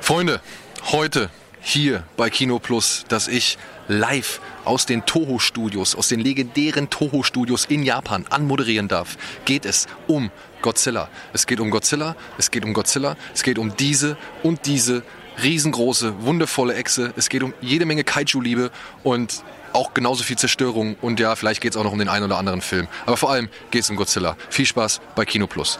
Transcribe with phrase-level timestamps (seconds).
[0.00, 0.40] Freunde,
[0.90, 7.66] heute hier bei Kino Plus, dass ich live aus den Toho-Studios, aus den legendären Toho-Studios
[7.66, 10.30] in Japan anmoderieren darf, geht es um
[10.62, 11.08] Godzilla.
[11.32, 15.02] Es geht um Godzilla, es geht um Godzilla, es geht um diese und diese
[15.42, 17.12] riesengroße, wundervolle Echse.
[17.16, 18.70] Es geht um jede Menge Kaiju-Liebe
[19.02, 19.42] und
[19.72, 22.38] auch genauso viel Zerstörung und ja, vielleicht geht es auch noch um den einen oder
[22.38, 22.88] anderen Film.
[23.06, 24.36] Aber vor allem geht es um Godzilla.
[24.48, 25.78] Viel Spaß bei Kino Plus.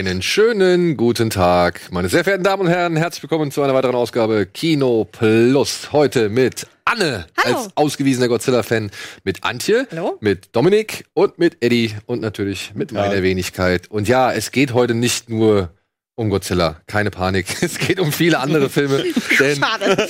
[0.00, 2.96] Einen schönen guten Tag, meine sehr verehrten Damen und Herren.
[2.96, 5.92] Herzlich willkommen zu einer weiteren Ausgabe Kino Plus.
[5.92, 7.58] Heute mit Anne Hallo.
[7.58, 8.90] als ausgewiesener Godzilla-Fan,
[9.24, 10.16] mit Antje, Hallo.
[10.22, 13.90] mit Dominik und mit Eddie und natürlich mit meiner Wenigkeit.
[13.90, 15.68] Und ja, es geht heute nicht nur
[16.14, 16.80] um Godzilla.
[16.86, 17.46] Keine Panik.
[17.60, 19.04] Es geht um viele andere Filme.
[19.38, 20.08] denn Schade.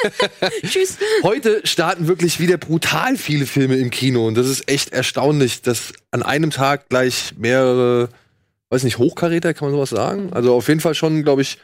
[0.66, 0.98] Tschüss.
[1.22, 5.94] Heute starten wirklich wieder brutal viele Filme im Kino und das ist echt erstaunlich, dass
[6.10, 8.10] an einem Tag gleich mehrere,
[8.72, 10.32] weiß nicht, Hochkaräter, kann man sowas sagen?
[10.32, 11.58] Also auf jeden Fall schon, glaube ich,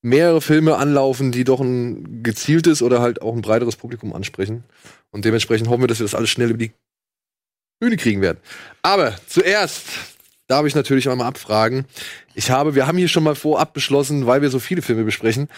[0.00, 4.64] mehrere Filme anlaufen, die doch ein gezieltes oder halt auch ein breiteres Publikum ansprechen.
[5.10, 6.72] Und dementsprechend hoffen wir, dass wir das alles schnell über die
[7.80, 8.38] Bühne kriegen werden.
[8.82, 9.84] Aber zuerst
[10.46, 11.84] darf ich natürlich einmal abfragen.
[12.34, 15.48] Ich habe, wir haben hier schon mal vorab beschlossen, weil wir so viele Filme besprechen,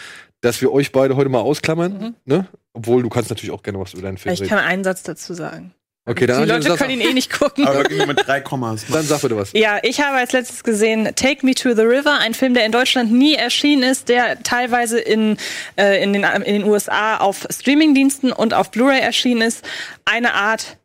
[0.41, 2.15] dass wir euch beide heute mal ausklammern.
[2.25, 2.47] Ne?
[2.73, 4.49] Obwohl du kannst natürlich auch gerne was über deinen Film Ich reden.
[4.49, 5.73] kann einen Satz dazu sagen.
[6.03, 7.67] Okay, dann, Die Leute dann, können ihn eh nicht gucken.
[7.67, 8.85] Aber nur mit drei Kommas.
[8.91, 9.51] dann sag bitte was.
[9.53, 12.71] Ja, ich habe als letztes gesehen Take Me to the River, ein Film, der in
[12.71, 15.37] Deutschland nie erschienen ist, der teilweise in,
[15.77, 19.63] äh, in, den, in den USA auf Streamingdiensten und auf Blu-ray erschienen ist.
[20.05, 20.77] Eine Art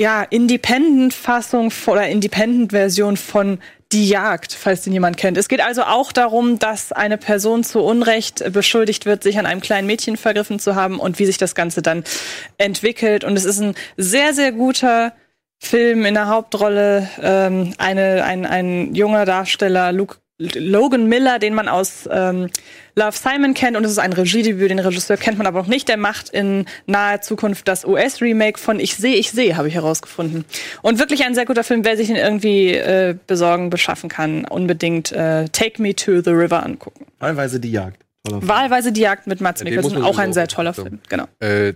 [0.00, 3.60] ja, Independent-Fassung oder Independent-Version von
[3.92, 5.38] Die Jagd, falls den jemand kennt.
[5.38, 9.62] Es geht also auch darum, dass eine Person zu Unrecht beschuldigt wird, sich an einem
[9.62, 12.04] kleinen Mädchen vergriffen zu haben und wie sich das Ganze dann
[12.58, 13.24] entwickelt.
[13.24, 15.14] Und es ist ein sehr, sehr guter
[15.58, 21.68] Film in der Hauptrolle ähm, eine, ein, ein junger Darsteller, Luke, Logan Miller, den man
[21.68, 22.48] aus ähm,
[22.94, 23.76] Love Simon kennt.
[23.76, 25.88] Und es ist ein Regiedebüt, den Regisseur kennt man aber noch nicht.
[25.88, 30.44] Der macht in naher Zukunft das US-Remake von Ich sehe, ich sehe, habe ich herausgefunden.
[30.82, 35.10] Und wirklich ein sehr guter Film, wer sich ihn irgendwie äh, besorgen, beschaffen kann, unbedingt
[35.10, 37.06] äh, Take Me to the River angucken.
[37.18, 38.04] Teilweise die Jagd.
[38.30, 41.00] Wahlweise die Jagd mit Mats Ja, den Mikkelsen, auch ein sehr toller gucken.
[41.00, 41.00] Film.
[41.08, 41.24] Genau.
[41.40, 41.74] Äh,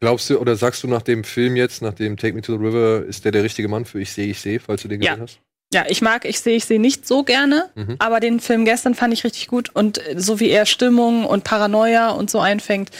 [0.00, 2.64] glaubst du oder sagst du nach dem Film jetzt, nach dem Take Me to the
[2.64, 5.12] River, ist der der richtige Mann für Ich sehe, ich sehe, falls du den Ja.
[5.14, 5.40] gesehen hast?
[5.74, 7.96] Ja, ich mag Ich sehe, ich sehe nicht so gerne, Mhm.
[7.98, 11.42] aber den Film gestern fand ich richtig gut und äh, so wie er Stimmung und
[11.44, 12.90] Paranoia und so einfängt,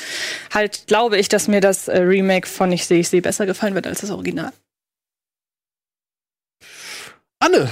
[0.52, 3.74] halt glaube ich, dass mir das äh, Remake von Ich sehe, ich sehe besser gefallen
[3.74, 4.52] wird als das Original.
[7.38, 7.70] Anne!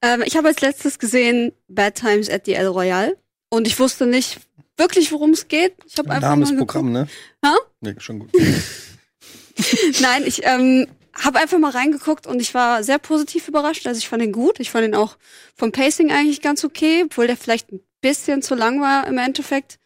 [0.00, 3.16] Ähm, ich habe als letztes gesehen Bad Times at the El Royale
[3.50, 4.38] und ich wusste nicht
[4.76, 5.74] wirklich, worum es geht.
[5.86, 7.08] Ich habe einfach Name mal ist Programm, ne?
[7.44, 7.50] Hä?
[7.80, 8.30] Nee, schon gut.
[10.00, 10.86] Nein, ich ähm,
[11.24, 13.86] habe einfach mal reingeguckt und ich war sehr positiv überrascht.
[13.86, 14.60] Also ich fand ihn gut.
[14.60, 15.16] Ich fand ihn auch
[15.56, 19.78] vom Pacing eigentlich ganz okay, obwohl der vielleicht ein bisschen zu lang war im Endeffekt.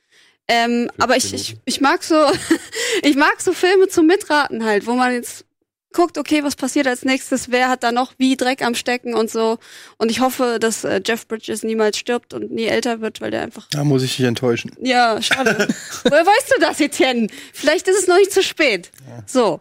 [0.48, 2.16] Ähm, aber ich, ich, ich mag so,
[3.02, 5.44] ich mag so Filme zum Mitraten halt, wo man jetzt
[5.92, 9.30] guckt, okay, was passiert als nächstes, wer hat da noch wie Dreck am Stecken und
[9.30, 9.58] so.
[9.98, 13.42] Und ich hoffe, dass äh, Jeff Bridges niemals stirbt und nie älter wird, weil der
[13.42, 14.72] einfach Da muss ich dich enttäuschen.
[14.80, 15.68] ja, schade.
[16.04, 17.28] Woher weißt du das, Etienne?
[17.52, 18.90] Vielleicht ist es noch nicht zu spät.
[19.26, 19.60] So.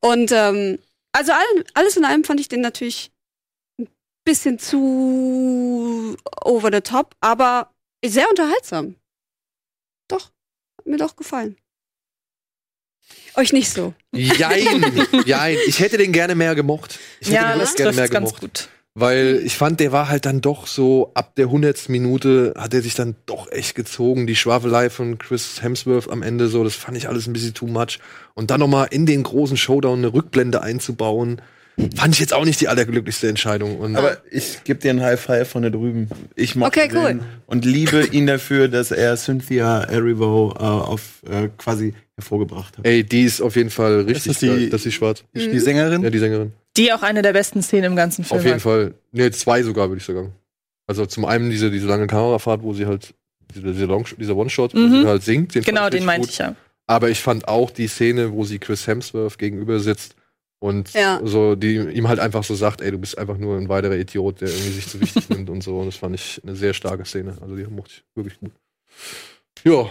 [0.00, 0.78] Und ähm,
[1.18, 3.10] also all, alles in allem fand ich den natürlich
[3.80, 3.88] ein
[4.24, 7.74] bisschen zu over the top, aber
[8.04, 8.94] sehr unterhaltsam.
[10.08, 10.26] Doch,
[10.78, 11.56] hat mir doch gefallen.
[13.34, 13.94] Euch nicht so.
[14.12, 15.56] Jein, jein.
[15.66, 16.98] Ich hätte den gerne mehr gemocht.
[17.20, 18.40] Ich hätte Ja, den das gerne mehr trifft ganz gemocht.
[18.40, 18.68] gut.
[18.94, 22.82] Weil ich fand, der war halt dann doch so, ab der hundertsten Minute hat er
[22.82, 24.26] sich dann doch echt gezogen.
[24.26, 27.68] Die Schwafelei von Chris Hemsworth am Ende so, das fand ich alles ein bisschen too
[27.68, 28.00] much.
[28.34, 31.40] Und dann noch mal in den großen Showdown eine Rückblende einzubauen,
[31.94, 33.78] fand ich jetzt auch nicht die allerglücklichste Entscheidung.
[33.78, 36.08] Und Aber ich gebe dir einen High Five von da drüben.
[36.34, 37.20] Ich mag Okay, cool.
[37.46, 42.84] und liebe ihn dafür, dass er Cynthia Erivo äh, auf äh, quasi hervorgebracht hat.
[42.84, 44.70] ey, die ist auf jeden Fall richtig, das die- geil.
[44.70, 45.22] das ist die schwarz.
[45.34, 46.02] Ist die Sängerin?
[46.02, 46.52] Ja, die Sängerin.
[46.78, 48.62] Die auch eine der besten Szenen im ganzen Film Auf jeden hat.
[48.62, 48.94] Fall.
[49.12, 50.32] Ne, zwei sogar, würde ich sagen.
[50.86, 53.14] Also zum einen diese, diese lange Kamerafahrt, wo sie halt,
[53.54, 55.02] diese, diese Long, dieser One-Shot, wo Mhm.
[55.02, 55.54] sie halt singt.
[55.54, 56.54] Den Genau, den meinte ich ja.
[56.86, 60.14] Aber ich fand auch die Szene, wo sie Chris Hemsworth gegenüber sitzt
[60.60, 61.20] Und Ja.
[61.22, 64.40] so, die ihm halt einfach so sagt, ey, du bist einfach nur ein weiterer Idiot,
[64.40, 65.78] der irgendwie sich zu wichtig nimmt und so.
[65.78, 67.36] Und das fand ich eine sehr starke Szene.
[67.40, 68.50] Also die mochte ich wirklich gut.
[69.64, 69.88] Ja.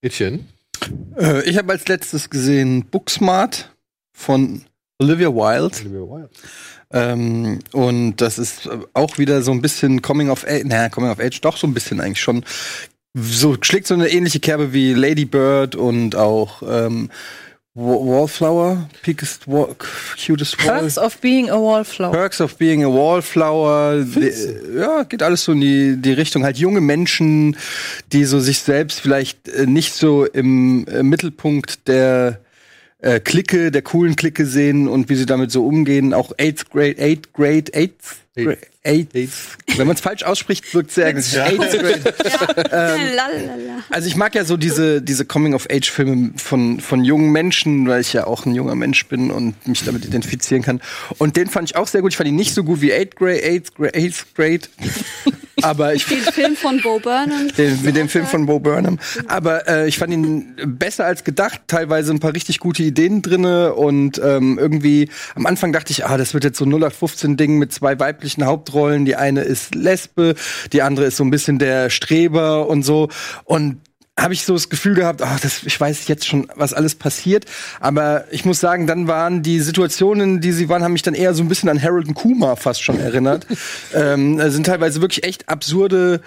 [0.00, 0.40] Etienne.
[1.18, 3.74] Äh, ich habe als letztes gesehen Booksmart
[4.12, 4.62] von
[4.98, 5.76] Olivia Wilde.
[5.80, 6.30] Olivia Wilde.
[6.90, 11.10] Ähm, und das ist äh, auch wieder so ein bisschen Coming of Age, naja, Coming
[11.10, 12.44] of Age doch so ein bisschen eigentlich schon.
[13.14, 17.10] So schlägt so eine ähnliche Kerbe wie Lady Bird und auch ähm,
[17.74, 17.82] Wa-
[18.20, 19.74] Wallflower, Peakest Wall,
[20.24, 20.78] Cutest Wall.
[20.80, 22.10] Perks of being a wallflower.
[22.10, 24.02] Perks of Being a Wallflower.
[24.02, 26.42] Die, ja, geht alles so in die, die Richtung.
[26.42, 27.56] Halt junge Menschen,
[28.12, 32.40] die so sich selbst vielleicht äh, nicht so im äh, Mittelpunkt der
[33.00, 36.14] äh, Clique, der coolen Clique sehen und wie sie damit so umgehen.
[36.14, 39.58] Auch Eighth Grade, Eighth Grade, Eighth Grade, Eighth.
[39.76, 41.40] Wenn man es falsch ausspricht, wirkt sehr aggressiv.
[41.40, 42.14] Eighth Grade.
[43.14, 43.84] Lalalala.
[43.90, 48.26] Also ich mag ja so diese, diese Coming-of-Age-Filme von, von jungen Menschen, weil ich ja
[48.26, 50.80] auch ein junger Mensch bin und mich damit identifizieren kann.
[51.18, 52.12] Und den fand ich auch sehr gut.
[52.12, 54.62] Ich fand ihn nicht so gut wie Eighth Grade, Eighth Grade, Eighth Grade.
[55.62, 57.48] Aber ich Den Film von Bo Burnham.
[57.56, 58.98] den, mit dem Film von Bo Burnham.
[59.26, 61.62] Aber äh, ich fand ihn besser als gedacht.
[61.66, 66.16] Teilweise ein paar richtig gute Ideen drinne und ähm, irgendwie am Anfang dachte ich, ah,
[66.16, 69.04] das wird jetzt so 0815 Ding mit zwei weiblichen Hauptrollen.
[69.04, 70.34] Die eine ist Lesbe,
[70.72, 73.08] die andere ist so ein bisschen der Streber und so.
[73.44, 73.80] Und
[74.18, 77.44] habe ich so das Gefühl gehabt, ach, das, ich weiß jetzt schon, was alles passiert.
[77.80, 81.34] Aber ich muss sagen, dann waren die Situationen, die sie waren, haben mich dann eher
[81.34, 83.46] so ein bisschen an Harold und Kuma fast schon erinnert.
[83.94, 86.20] ähm, sind teilweise wirklich echt absurde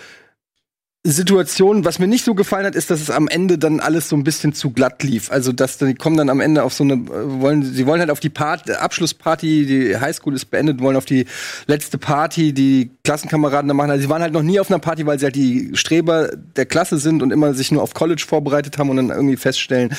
[1.04, 4.16] Situation, was mir nicht so gefallen hat, ist, dass es am Ende dann alles so
[4.16, 5.32] ein bisschen zu glatt lief.
[5.32, 8.12] Also, dass die kommen dann am Ende auf so eine, äh, wollen, sie wollen halt
[8.12, 11.26] auf die Part, Abschlussparty, die Highschool ist beendet, wollen auf die
[11.66, 13.90] letzte Party, die Klassenkameraden da machen.
[13.90, 16.68] Also, sie waren halt noch nie auf einer Party, weil sie halt die Streber der
[16.68, 19.96] Klasse sind und immer sich nur auf College vorbereitet haben und dann irgendwie feststellen,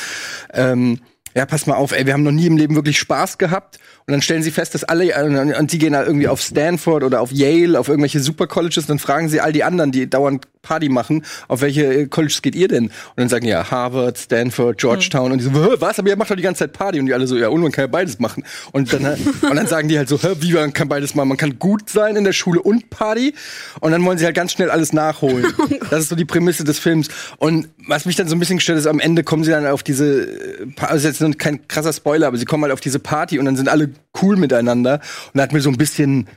[0.55, 1.00] ähm,
[1.34, 3.78] ja, pass mal auf, ey, wir haben noch nie im Leben wirklich Spaß gehabt.
[4.06, 7.04] Und dann stellen sie fest, dass alle, äh, und die gehen halt irgendwie auf Stanford
[7.04, 10.46] oder auf Yale, auf irgendwelche Super Colleges, dann fragen sie all die anderen, die dauernd
[10.62, 12.84] Party machen, auf welche äh, Colleges geht ihr denn?
[12.87, 15.32] Und dann sagen die, ja, Harvard, Stanford, Georgetown.
[15.32, 15.99] Und die so, "Hä, was?
[15.99, 17.00] Aber ihr macht doch die ganze Zeit Party.
[17.00, 18.44] Und die alle so, ja, und man kann ja beides machen.
[18.70, 19.04] Und dann,
[19.43, 21.28] und dann sagen die halt so, Hä, wie man kann beides machen?
[21.28, 23.34] Man kann gut sein in der Schule und Party.
[23.81, 25.46] Und dann wollen sie halt ganz schnell alles nachholen.
[25.90, 27.08] Das ist so die Prämisse des Films.
[27.38, 29.82] Und was mich dann so ein bisschen gestört ist, am Ende kommen sie dann auf
[29.82, 33.44] diese, äh, also jetzt kein krasser Spoiler, aber sie kommen halt auf diese Party und
[33.44, 33.90] dann sind alle
[34.23, 34.94] cool miteinander.
[35.33, 36.29] Und da hat mir so ein bisschen,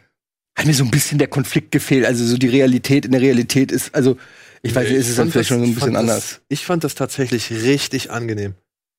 [0.58, 2.06] hat mir so ein bisschen der Konflikt gefehlt.
[2.06, 4.18] Also so die Realität in der Realität ist, also
[4.62, 6.30] ich weiß nicht, ist es dann vielleicht das- schon so ein bisschen fand anders.
[6.30, 8.56] Das, ich fand das tatsächlich richtig angenehm.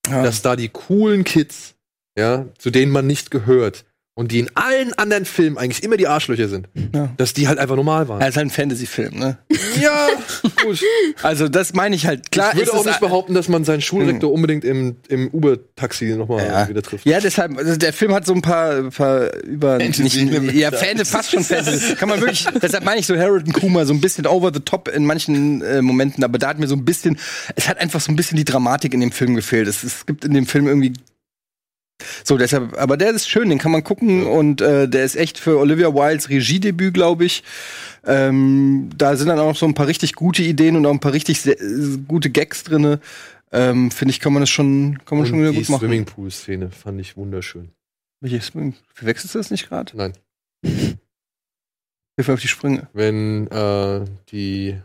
[0.09, 0.23] Ja.
[0.23, 1.75] Dass da die coolen Kids,
[2.17, 3.85] ja, zu denen man nicht gehört
[4.19, 7.11] und die in allen anderen Filmen eigentlich immer die Arschlöcher sind, Ja.
[7.19, 8.21] dass die halt einfach normal waren.
[8.23, 9.37] Ja, ist halt ein Fantasy-Film, ne?
[9.81, 10.09] Ja,
[10.65, 10.81] gut.
[11.23, 12.33] Also das meine ich halt.
[12.33, 16.47] Klar ich würde auch nicht behaupten, dass man seinen Schulrektor unbedingt im, im Uber-Taxi nochmal
[16.47, 16.67] Ja.
[16.67, 17.05] wieder trifft.
[17.05, 20.15] Ja, deshalb, also der Film hat so ein paar, paar über nicht,
[20.55, 21.95] ja, Fan, fast schon Fantasy.
[21.97, 24.61] Kann man wirklich, deshalb meine ich so Harold und Kuma so ein bisschen over the
[24.61, 27.19] top in manchen äh, Momenten, aber da hat mir so ein bisschen,
[27.55, 29.69] es hat einfach so ein bisschen die Dramatik in dem Film gefehlt.
[29.69, 30.95] Es, es gibt in dem Film irgendwie
[32.25, 35.39] so, deshalb, aber der ist schön, den kann man gucken und äh, der ist echt
[35.39, 37.43] für Olivia Wildes Regiedebüt, glaube ich.
[38.05, 41.13] Ähm, da sind dann auch so ein paar richtig gute Ideen und auch ein paar
[41.13, 43.01] richtig sehr, äh, gute Gags drinne.
[43.53, 45.81] Ähm, Finde ich, kann man das schon, kann man schon wieder Und die gut machen.
[45.81, 47.71] Swimmingpool-Szene fand ich wunderschön.
[48.21, 48.75] Welches Swing?
[48.93, 49.97] Verwechselst du das nicht gerade?
[49.97, 50.13] Nein.
[52.17, 52.89] Hilfe auf die Sprünge.
[52.93, 54.79] Wenn äh, die,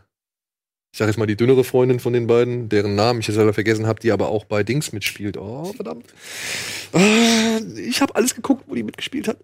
[0.91, 3.53] ich sag jetzt mal, die dünnere Freundin von den beiden, deren Namen ich jetzt selber
[3.53, 5.37] vergessen habe, die aber auch bei Dings mitspielt.
[5.37, 6.05] Oh, verdammt.
[6.91, 9.37] Ah, ich habe alles geguckt, wo die mitgespielt hat.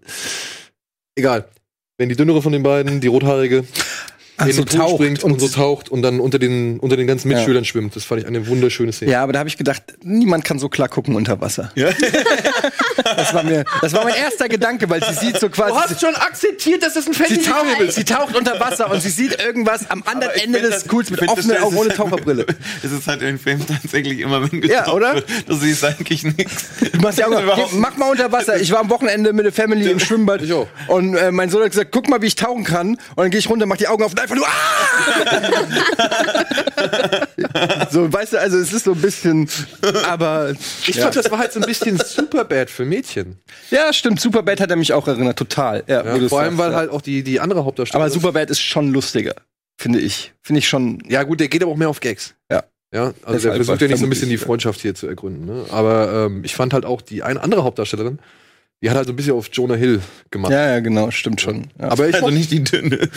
[1.16, 1.48] Egal.
[1.96, 3.64] Wenn die dünnere von den beiden, die rothaarige,
[4.46, 7.06] in so den Pool springt und- und, so taucht und dann unter den, unter den
[7.06, 7.36] ganzen Ja.
[7.38, 7.96] Mitschülern schwimmt.
[7.96, 9.10] Das fand ich eine wunderschöne Szene.
[9.12, 11.72] Ja, aber da habe ich gedacht, niemand kann so klar gucken unter Wasser.
[11.74, 11.88] Ja.
[13.16, 15.94] Das war mir, das war mein erster Gedanke, weil sie sieht so quasi.
[16.00, 19.88] schon akzeptiert, dass das ein Sie taucht, sie taucht unter Wasser und sie sieht irgendwas
[19.90, 22.44] am anderen Ende des Pools mit offenen Augen ohne ist Taucherbrille.
[22.82, 25.14] Es ist halt im Film tatsächlich immer, wenn Ja, oder?
[25.14, 26.66] wird, Du siehst eigentlich nichts.
[26.92, 26.98] Du
[27.72, 28.60] Mach mal unter Wasser.
[28.60, 30.42] Ich war am Wochenende mit der Family im Schwimmbad.
[30.88, 32.90] Und äh, mein Sohn hat gesagt, guck mal, wie ich tauchen kann.
[32.90, 34.46] Und dann gehe ich runter, mach die Augen auf und einfach nur.
[34.46, 35.88] Ah!
[37.90, 39.48] so, weißt du, also es ist so ein bisschen.
[40.06, 40.52] Aber.
[40.86, 41.04] Ich ja.
[41.04, 43.38] fand, das war halt so ein bisschen Superbad für Mädchen.
[43.70, 44.20] ja, stimmt.
[44.20, 45.38] Superbad hat er mich auch erinnert.
[45.38, 45.84] Total.
[45.86, 48.10] Ja, Ja, vor allem, sagst, weil halt auch die, die andere Hauptdarstellerin.
[48.10, 49.34] Aber Superbad ist schon lustiger.
[49.76, 50.32] Finde ich.
[50.42, 51.02] Finde ich schon.
[51.08, 52.34] Ja, gut, der geht aber auch mehr auf Gags.
[52.50, 52.64] Ja.
[52.92, 54.38] Ja, also der versucht ja nicht so ein bisschen die.
[54.38, 55.44] Freundschaft hier zu ergründen.
[55.44, 55.66] Ne?
[55.70, 58.18] Aber ähm, ich fand halt auch die eine andere Hauptdarstellerin,
[58.82, 60.52] die hat halt so ein bisschen auf Jonah Hill gemacht.
[60.52, 61.10] Ja, ja, genau.
[61.10, 61.68] Stimmt schon.
[61.80, 61.88] Ja.
[61.88, 62.96] Aber ich Also nicht die dünne.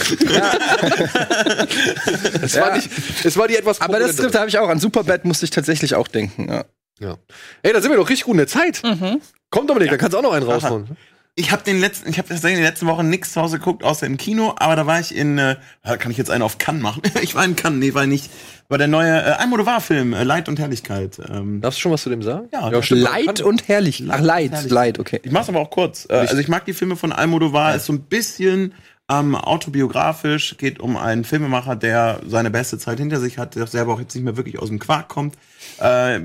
[2.42, 2.90] es, war nicht,
[3.24, 5.52] es war die etwas Aber das trifft, da habe ich auch an Superbad musste ich
[5.52, 6.48] tatsächlich auch denken.
[6.50, 6.66] Ja.
[7.00, 7.18] Ja.
[7.64, 8.82] Ey, da sind wir doch richtig gut in der Zeit.
[8.84, 9.22] Mhm.
[9.50, 10.98] Komm, Dominik, da kannst du auch noch einen raushauen.
[11.36, 13.86] Ich habe den letzten, ich habe tatsächlich in den letzten Wochen nichts zu Hause geguckt,
[13.86, 16.58] außer im Kino, aber da war ich in, äh, ja, kann ich jetzt einen auf
[16.58, 17.02] Cannes machen?
[17.22, 18.30] ich war in Cannes, nee, war ich nicht.
[18.68, 21.22] War der neue äh, Almodovar-Film, äh, Leid und Herrlichkeit.
[21.30, 22.50] Ähm, Darfst du schon was zu dem sagen?
[22.52, 23.02] Ja, das stimmt.
[23.02, 24.04] Leid und herrlich.
[24.10, 24.70] Ach, Leid.
[24.70, 25.22] Leid, okay.
[25.24, 26.06] Ich mach's aber auch kurz.
[26.10, 28.74] Äh, also ich mag die Filme von Almodovar, ist so ein bisschen
[29.10, 33.94] ähm, autobiografisch, geht um einen Filmemacher, der seine beste Zeit hinter sich hat, der selber
[33.94, 35.36] auch jetzt nicht mehr wirklich aus dem Quark kommt.
[35.80, 36.20] Äh,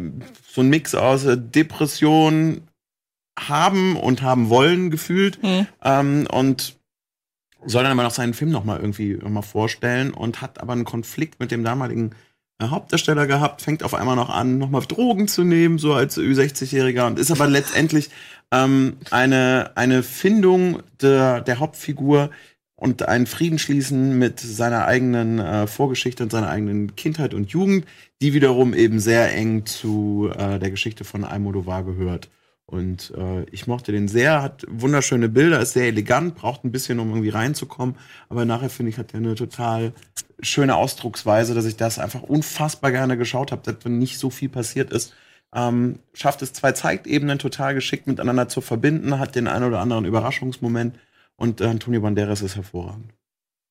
[0.48, 2.62] so ein Mix aus äh, Depression
[3.38, 5.66] haben und haben wollen gefühlt Mhm.
[5.84, 6.76] ähm, und
[7.64, 10.72] soll dann aber noch seinen Film noch mal irgendwie noch mal vorstellen und hat aber
[10.72, 12.12] einen Konflikt mit dem damaligen
[12.58, 17.06] äh, Hauptdarsteller gehabt, fängt auf einmal noch an, nochmal Drogen zu nehmen, so als Ü60-Jähriger
[17.06, 18.10] und ist aber letztendlich
[18.52, 22.30] ähm, eine, eine Findung der, der Hauptfigur
[22.76, 27.86] und ein Frieden schließen mit seiner eigenen äh, Vorgeschichte und seiner eigenen Kindheit und Jugend,
[28.22, 32.28] die wiederum eben sehr eng zu äh, der Geschichte von Almodovar gehört.
[32.66, 36.98] Und äh, ich mochte den sehr, hat wunderschöne Bilder, ist sehr elegant, braucht ein bisschen,
[36.98, 37.96] um irgendwie reinzukommen.
[38.28, 39.92] Aber nachher finde ich, hat er eine total
[40.40, 44.48] schöne Ausdrucksweise, dass ich das einfach unfassbar gerne geschaut habe, dass wenn nicht so viel
[44.48, 45.14] passiert ist.
[45.54, 50.04] Ähm, schafft es zwei Zeitebenen total geschickt miteinander zu verbinden, hat den einen oder anderen
[50.04, 50.98] Überraschungsmoment
[51.36, 53.12] und äh, Antonio Banderas ist hervorragend.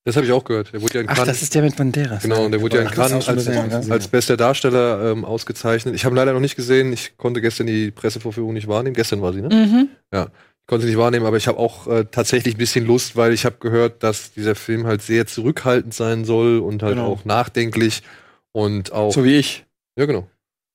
[0.05, 0.71] Das habe ich auch gehört.
[0.71, 1.27] Der wurde ja in Ach, Cannes.
[1.29, 2.21] das ist der mit Banderas.
[2.21, 3.67] Genau, und der wurde ja in Cannes als, ja.
[3.89, 5.95] als bester Darsteller ähm, ausgezeichnet.
[5.95, 6.93] Ich habe leider noch nicht gesehen.
[6.93, 8.93] Ich konnte gestern die Pressevorführung nicht wahrnehmen.
[8.95, 9.49] Gestern war sie, ne?
[9.49, 9.89] Mhm.
[10.13, 13.33] Ich konnte sie nicht wahrnehmen, aber ich habe auch äh, tatsächlich ein bisschen Lust, weil
[13.33, 17.07] ich habe gehört, dass dieser Film halt sehr zurückhaltend sein soll und halt Genau.
[17.07, 18.01] auch nachdenklich
[18.51, 19.11] und auch.
[19.11, 19.65] So wie ich.
[19.97, 20.27] ja, genau.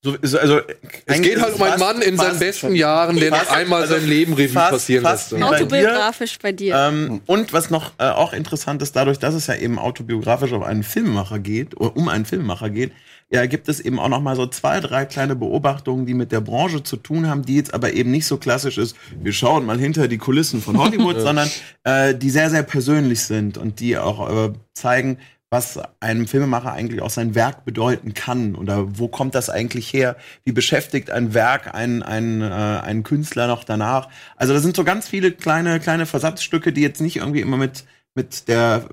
[0.03, 0.61] So, also,
[1.05, 4.07] Es geht halt um einen Mann in seinen besten Jahren, der noch einmal also sein
[4.09, 5.45] Leben Revue fast- passieren fast lässt.
[5.45, 6.75] Autobiografisch bei dir.
[6.75, 10.63] Ähm, und was noch äh, auch interessant ist, dadurch, dass es ja eben autobiografisch auf
[10.63, 12.93] einen Filmemacher geht, oder um einen Filmemacher geht,
[13.29, 16.41] ja, gibt es eben auch noch mal so zwei, drei kleine Beobachtungen, die mit der
[16.41, 19.79] Branche zu tun haben, die jetzt aber eben nicht so klassisch ist, wir schauen mal
[19.79, 21.51] hinter die Kulissen von Hollywood, sondern
[21.85, 25.19] äh, die sehr, sehr persönlich sind und die auch äh, zeigen,
[25.51, 30.17] was einem Filmemacher eigentlich auch sein Werk bedeuten kann oder wo kommt das eigentlich her?
[30.45, 34.09] Wie beschäftigt ein Werk einen, einen, äh, einen Künstler noch danach?
[34.37, 37.85] Also da sind so ganz viele kleine kleine Versatzstücke, die jetzt nicht irgendwie immer mit
[38.15, 38.89] mit der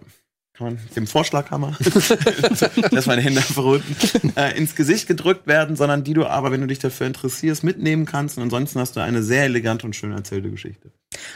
[0.57, 1.77] kann man, dem Vorschlaghammer,
[2.91, 6.67] dass meine Hände verrückten, äh, ins Gesicht gedrückt werden, sondern die du aber, wenn du
[6.67, 8.37] dich dafür interessierst, mitnehmen kannst.
[8.37, 10.89] Und ansonsten hast du eine sehr elegante und schön erzählte Geschichte.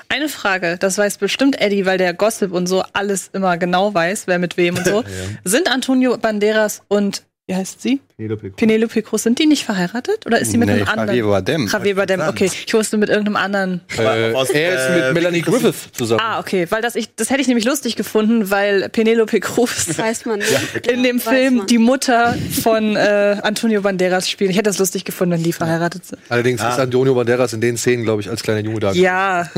[0.10, 4.26] Eine Frage, das weiß bestimmt Eddie, weil der Gossip und so alles immer genau weiß,
[4.26, 5.04] wer mit wem und so.
[5.44, 8.00] Sind Antonio Banderas und, wie heißt sie?
[8.16, 8.56] Penelope Cruz.
[8.56, 10.26] Penelope Cruz, sind die nicht verheiratet?
[10.26, 11.10] Oder ist sie mit Nee, einem anderen?
[11.10, 11.68] Javier Bardem.
[11.68, 12.46] Javier Bardem, okay.
[12.66, 13.82] Ich wusste mit irgendeinem anderen.
[13.98, 16.22] Äh, aus, er ist äh, mit Melanie Griffith zusammen.
[16.24, 20.26] Ah, okay, weil das ich, das hätte ich nämlich lustig gefunden, weil Penelope Cruz weiß
[20.26, 20.88] man nicht.
[20.88, 21.68] in dem Film man.
[21.68, 24.52] die Mutter von äh, Antonio Banderas spielt.
[24.52, 26.22] Ich hätte das lustig gefunden, wenn die verheiratet sind.
[26.30, 28.94] Allerdings ist Antonio Banderas in den Szenen, glaube ich, als kleiner Junge da.
[28.94, 29.50] Ja,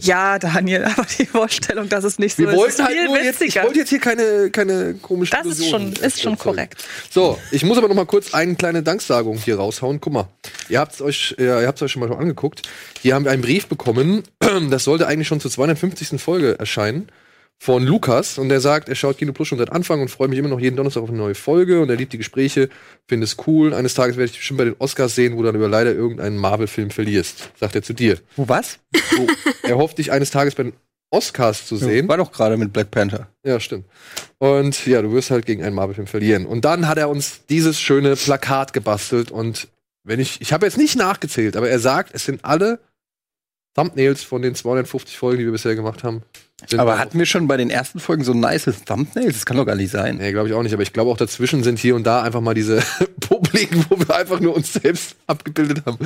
[0.00, 3.04] ja, Daniel, aber die Vorstellung, dass es nicht so Wir ist, ist wollten halt viel
[3.06, 3.64] nur jetzt, ich witziger.
[3.64, 6.84] wollte jetzt hier keine, keine komischen das ist schon, ist schon korrekt.
[7.10, 10.00] So, ich muss aber noch mal kurz eine kleine Danksagung hier raushauen.
[10.00, 10.28] Guck mal,
[10.68, 12.62] ihr habt es euch, ja, ihr habt's euch schon mal schon angeguckt.
[13.00, 14.22] Hier haben wir einen Brief bekommen.
[14.70, 16.20] Das sollte eigentlich schon zur 250.
[16.20, 17.08] Folge erscheinen
[17.62, 20.38] von Lukas und der sagt, er schaut Kino Plus schon seit Anfang und freut mich
[20.38, 22.70] immer noch jeden Donnerstag auf eine neue Folge und er liebt die Gespräche,
[23.06, 23.74] findet es cool.
[23.74, 26.38] Eines Tages werde ich bestimmt bei den Oscars sehen, wo du dann über leider irgendeinen
[26.38, 28.18] Marvel-Film verlierst, sagt er zu dir.
[28.36, 28.78] Wo was?
[29.10, 29.26] So,
[29.62, 30.72] er hofft dich eines Tages bei den
[31.10, 32.08] Oscars zu sehen.
[32.08, 33.28] War doch gerade mit Black Panther.
[33.44, 33.84] Ja, stimmt.
[34.38, 36.46] Und ja, du wirst halt gegen einen Marvel-Film verlieren.
[36.46, 39.30] Und dann hat er uns dieses schöne Plakat gebastelt.
[39.30, 39.68] Und
[40.04, 42.78] wenn ich, ich habe jetzt nicht nachgezählt, aber er sagt, es sind alle
[43.74, 46.22] Thumbnails von den 250 Folgen, die wir bisher gemacht haben.
[46.76, 49.34] Aber hatten wir schon bei den ersten Folgen so nice Thumbnails?
[49.34, 50.18] Das kann doch gar nicht sein.
[50.18, 50.74] Nee, glaube ich auch nicht.
[50.74, 52.82] Aber ich glaube auch dazwischen sind hier und da einfach mal diese
[53.20, 55.98] Publiken, wo wir einfach nur uns selbst abgebildet haben.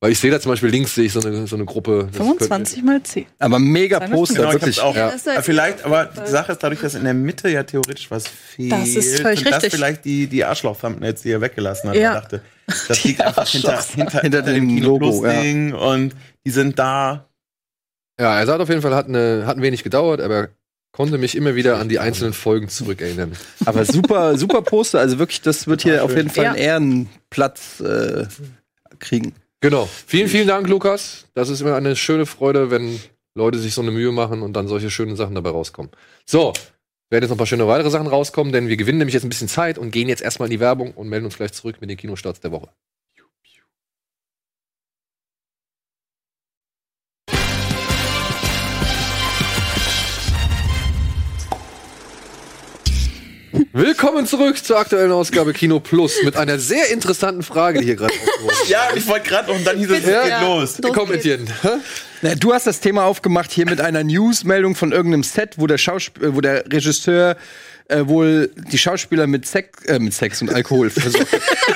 [0.00, 2.08] Weil ich sehe da zum Beispiel links sehe ich so eine, so eine Gruppe.
[2.08, 3.24] Das 25 mal 10.
[3.38, 4.80] Aber mega Poster, Genau, ich wirklich.
[4.82, 4.94] auch.
[4.94, 5.06] Ja.
[5.10, 8.10] Das ist halt- Vielleicht, aber die Sache ist dadurch, dass in der Mitte ja theoretisch
[8.10, 8.72] was fehlt.
[8.72, 9.72] Das ist völlig das richtig.
[9.72, 11.96] vielleicht die, die Arschloch-Thumbnails, die er weggelassen hat.
[11.96, 12.12] Ja.
[12.14, 12.42] Er dachte,
[12.88, 17.30] das liegt einfach hinter, hinter, Hinter dem Logo, Ding und die sind da.
[18.20, 20.48] Ja, er sagt auf jeden Fall, hat, eine, hat ein wenig gedauert, aber er
[20.92, 23.32] konnte mich immer wieder an die einzelnen Folgen zurückerinnern.
[23.64, 25.00] Aber super, super Poster.
[25.00, 26.50] Also wirklich, das wird hier auf jeden Fall Ja.
[26.52, 28.26] einen Ehrenplatz äh,
[28.98, 29.32] kriegen.
[29.66, 29.88] Genau.
[30.06, 31.26] Vielen, vielen Dank, Lukas.
[31.34, 33.00] Das ist immer eine schöne Freude, wenn
[33.34, 35.90] Leute sich so eine Mühe machen und dann solche schönen Sachen dabei rauskommen.
[36.24, 36.52] So,
[37.10, 39.28] werden jetzt noch ein paar schöne weitere Sachen rauskommen, denn wir gewinnen nämlich jetzt ein
[39.28, 41.90] bisschen Zeit und gehen jetzt erstmal in die Werbung und melden uns gleich zurück mit
[41.90, 42.68] den Kinostarts der Woche.
[53.80, 58.14] Willkommen zurück zur aktuellen Ausgabe Kino Plus mit einer sehr interessanten Frage, die hier gerade
[58.14, 58.56] aufgeworfen.
[58.68, 60.22] Ja, ich wollte gerade und dann hieß es, Ja.
[60.22, 60.78] geht los.
[60.78, 61.12] Los Komm.
[61.12, 61.44] Etienne.
[62.22, 65.76] Na, du hast das Thema aufgemacht hier mit einer Newsmeldung von irgendeinem Set, wo der
[65.76, 67.36] Schausp äh, wo der Regisseur
[67.88, 71.30] äh, wohl die Schauspieler mit Sex, äh, mit Sex und Alkohol versorgt,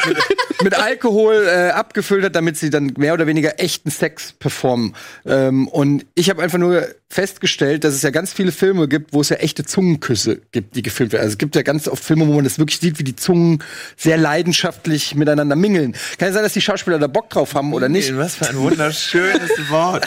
[0.09, 0.17] mit,
[0.63, 4.95] mit Alkohol äh, abgefüllt hat, damit sie dann mehr oder weniger echten Sex performen.
[5.27, 9.21] Ähm, und ich habe einfach nur festgestellt, dass es ja ganz viele Filme gibt, wo
[9.21, 11.23] es ja echte Zungenküsse gibt, die gefilmt werden.
[11.23, 13.63] Also es gibt ja ganz oft Filme, wo man das wirklich sieht, wie die Zungen
[13.97, 15.93] sehr leidenschaftlich miteinander mingeln.
[16.19, 18.17] Kann ja sein, dass die Schauspieler da Bock drauf haben oder nicht.
[18.17, 20.07] Was für ein wunderschönes Wort.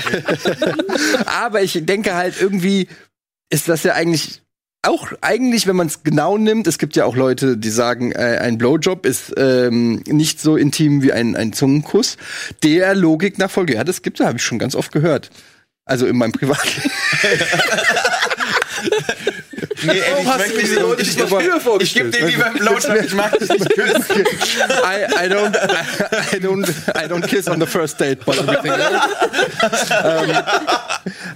[1.25, 2.87] Aber ich denke halt irgendwie
[3.53, 4.42] ist das ja eigentlich
[4.83, 8.37] auch eigentlich, wenn man es genau nimmt, es gibt ja auch Leute, die sagen, äh,
[8.41, 12.17] ein Blowjob ist ähm, nicht so intim wie ein, ein Zungenkuss.
[12.63, 13.75] Der Logik nach Folge.
[13.75, 15.29] Ja, das gibt es, habe ich schon ganz oft gehört.
[15.85, 16.91] Also in meinem Privatleben.
[19.85, 22.15] Nee, ey, ich möchte diese Leute ich- nicht früher Ich gebe vorgestellt?
[22.15, 24.21] dir lieber einen Blowjob, ich mag dich nicht küssen.
[24.21, 30.35] I, I don't, I, I don't, I don't kiss on the first date, but ähm,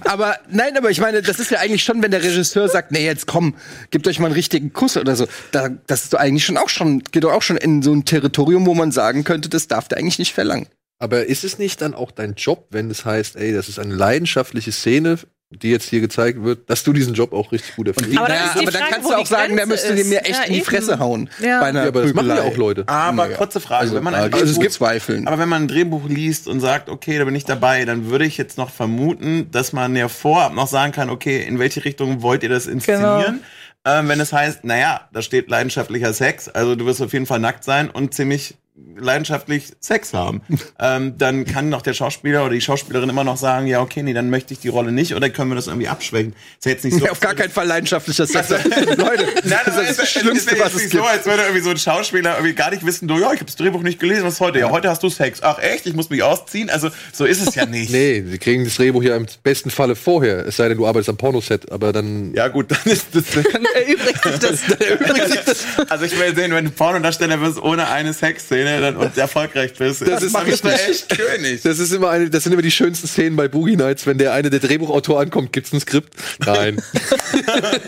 [0.04, 3.04] aber nein, aber ich meine, das ist ja eigentlich schon, wenn der Regisseur sagt, nee,
[3.04, 3.54] jetzt komm,
[3.90, 5.26] gebt euch mal einen richtigen Kuss oder so.
[5.52, 8.04] Da, das ist doch eigentlich schon auch schon, geht doch auch schon in so ein
[8.04, 10.66] Territorium, wo man sagen könnte, das darf der eigentlich nicht verlangen.
[11.00, 13.94] Aber ist es nicht dann auch dein Job, wenn es heißt, ey, das ist eine
[13.94, 15.18] leidenschaftliche Szene,
[15.50, 18.18] die jetzt hier gezeigt wird, dass du diesen Job auch richtig gut erfüllst?
[18.18, 20.04] Aber dann die aber dann Frage, kannst wo du auch sagen, der Grenze müsste dir
[20.04, 20.66] mir echt Ja, in die eben.
[20.66, 21.30] Fresse hauen.
[21.40, 21.60] Ja.
[21.60, 22.84] Bei einer Ja, aber das machen ja auch Leute.
[22.86, 23.36] Aber Naja.
[23.36, 25.26] kurze Frage, wenn man ein also es Drehbuch- gibt Zweifeln.
[25.26, 28.26] Aber wenn man ein Drehbuch liest und sagt, okay, da bin ich dabei, dann würde
[28.26, 32.20] ich jetzt noch vermuten, dass man ja vorab noch sagen kann, okay, in welche Richtung
[32.20, 33.40] wollt ihr das inszenieren?
[33.86, 37.38] Ähm, wenn es heißt, naja, da steht leidenschaftlicher Sex, also du wirst auf jeden Fall
[37.38, 38.56] nackt sein und ziemlich
[39.00, 40.42] leidenschaftlich Sex haben,
[40.80, 44.12] ähm, dann kann doch der Schauspieler oder die Schauspielerin immer noch sagen, ja, okay, nee,
[44.12, 46.34] dann möchte ich die Rolle nicht oder können wir das irgendwie abschwächen?
[46.58, 47.04] Ist ja jetzt nicht so.
[47.04, 48.48] Ja, auf gar keinen Fall leidenschaftlicher Sex.
[48.96, 51.10] Leute, Nein, das ist das Schlimmste, ist was es nicht so, gibt.
[51.10, 53.56] als würde irgendwie so ein Schauspieler irgendwie gar nicht wissen, du, ja, ich habe das
[53.56, 54.58] Drehbuch nicht gelesen, was ist heute?
[54.58, 55.42] Ja, heute hast du Sex.
[55.42, 56.70] Ach echt, ich muss mich ausziehen?
[56.70, 57.90] Also, so ist es ja nicht.
[57.90, 60.46] Nee, sie kriegen das Drehbuch ja im besten Falle vorher.
[60.46, 62.34] Es sei denn, du arbeitest am Pornoset, aber dann.
[62.34, 63.24] Ja gut, dann ist das...
[63.34, 64.68] erübrigt sich das.
[64.80, 65.66] erübrigt sich das.
[65.88, 70.02] Also ich will sehen, wenn du Pornodarsteller wirst ohne eine Sexszene dann, und erfolgreich bist.
[70.02, 70.88] Das ist dann bist du richtig.
[70.88, 71.62] echt König.
[71.68, 74.32] Das ist immer eine, das sind immer die schönsten Szenen bei Boogie Nights, wenn der
[74.32, 76.14] eine der Drehbuchautor ankommt, gibt's ein Skript?
[76.44, 76.80] Nein.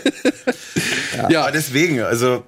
[1.29, 2.45] ja, Aber deswegen, also...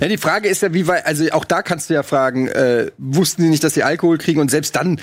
[0.00, 2.90] Ja, die Frage ist ja, wie weit, also auch da kannst du ja fragen, äh,
[2.98, 5.00] wussten die nicht, dass sie Alkohol kriegen und selbst dann,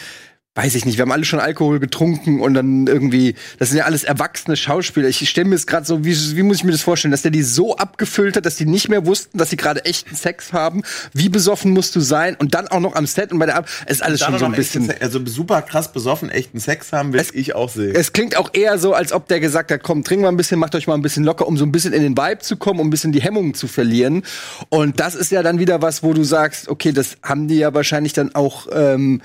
[0.56, 3.86] weiß ich nicht, wir haben alle schon Alkohol getrunken und dann irgendwie, das sind ja
[3.86, 5.08] alles erwachsene Schauspieler.
[5.08, 7.32] Ich stelle mir es gerade so, wie, wie muss ich mir das vorstellen, dass der
[7.32, 10.84] die so abgefüllt hat, dass die nicht mehr wussten, dass sie gerade echten Sex haben.
[11.12, 13.68] Wie besoffen musst du sein und dann auch noch am Set und bei der Ab
[13.88, 14.86] es ist alles schon so ein echten bisschen.
[14.86, 17.96] Sex- Also super krass besoffen, echten Sex haben, will Es- ich auch sehen.
[17.96, 20.60] Es klingt auch eher so, als ob der gesagt hat, komm, trink mal ein bisschen,
[20.60, 22.80] macht euch mal ein bisschen locker, um so ein bisschen in den Vibe zu kommen,
[22.80, 24.22] um ein bisschen die Hemmungen zu verlieren.
[24.70, 27.74] Und das ist ja dann wieder was, wo du sagst, okay, das haben die ja
[27.74, 29.22] wahrscheinlich dann auch ähm,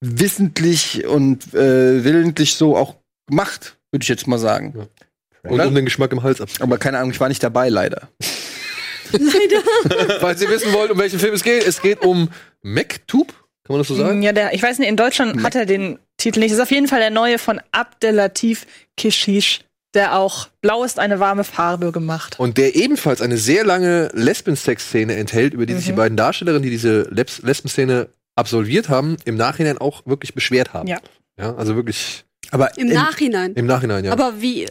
[0.00, 2.96] wissentlich und äh, willentlich so auch
[3.28, 4.88] gemacht, würde ich jetzt mal sagen.
[5.42, 5.66] und oder?
[5.68, 6.48] um den Geschmack im Hals ab.
[6.60, 8.08] Aber keine Ahnung, ich war nicht dabei, leider.
[10.20, 12.30] Falls ihr wissen wollt, um welchen Film es geht, es geht um
[12.62, 13.28] MacTube.
[13.28, 14.22] Kann man das so sagen?
[14.22, 16.50] Ja, der, ich weiß nicht, in Deutschland hat er den Titel nicht.
[16.52, 19.60] Das ist auf jeden Fall der neue von Abdelatif Keshish,
[19.94, 22.38] der auch Blau ist eine warme Farbe gemacht.
[22.38, 25.96] Und der ebenfalls eine sehr lange Lesben-Sex-Szene enthält, über die sich die Mhm.
[25.96, 30.86] beiden Darstellerinnen, die diese Lesb- Lesben-Szene absolviert haben, im Nachhinein auch wirklich beschwert haben.
[30.88, 30.98] Ja.
[31.38, 33.52] Ja, also wirklich Aber Im in- Nachhinein.
[33.54, 34.12] im Nachhinein, ja.
[34.12, 34.68] Aber wie?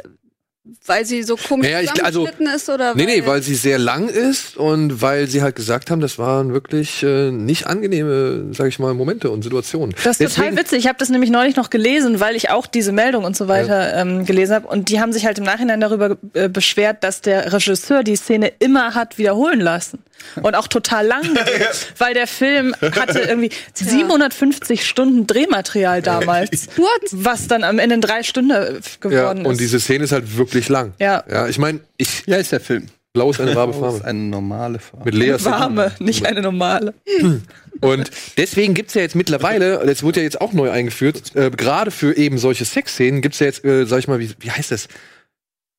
[0.88, 3.78] Weil sie so komisch Naja, ich- also- zusammengeschnitten ist oder Nee, nee, weil sie sehr
[3.78, 8.67] lang ist und weil sie halt gesagt haben, das waren wirklich äh, nicht angenehme, sag
[8.67, 9.93] ich mal, Momente und Situationen.
[10.04, 10.80] Das ist total witzig.
[10.80, 13.93] Ich habe das nämlich neulich noch gelesen, weil ich auch diese Meldung und so weiter
[13.95, 14.67] ähm, gelesen habe.
[14.67, 18.51] Und die haben sich halt im Nachhinein darüber äh, beschwert, dass der Regisseur die Szene
[18.60, 19.99] immer hat wiederholen lassen.
[20.41, 21.23] Und auch total lang,
[21.99, 26.67] weil der Film hatte irgendwie 750 Stunden Drehmaterial damals.
[26.78, 26.88] What?
[27.12, 29.62] Was dann am Ende drei Stunden äh, Ja, geworden und ist.
[29.62, 30.94] diese Szene ist halt wirklich lang.
[31.00, 31.24] Ja.
[31.30, 32.88] Ja, ich meine, ich, ja, ist der Film.
[33.13, 34.06] Blau ist eine warme Das ist Farbe.
[34.06, 35.06] eine normale Farbe.
[35.06, 36.94] Mit Lea Warme, nicht eine normale.
[37.82, 41.91] Und deswegen gibt's ja jetzt mittlerweile, das wurde ja jetzt auch neu eingeführt, äh, gerade
[41.91, 44.88] für eben solche Sexszenen gibt's ja jetzt, äh, sag ich mal, wie, wie heißt das?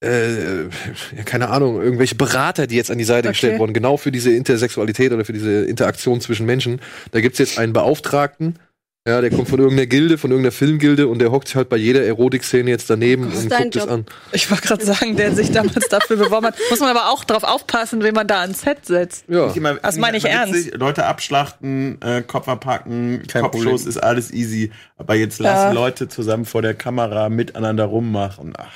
[0.05, 3.33] Äh, ja, keine Ahnung, irgendwelche Berater, die jetzt an die Seite Okay.
[3.33, 6.81] gestellt wurden, genau für diese Intersexualität oder für diese Interaktion zwischen Menschen.
[7.12, 8.59] Da gibt's jetzt einen Beauftragten,
[9.07, 11.77] Ja, der kommt von irgendeiner Gilde, von irgendeiner Filmgilde und der hockt sich halt bei
[11.77, 13.90] jeder Erotikszene jetzt daneben und guckt es Job.
[13.90, 14.05] an.
[14.33, 16.57] Ich wollte gerade sagen, der sich damals dafür beworben hat.
[16.71, 19.25] Muss man aber auch drauf aufpassen, wen man da ans Set setzt.
[19.29, 19.53] Ja.
[19.53, 20.55] Immer- Das meine ich ernst.
[20.55, 20.75] witzig.
[20.75, 23.88] Leute abschlachten, äh, Kopf abhacken, Kein Kopfschuss Problem.
[23.88, 24.73] ist alles easy.
[24.99, 25.73] Aber jetzt lassen Ja.
[25.73, 28.55] Leute zusammen vor der Kamera miteinander rummachen.
[28.59, 28.66] Ach,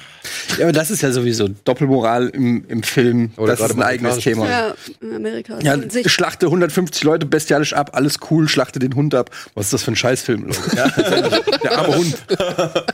[0.59, 3.33] Ja, aber das ist ja sowieso Doppelmoral im, im Film.
[3.37, 4.19] Oder das ist ein eigenes.
[4.19, 4.49] Thema.
[4.49, 5.59] Ja, in Amerika.
[5.63, 9.31] Ja, schlachte 150 Leute bestialisch ab, alles cool, schlachte den Hund ab.
[9.55, 11.43] Was ist das für ein Scheißfilm, Leute?
[11.63, 12.17] Der arme Hund.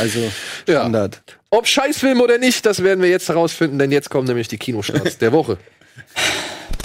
[0.00, 0.18] Also,
[0.66, 0.80] Ja.
[0.80, 1.22] Standard.
[1.50, 5.18] Ob Scheißfilm oder nicht, das werden wir jetzt herausfinden, denn jetzt kommen nämlich die Kinostarts
[5.18, 5.58] der Woche.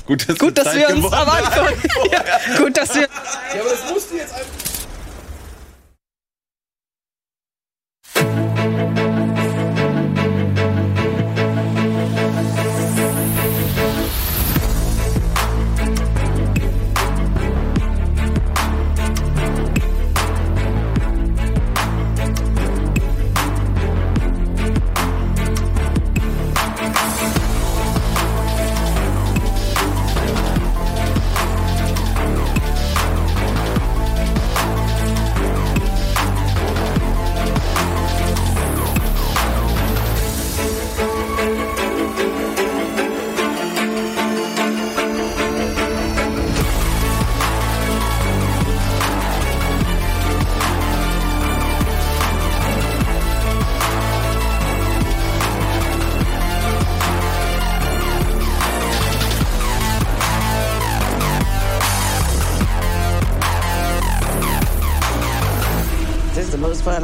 [0.05, 1.67] gut, dass, Gut, dass wir uns am Anfang.
[2.11, 2.23] ja,
[2.57, 3.01] gut, dass wir.
[3.01, 4.71] Ja, aber das musste jetzt einfach.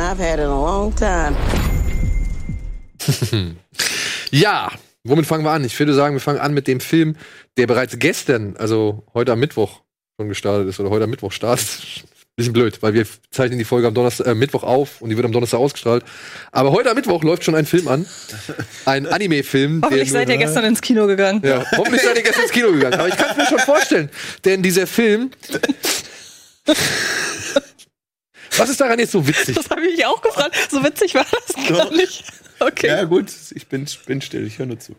[0.07, 1.35] I've had in a long time.
[4.31, 4.71] Ja,
[5.05, 5.63] womit fangen wir an?
[5.63, 7.15] Ich würde sagen, wir fangen an mit dem Film,
[7.55, 9.81] der bereits gestern, also heute am Mittwoch
[10.17, 11.67] schon gestartet ist oder heute am Mittwoch startet.
[12.35, 15.25] Bisschen blöd, weil wir zeichnen die Folge am Donnerstag, äh, Mittwoch auf und die wird
[15.25, 16.03] am Donnerstag ausgestrahlt.
[16.51, 18.05] Aber heute am Mittwoch läuft schon ein Film an.
[18.85, 19.81] Ein Anime-Film.
[19.83, 21.41] Hoffentlich seid ihr gestern ins Kino gegangen.
[21.43, 22.99] Ja, hoffentlich seid ihr gestern ins Kino gegangen.
[22.99, 24.09] Aber ich kann es mir schon vorstellen.
[24.45, 25.31] Denn dieser Film.
[28.57, 29.55] Was ist daran jetzt so witzig?
[29.55, 30.55] Das habe ich mich auch gefragt.
[30.69, 32.23] So witzig war das gar nicht.
[32.59, 32.87] Okay.
[32.87, 34.95] Ja, gut, ich bin, bin still, ich höre nur zu.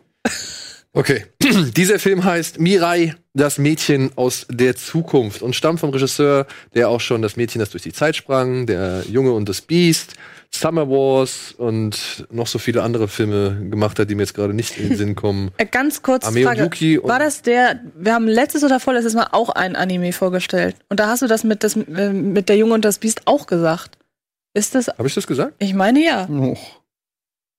[0.93, 1.25] Okay.
[1.75, 7.01] Dieser Film heißt Mirai, das Mädchen aus der Zukunft und stammt vom Regisseur, der auch
[7.01, 10.15] schon das Mädchen, das durch die Zeit sprang, der Junge und das Biest,
[10.53, 14.77] Summer Wars und noch so viele andere Filme gemacht hat, die mir jetzt gerade nicht
[14.77, 15.51] in den Sinn kommen.
[15.57, 16.63] Äh, Ganz kurz Ame und Frage.
[16.63, 20.75] Yuki und- war das der, wir haben letztes oder vorletztes Mal auch ein Anime vorgestellt.
[20.89, 23.45] Und da hast du das mit, das, äh, mit der Junge und das Biest auch
[23.47, 23.97] gesagt.
[24.53, 25.53] Ist das, Habe ich das gesagt?
[25.59, 26.27] ich meine ja.
[26.29, 26.57] Oh.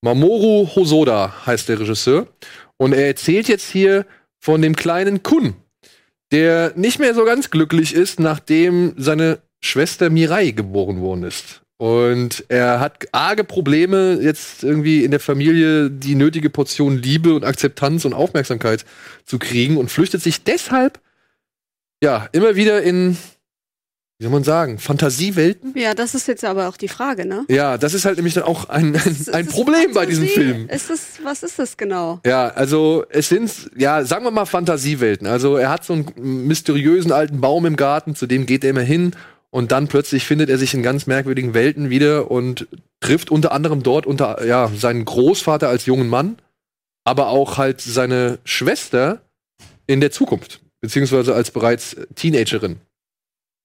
[0.02, 2.26] Mamoru Hosoda heißt der Regisseur.
[2.76, 4.06] Und er erzählt jetzt hier
[4.40, 5.54] von dem kleinen Kun,
[6.32, 11.60] der nicht mehr so ganz glücklich ist, nachdem seine Schwester Mirai geboren worden ist.
[11.80, 17.42] Und er hat arge Probleme, jetzt irgendwie in der Familie die nötige Portion Liebe und
[17.42, 18.84] Akzeptanz und Aufmerksamkeit
[19.24, 21.00] zu kriegen und flüchtet sich deshalb
[22.02, 23.16] ja immer wieder in,
[24.18, 25.72] wie soll man sagen, Fantasiewelten.
[25.74, 27.46] Ja, das ist jetzt aber auch die Frage, ne?
[27.48, 30.26] Ja, das ist halt nämlich dann auch ein, ein, Ist ein es Problem bei diesem?
[30.26, 30.68] Film.
[30.68, 32.20] Ist es, was ist das genau?
[32.26, 35.26] Ja, also es sind, ja, sagen wir mal Fantasiewelten.
[35.26, 38.82] Also er hat so einen mysteriösen alten Baum im Garten, zu dem geht er immer
[38.82, 39.12] hin
[39.50, 42.68] und dann plötzlich findet er sich in ganz merkwürdigen Welten wieder und
[43.00, 46.36] trifft unter anderem dort unter, ja, seinen Großvater als jungen Mann,
[47.04, 49.22] aber auch halt seine Schwester
[49.86, 52.80] in der Zukunft, beziehungsweise als bereits Teenagerin.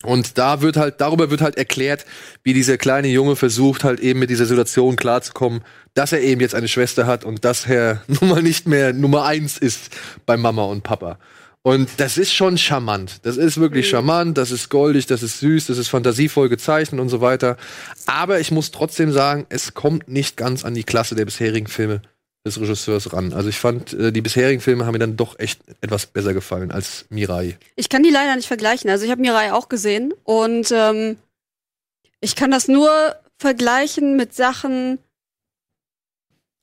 [0.04, 2.06] Und da wird halt, darüber wird halt erklärt,
[2.44, 6.54] wie dieser kleine Junge versucht, halt eben mit dieser Situation klarzukommen, dass er eben jetzt
[6.54, 9.96] eine Schwester hat und dass er nun mal nicht mehr Nummer eins ist
[10.26, 11.18] bei Mama und Papa.
[11.66, 13.22] Und das ist schon charmant.
[13.24, 17.10] Das ist wirklich charmant, das ist goldig, das ist süß, das ist fantasievoll gezeichnet und
[17.10, 17.58] so weiter.
[18.06, 22.04] Aber ich muss trotzdem sagen, es kommt nicht ganz an die Klasse der bisherigen Filme
[22.46, 23.34] des Regisseurs ran.
[23.34, 26.70] Also ich fand, äh, die bisherigen Filme haben mir dann doch echt etwas besser gefallen
[26.70, 27.58] als Mirai.
[27.76, 28.92] Ich kann die leider nicht vergleichen.
[28.92, 31.18] Also ich habe Mirai auch gesehen und ähm,
[32.20, 32.92] ich kann das nur
[33.40, 35.00] vergleichen mit Sachen,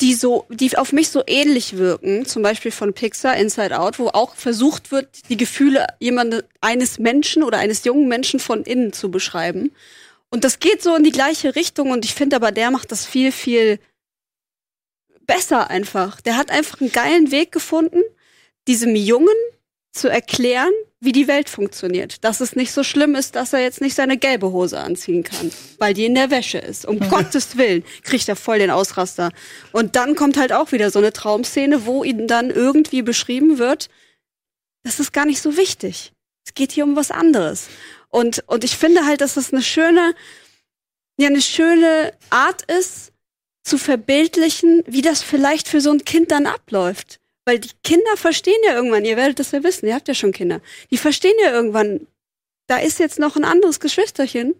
[0.03, 2.27] die so, die auf mich so ähnlich wirken.
[2.27, 7.45] Zum Beispiel von Pixar Inside Out, wo auch versucht wird, die Gefühle jemande, eines Menschen
[7.45, 9.73] oder eines jungen Menschen von innen zu beschreiben.
[10.29, 13.07] Und das geht so in die gleiche Richtung und ich finde aber, der macht das
[13.07, 13.79] viel, viel
[15.27, 16.21] besser einfach.
[16.21, 18.03] Der hat einfach einen geilen Weg gefunden,
[18.67, 19.29] diesem Jungen
[19.93, 22.25] zu erklären, wie die Welt funktioniert.
[22.25, 25.51] Dass es nicht so schlimm ist, dass er jetzt nicht seine gelbe Hose anziehen kann,
[25.79, 26.87] weil die in der Wäsche ist.
[26.87, 29.31] Um Gottes Willen kriegt er voll den Ausraster.
[29.73, 33.91] Und dann kommt halt auch wieder so eine Traumszene, wo ihm dann irgendwie beschrieben wird,
[34.83, 36.13] das ist gar nicht so wichtig.
[36.45, 37.69] Es geht hier um was anderes.
[38.09, 40.15] Und, und ich finde halt, dass das eine schöne,
[41.19, 43.13] ja, eine schöne Art ist,
[43.65, 47.21] zu verbildlichen, wie das vielleicht für so ein Kind dann abläuft.
[47.45, 50.33] Weil die Kinder verstehen ja irgendwann, ihr werdet das ja wissen, ihr habt ja schon
[50.33, 52.07] Kinder, die verstehen ja irgendwann,
[52.69, 54.55] da ist jetzt noch ein anderes Geschwisterchen.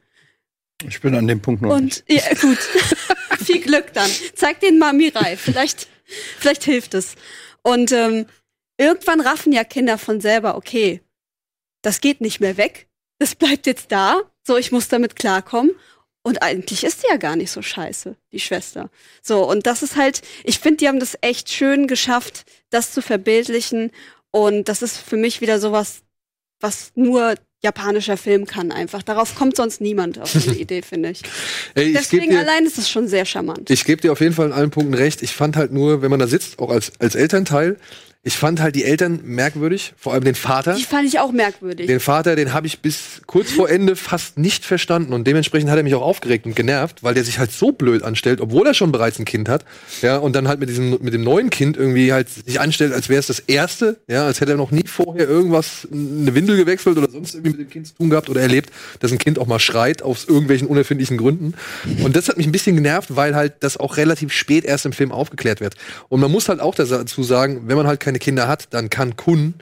[0.89, 2.03] Ich bin an dem Punkt noch nicht.
[2.09, 2.59] Und ja, gut.
[3.45, 4.11] Viel Glück dann.
[4.35, 5.37] Zeig den mal Mirai.
[5.37, 5.87] Vielleicht,
[6.39, 7.15] vielleicht hilft es.
[7.63, 8.27] Und ähm,
[8.79, 11.01] irgendwann raffen ja Kinder von selber, okay,
[11.83, 12.89] das geht nicht mehr weg.
[13.19, 14.21] Das bleibt jetzt da.
[14.45, 15.73] So, ich muss damit klarkommen.
[16.23, 18.91] Und eigentlich ist die ja gar nicht so scheiße, die Schwester.
[19.23, 23.03] So, und das ist halt, ich finde, die haben das echt schön geschafft, das zu
[23.03, 23.91] verbildlichen.
[24.31, 26.03] Und das ist für mich wieder sowas,
[26.61, 29.03] was nur japanischer Film kann einfach.
[29.03, 31.23] Darauf kommt sonst niemand auf eine Idee, finde ich.
[31.75, 33.71] Ey, ich Deswegen dir, allein ist es schon sehr charmant.
[33.71, 35.23] ich gebe dir auf jeden Fall in allen Punkten recht.
[35.23, 37.77] Ich fand halt nur, wenn man da sitzt, auch als, als Elternteil,
[38.25, 40.75] ich fand halt die Eltern merkwürdig, vor allem den Vater.
[40.75, 41.89] Die fand ich auch merkwürdig.
[41.89, 45.77] Den Vater, den habe ich bis kurz vor Ende fast nicht verstanden und dementsprechend hat
[45.77, 48.75] er mich auch aufgeregt und genervt, weil der sich halt so blöd anstellt, obwohl er
[48.75, 49.65] schon bereits ein Kind hat,
[50.03, 53.09] ja, und dann halt mit diesem mit dem neuen Kind irgendwie halt sich anstellt, als
[53.09, 56.99] wäre es das erste, ja, als hätte er noch nie vorher irgendwas eine Windel gewechselt
[56.99, 59.49] oder sonst irgendwie mit dem Kind zu tun gehabt oder erlebt, dass ein Kind auch
[59.49, 61.55] mal schreit aus irgendwelchen unerfindlichen Gründen.
[62.05, 64.93] Und das hat mich ein bisschen genervt, weil halt das auch relativ spät erst im
[64.93, 65.75] Film aufgeklärt wird.
[66.09, 69.17] Und man muss halt auch dazu sagen, wenn man halt keine Kinder hat, dann kann
[69.17, 69.55] Kun,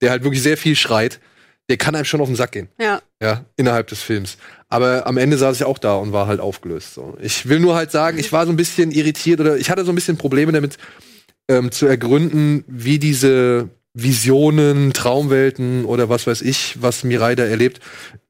[0.00, 1.20] der halt wirklich sehr viel schreit,
[1.68, 2.68] der kann einem schon auf den Sack gehen.
[2.78, 3.00] ja.
[3.22, 4.36] Ja, innerhalb des Films.
[4.68, 6.94] Aber am Ende saß ich auch da und war halt aufgelöst.
[6.94, 7.16] So.
[7.20, 9.92] Ich will nur halt sagen, ich war so ein bisschen irritiert oder ich hatte so
[9.92, 10.76] ein bisschen Probleme damit
[11.46, 17.78] ähm, zu ergründen, wie diese Visionen, Traumwelten oder was weiß ich, was Mirai da erlebt,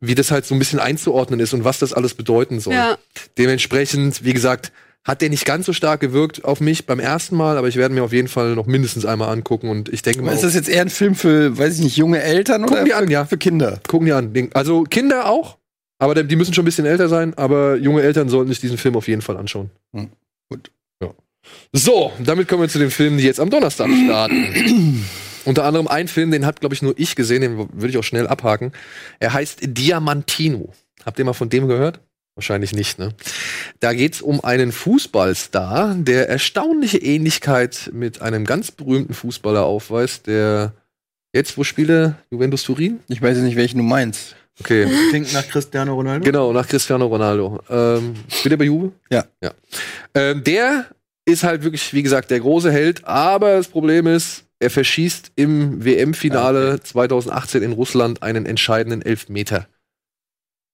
[0.00, 2.74] wie das halt so ein bisschen einzuordnen ist und was das alles bedeuten soll.
[2.74, 2.98] Ja.
[3.38, 4.72] Dementsprechend, wie gesagt,
[5.04, 7.94] hat der nicht ganz so stark gewirkt auf mich beim ersten Mal, aber ich werde
[7.94, 10.68] mir auf jeden Fall noch mindestens einmal angucken und ich denke mal, Ist das jetzt
[10.68, 13.24] eher ein Film für, weiß ich nicht, junge Eltern oder Gucken die für, an, ja.
[13.24, 13.80] für Kinder?
[13.88, 14.50] gucken die an.
[14.54, 15.58] Also Kinder auch,
[15.98, 18.96] aber die müssen schon ein bisschen älter sein, aber junge Eltern sollten sich diesen Film
[18.96, 19.70] auf jeden Fall anschauen.
[19.92, 20.10] Hm,
[20.48, 20.70] gut.
[21.02, 21.10] Ja.
[21.72, 25.04] So, damit kommen wir zu den Filmen, die jetzt am Donnerstag starten.
[25.44, 28.04] Unter anderem ein Film, den hat, glaube ich, nur ich gesehen, den würde ich auch
[28.04, 28.70] schnell abhaken.
[29.18, 30.72] Er heißt Diamantino.
[31.04, 32.00] Habt ihr mal von dem gehört?
[32.34, 33.10] Wahrscheinlich nicht, ne?
[33.80, 40.72] Da geht's um einen Fußballstar, der erstaunliche Ähnlichkeit mit einem ganz berühmten Fußballer aufweist, der
[41.34, 42.16] jetzt, wo spielt er?
[42.30, 43.00] Juventus Turin?
[43.08, 44.34] Ich weiß nicht, welchen du meinst.
[44.60, 44.86] Okay.
[45.10, 46.24] Klingt nach Cristiano Ronaldo.
[46.24, 47.60] Genau, nach Cristiano Ronaldo.
[47.68, 48.92] Ähm, spielt er bei Juve?
[49.10, 49.24] Ja.
[49.42, 49.52] ja.
[50.14, 50.86] Ähm, der
[51.24, 55.84] ist halt wirklich, wie gesagt, der große Held, aber das Problem ist, er verschießt im
[55.84, 59.66] WM-Finale 2018 in Russland einen entscheidenden Elfmeter.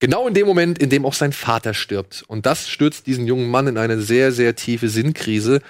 [0.01, 2.25] Genau in dem Moment, in dem auch sein Vater stirbt.
[2.29, 5.61] Und das stürzt diesen jungen Mann in eine sehr, sehr tiefe Sinnkrise,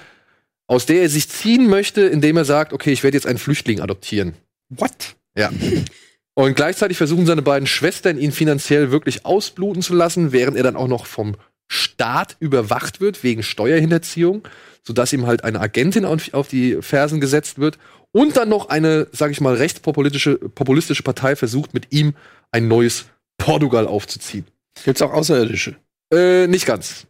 [0.66, 3.80] aus der er sich ziehen möchte, indem er sagt, okay, ich werde jetzt einen Flüchtling
[3.80, 4.34] adoptieren.
[4.68, 5.16] What?
[5.34, 5.50] Ja.
[6.34, 10.76] Und gleichzeitig versuchen seine beiden Schwestern, ihn finanziell wirklich ausbluten zu lassen, während er dann
[10.76, 11.34] auch noch vom
[11.66, 14.46] Staat überwacht wird wegen Steuerhinterziehung,
[14.84, 17.78] sodass ihm halt eine Agentin auf die Fersen gesetzt wird
[18.12, 22.14] und dann noch eine, sag ich mal, rechtspopulistische populistische Partei versucht, mit ihm
[22.52, 23.06] ein neues
[23.38, 24.44] Portugal aufzuziehen.
[24.84, 25.76] Gibt's auch Außerirdische?
[26.12, 27.06] Äh, nicht ganz.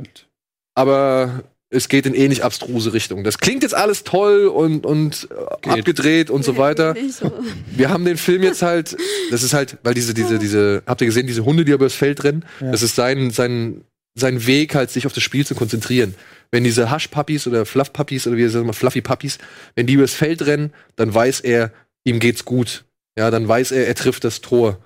[0.75, 3.25] Aber es geht in ähnlich abstruse Richtung.
[3.25, 5.73] Das klingt jetzt alles toll und, und äh, Geht.
[5.81, 6.95] abgedreht und so weiter.
[7.11, 7.31] So.
[7.71, 8.97] Wir haben den Film jetzt halt,
[9.31, 12.25] das ist halt, weil diese, diese, diese, habt ihr gesehen, diese Hunde, die übers Feld
[12.25, 12.45] rennen?
[12.61, 12.71] Ja.
[12.71, 13.83] Das ist sein, sein,
[14.14, 16.14] sein Weg, halt sich auf das Spiel zu konzentrieren.
[16.51, 19.38] Wenn diese Hush-Puppies oder Fluff-Puppies oder wie sagen wir, Fluffy-Puppies,
[19.75, 21.73] wenn die übers Feld rennen, dann weiß er,
[22.05, 22.85] ihm geht's gut.
[23.19, 24.79] Ja, dann weiß er, er trifft das Tor.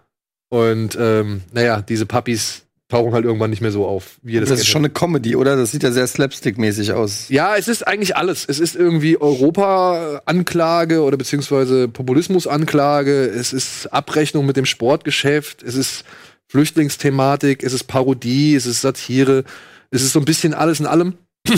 [0.52, 4.50] Und ähm, naja, diese Puppies tauchen halt irgendwann nicht mehr so auf, wie ihr Das,
[4.50, 5.56] das, ist schon eine Comedy, oder?
[5.56, 7.30] Das sieht ja sehr slapstick-mäßig aus.
[7.30, 8.44] Ja, es ist eigentlich alles.
[8.46, 13.24] Es ist irgendwie Europa-Anklage oder beziehungsweise Populismus-Anklage.
[13.28, 15.62] Es ist Abrechnung mit dem Sportgeschäft.
[15.62, 16.04] Es ist
[16.48, 17.62] Flüchtlingsthematik.
[17.62, 18.54] Es ist Parodie.
[18.54, 19.44] Es ist Satire.
[19.90, 21.14] Es ist so ein bisschen alles in allem.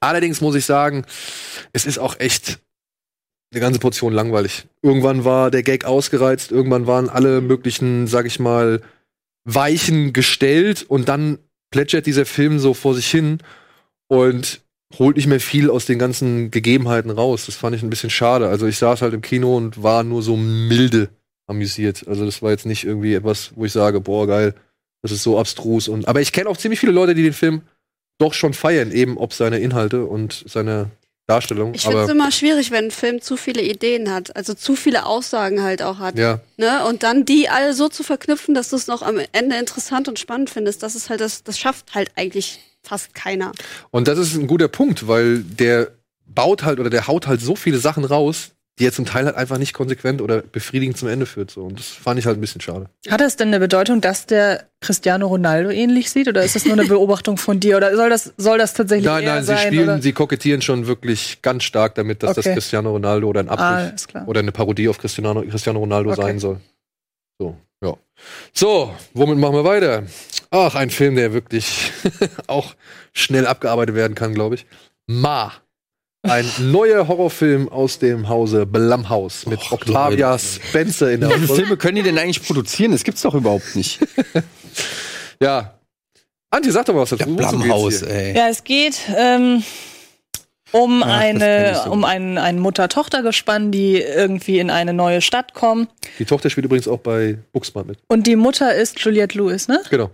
[0.00, 1.06] Allerdings muss ich sagen,
[1.72, 2.58] es ist auch echt
[3.56, 4.66] eine ganze Portion langweilig.
[4.82, 6.52] Irgendwann war der Gag ausgereizt.
[6.52, 8.82] Irgendwann waren alle möglichen, sag ich mal,
[9.44, 11.38] Weichen gestellt und dann
[11.70, 13.38] plätschert dieser Film so vor sich hin
[14.08, 14.60] und
[14.98, 17.46] holt nicht mehr viel aus den ganzen Gegebenheiten raus.
[17.46, 18.48] Das fand ich ein bisschen schade.
[18.48, 21.08] Also ich saß halt im Kino und war nur so milde
[21.46, 22.06] amüsiert.
[22.06, 24.54] Also das war jetzt nicht irgendwie etwas, wo ich sage, boah, geil,
[25.02, 25.88] das ist so abstrus.
[25.88, 27.62] Und, aber ich kenne auch ziemlich viele Leute, die den Film
[28.18, 30.90] doch schon feiern, eben ob seine Inhalte und seine
[31.26, 31.74] Darstellung.
[31.74, 35.06] Ich finde es immer schwierig, wenn ein Film zu viele Ideen hat, also zu viele
[35.06, 36.18] Aussagen halt auch hat.
[36.18, 36.84] ja, Ne?
[36.86, 40.18] Und dann die alle so zu verknüpfen, dass du es noch am Ende interessant und
[40.18, 43.52] spannend findest, das ist halt das, das schafft halt eigentlich fast keiner.
[43.90, 45.90] Und das ist ein guter Punkt, weil der
[46.26, 49.36] baut halt oder der haut halt so viele Sachen raus, die jetzt zum Teil halt
[49.36, 51.50] einfach nicht konsequent oder befriedigend zum Ende führt.
[51.50, 51.62] So.
[51.62, 52.90] Und das fand ich halt ein bisschen schade.
[53.08, 56.28] Hat es denn eine Bedeutung, dass der Cristiano Ronaldo ähnlich sieht?
[56.28, 57.78] Oder ist das nur eine Beobachtung von dir?
[57.78, 59.58] Oder soll das, soll das tatsächlich Nein, nein, sie sein?
[59.68, 60.02] spielen, oder?
[60.02, 62.54] sie kokettieren schon wirklich ganz stark damit, dass das Okay.
[62.54, 64.28] Cristiano Ronaldo oder ein Ah, Abbild klar.
[64.28, 66.20] oder eine Parodie auf Cristiano, Cristiano Ronaldo Okay.
[66.22, 66.60] sein soll.
[67.38, 67.94] So, ja.
[68.52, 70.02] So, womit machen wir weiter?
[70.50, 71.90] Ach, ein Film, der wirklich
[72.46, 72.74] auch
[73.14, 74.66] schnell abgearbeitet werden kann, glaube ich.
[75.06, 75.52] Ma.
[76.30, 81.60] Ein neuer Horrorfilm aus dem Hause Blumhouse mit Octavia Spencer in der Wie viele Hauptrolle.
[81.62, 82.92] Filme können die denn eigentlich produzieren?
[82.92, 84.00] Das gibt's doch überhaupt nicht.
[85.42, 85.78] Ja.
[86.50, 87.26] Antje, sag doch mal was dazu.
[87.36, 88.34] Geht's Blumhaus, ey.
[88.34, 89.62] Ja, es geht ähm,
[90.72, 95.88] um Ach, eine, so um ein, ein Mutter-Tochter-Gespann, die irgendwie in eine neue Stadt kommen.
[96.18, 97.98] Die Tochter spielt übrigens auch bei Buxmann mit.
[98.08, 99.82] Und die Mutter ist Juliette Lewis, ne?
[99.90, 100.10] Genau.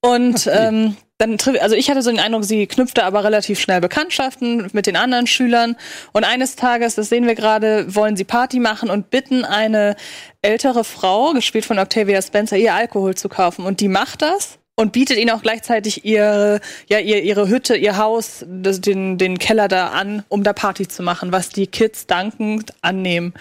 [0.00, 4.68] Und ähm, dann also ich hatte so den Eindruck, sie knüpfte aber relativ schnell Bekanntschaften
[4.72, 5.76] mit den anderen Schülern.
[6.12, 9.96] Und eines Tages, das sehen wir gerade, wollen sie Party machen und bitten eine
[10.42, 13.64] ältere Frau, gespielt von Octavia Spencer, ihr Alkohol zu kaufen.
[13.64, 17.96] Und die macht das und bietet ihnen auch gleichzeitig ihre, ja, ihr, ihre Hütte, ihr
[17.96, 22.06] Haus, das, den, den Keller da an, um da Party zu machen, was die Kids
[22.06, 23.32] dankend annehmen.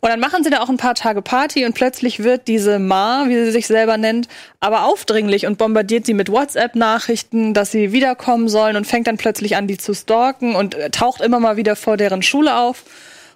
[0.00, 3.24] Und dann machen sie da auch ein paar Tage Party und plötzlich wird diese Ma,
[3.26, 4.28] wie sie sich selber nennt,
[4.60, 9.56] aber aufdringlich und bombardiert sie mit WhatsApp-Nachrichten, dass sie wiederkommen sollen und fängt dann plötzlich
[9.56, 12.84] an, die zu stalken und äh, taucht immer mal wieder vor deren Schule auf.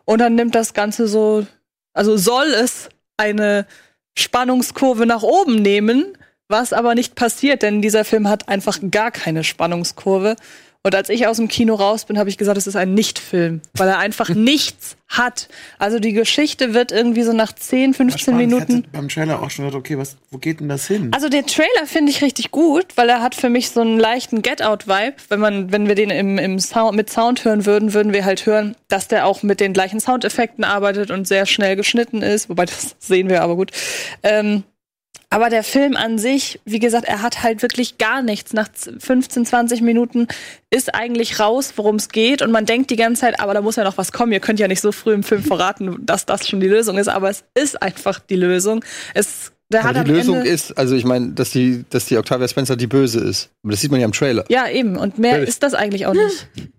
[0.05, 1.47] Und dann nimmt das Ganze so,
[1.95, 3.66] also soll es eine
[4.14, 6.16] Spannungskurve nach oben nehmen,
[6.48, 10.37] was aber nicht passiert, denn dieser Film hat einfach gar keine Spannungskurve.
[10.87, 13.61] Und als ich aus dem Kino raus bin, habe ich gesagt, es ist ein Nicht-Film,
[13.74, 15.48] weil er einfach nichts hat.
[15.80, 18.40] Also die Geschichte wird irgendwie so nach 10, 15 Spannend.
[18.40, 18.76] Ich Minuten.
[18.76, 21.11] hatte beim Trailer auch schon gedacht, okay, was, wo geht denn das hin?
[21.12, 24.42] Also der Trailer finde ich richtig gut, weil er hat für mich so einen leichten
[24.42, 25.16] Get-Out-Vibe.
[25.28, 28.46] Wenn man, wenn wir den im, im Sound, mit Sound hören würden, würden wir halt
[28.46, 32.48] hören, dass der auch mit den gleichen Soundeffekten arbeitet und sehr schnell geschnitten ist.
[32.48, 33.72] Wobei das sehen wir aber gut.
[34.22, 34.62] Ähm,
[35.37, 38.55] aber der Film an sich, wie gesagt, er hat halt wirklich gar nichts.
[38.55, 40.29] Nach 15, 20 Minuten
[40.70, 42.40] ist eigentlich raus, worum es geht.
[42.40, 44.33] Und man denkt die ganze Zeit, aber da muss ja noch was kommen.
[44.33, 47.09] Ihr könnt ja nicht so früh im Film verraten, dass das schon die Lösung ist.
[47.09, 48.83] Aber es ist einfach die Lösung.
[49.12, 52.16] Es, der Aber hat die Lösung Ende, ist, also ich meine, dass die, dass die
[52.16, 53.51] Octavia Spencer die Böse ist.
[53.62, 54.46] Aber das sieht man ja im Trailer.
[54.49, 54.96] Ja, eben.
[54.96, 56.49] Und mehr ist das eigentlich auch nicht.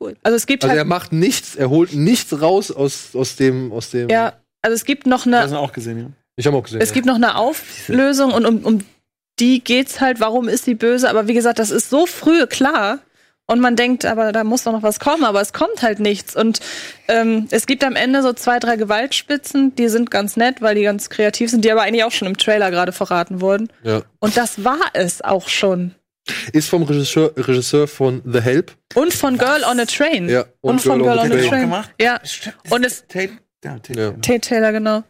[0.00, 0.16] Cool.
[0.22, 3.72] Also es gibt Also er halt, macht nichts, er holt nichts raus aus, aus dem,
[3.72, 4.08] aus dem.
[4.08, 4.32] ja,
[4.62, 6.06] also es gibt noch das eine, haben wir auch gesehen, ja.
[6.40, 6.80] Ich habe auch gesehen.
[6.80, 8.84] es gibt noch eine Auflösung und um, um
[9.38, 11.08] die geht's halt, warum ist sie böse?
[11.08, 12.98] Aber wie gesagt, das ist so früh klar.
[13.46, 16.36] Und man denkt, aber da muss doch noch was kommen, aber es kommt halt nichts.
[16.36, 16.60] Und
[17.08, 20.82] ähm, es gibt am Ende so zwei, drei Gewaltspitzen, die sind ganz nett, weil die
[20.82, 23.68] ganz kreativ sind, die aber eigentlich auch schon im Trailer gerade verraten wurden.
[23.82, 24.02] ja.
[24.20, 25.94] Und das war es auch schon.
[26.52, 28.72] Ist vom Regisseur, Regisseur von The Help.
[28.94, 30.28] Und von Girl on a Train.
[30.28, 30.44] Ja.
[30.60, 31.48] Und, von Girl, on a Train.
[31.48, 31.60] Train.
[31.62, 31.90] Gemacht?
[32.00, 32.20] Ja.
[32.68, 33.30] Und es, Tate,
[33.64, 34.10] ja, Tate, Ja.
[34.10, 34.20] Taylor.
[34.20, 35.02] Tate Taylor, genau.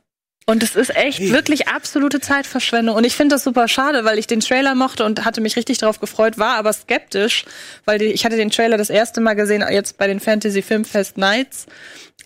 [0.51, 2.97] Und es ist echt wirklich absolute Zeitverschwendung.
[2.97, 5.79] Und ich finde das super schade, weil ich den Trailer mochte und hatte mich richtig
[5.79, 7.45] darauf gefreut, war aber skeptisch,
[7.85, 11.19] weil die, ich hatte den Trailer das erste Mal gesehen, jetzt bei den Fantasy Filmfest
[11.19, 11.67] Nights.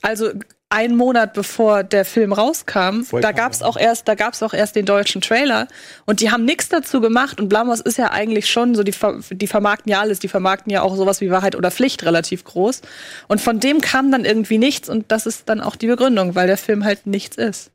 [0.00, 0.30] Also
[0.70, 3.66] ein Monat bevor der Film rauskam, Voll da gab's ja.
[3.66, 5.68] auch erst, da gab's auch erst den deutschen Trailer
[6.06, 9.20] und die haben nichts dazu gemacht und Blamos ist ja eigentlich schon so die ver-
[9.30, 12.80] die vermarkten ja alles, die vermarkten ja auch sowas wie Wahrheit oder Pflicht relativ groß
[13.28, 16.46] und von dem kam dann irgendwie nichts und das ist dann auch die Begründung, weil
[16.48, 17.70] der Film halt nichts ist.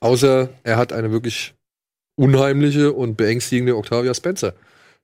[0.00, 1.54] Außer er hat eine wirklich
[2.16, 4.54] unheimliche und beängstigende Octavia Spencer.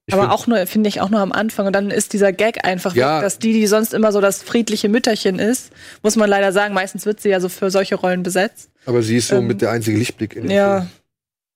[0.06, 1.66] Ich aber find- auch nur, finde ich, auch nur am Anfang.
[1.66, 3.16] Und dann ist dieser Gag einfach Ja.
[3.18, 5.70] weg, dass die, die sonst immer so das friedliche Mütterchen ist,
[6.02, 8.70] muss man leider sagen, meistens wird sie ja so für solche Rollen besetzt.
[8.86, 10.80] Aber sie ist so ähm, mit der einzige Lichtblick in dem Ja.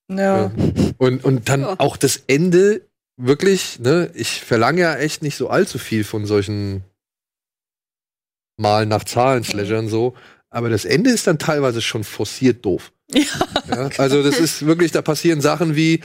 [0.07, 0.19] Film.
[0.19, 0.37] Ja.
[0.45, 0.51] Ja.
[0.99, 1.75] Und, und dann Ja.
[1.79, 2.83] auch das Ende,
[3.17, 6.85] wirklich, ne, ich verlange ja echt nicht so allzu viel von solchen
[8.59, 10.15] Malen nach Zahlen Slashern so,
[10.51, 12.93] aber das Ende ist dann teilweise schon forciert doof.
[13.15, 13.89] Ja.
[13.99, 16.01] also das ist wirklich, da passieren Sachen wie,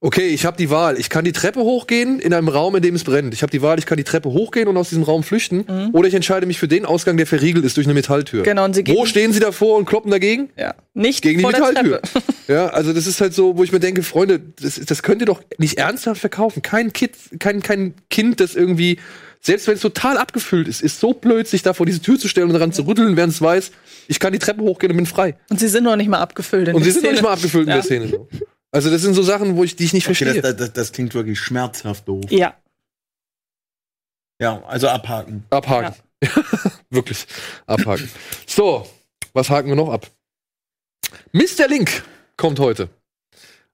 [0.00, 2.94] okay, ich habe die Wahl, ich kann die Treppe hochgehen in einem Raum, in dem
[2.94, 3.34] es brennt.
[3.34, 6.06] Ich habe die Wahl, ich kann die Treppe hochgehen und aus diesem Raum flüchten, oder
[6.06, 8.40] ich entscheide mich für den Ausgang, der verriegelt ist durch eine Metalltür.
[8.40, 8.44] Mhm.
[8.44, 10.50] Genau, und sie Wo gehen- stehen sie davor und kloppen dagegen?
[10.56, 10.74] ja.
[10.94, 12.00] Nicht gegen die Metalltür.
[12.48, 15.26] Ja, also das ist halt so, wo ich mir denke, Freunde, das, das könnt ihr
[15.26, 16.60] doch nicht ernsthaft verkaufen.
[16.62, 18.98] Kein Kind, kein, kein Kind, das irgendwie,
[19.40, 22.28] selbst wenn es total abgefüllt ist, ist so blöd, sich da vor diese Tür zu
[22.28, 23.70] stellen und daran zu rütteln, während es weiß,
[24.08, 25.36] ich kann die Treppe hochgehen und bin frei.
[25.50, 26.68] Und sie sind noch nicht mal abgefüllt.
[26.68, 27.28] In Und der sie sind noch nicht Szene.
[27.28, 27.74] mal abgefüllt in Ja.
[27.76, 28.08] der Szene.
[28.08, 28.28] So.
[28.70, 30.42] Also das sind so Sachen, wo ich, die ich nicht Okay, verstehe.
[30.42, 32.24] das, das, das klingt wirklich schmerzhaft doof.
[32.30, 32.54] Ja.
[34.40, 35.44] Ja, also abhaken.
[35.50, 35.94] Abhaken.
[36.90, 37.26] Wirklich.
[37.66, 38.08] Abhaken.
[38.46, 38.86] So,
[39.32, 40.06] was haken wir noch ab?
[41.32, 41.66] Mr.
[41.68, 42.02] Link
[42.36, 42.88] kommt heute.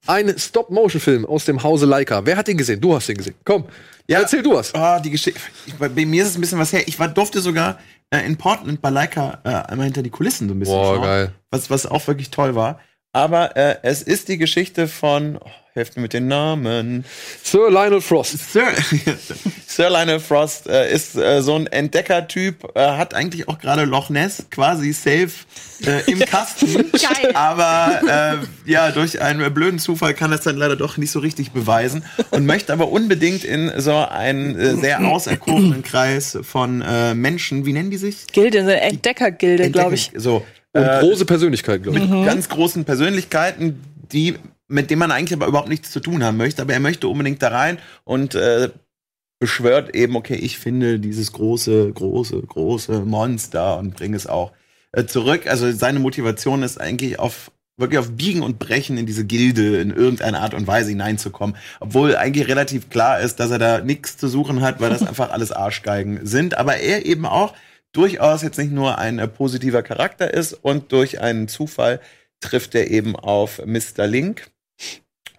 [0.07, 2.25] Ein Stop-Motion-Film aus dem Hause Leica.
[2.27, 2.81] Wer hat den gesehen?
[2.81, 3.35] Du hast den gesehen.
[3.45, 3.65] Komm,
[4.07, 4.21] Ja.
[4.21, 4.75] erzähl du was.
[4.75, 5.41] Ah, die Geschichte.
[5.67, 6.83] ich- Bei bei mir ist es ein bisschen was her.
[6.87, 7.79] Ich war, durfte sogar
[8.11, 11.03] äh, in Portland bei Leica äh, einmal hinter die Kulissen so ein bisschen Boah, schauen.
[11.03, 11.33] geil.
[11.51, 12.81] Was, was auch wirklich toll war.
[13.13, 17.05] Aber äh, es ist die Geschichte von, oh, helft mir mit den Namen.
[17.43, 18.53] Sir Lionel Frost.
[18.53, 18.69] Sir,
[19.67, 24.09] Sir Lionel Frost äh, ist äh, so ein Entdeckertyp, äh, hat eigentlich auch gerade Loch
[24.09, 25.33] Ness quasi safe
[25.85, 26.93] äh, im Kasten.
[26.93, 27.35] Geil.
[27.35, 31.19] Aber äh, ja, durch einen blöden Zufall kann er es dann leider doch nicht so
[31.19, 37.17] richtig beweisen und möchte aber unbedingt in so einen äh, sehr auserkorenen Kreis von äh,
[37.17, 38.29] Menschen, wie nennen die sich?
[38.29, 40.13] Gilde, eine Entdeckergilde, glaube ich.
[40.15, 40.47] So.
[40.73, 42.09] Und große Persönlichkeit, glaube ich.
[42.09, 43.81] mit ganz großen Persönlichkeiten,
[44.13, 44.37] die
[44.69, 47.43] mit denen man eigentlich aber überhaupt nichts zu tun haben möchte, aber er möchte unbedingt
[47.43, 48.71] da rein und äh,
[49.39, 54.53] beschwört eben, okay, ich finde dieses große, große, große Monster und bringe es auch
[54.93, 55.47] äh, zurück.
[55.47, 59.91] Also seine Motivation ist eigentlich auf wirklich auf Biegen und Brechen in diese Gilde in
[59.91, 64.29] irgendeiner Art und Weise hineinzukommen, obwohl eigentlich relativ klar ist, dass er da nichts zu
[64.29, 67.53] suchen hat, weil das einfach alles Arschgeigen sind, aber er eben auch
[67.93, 72.01] durchaus jetzt nicht nur ein äh, positiver Charakter ist und durch einen Zufall
[72.41, 74.07] trifft er eben auf Mr.
[74.07, 74.51] Link.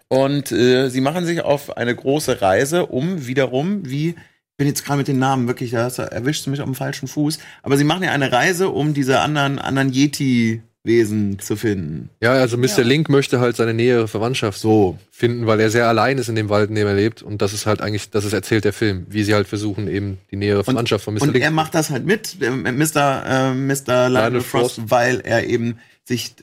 [0.08, 4.84] Und äh, sie machen sich auf eine große Reise, um wiederum, wie, ich bin jetzt
[4.84, 7.84] gerade mit den Namen wirklich, da erwischst du mich auf dem falschen Fuß, aber sie
[7.84, 12.10] machen ja eine Reise, um diese anderen, anderen Yeti-Wesen zu finden.
[12.22, 12.84] Ja, also Mr.
[12.84, 16.50] Link möchte halt seine nähere Verwandtschaft so finden, weil er sehr allein ist in dem
[16.50, 17.22] Wald, in dem er lebt.
[17.22, 20.18] Und das ist halt eigentlich, das ist erzählt der Film, wie sie halt versuchen, eben
[20.30, 21.22] die nähere Verwandtschaft von Mr.
[21.22, 21.44] Und Link.
[21.44, 23.24] er macht das halt mit, äh, Mr.
[23.26, 24.08] Äh, Mr.
[24.08, 24.90] Lionel Lionel Frost, Frost.
[24.90, 26.36] weil er eben sich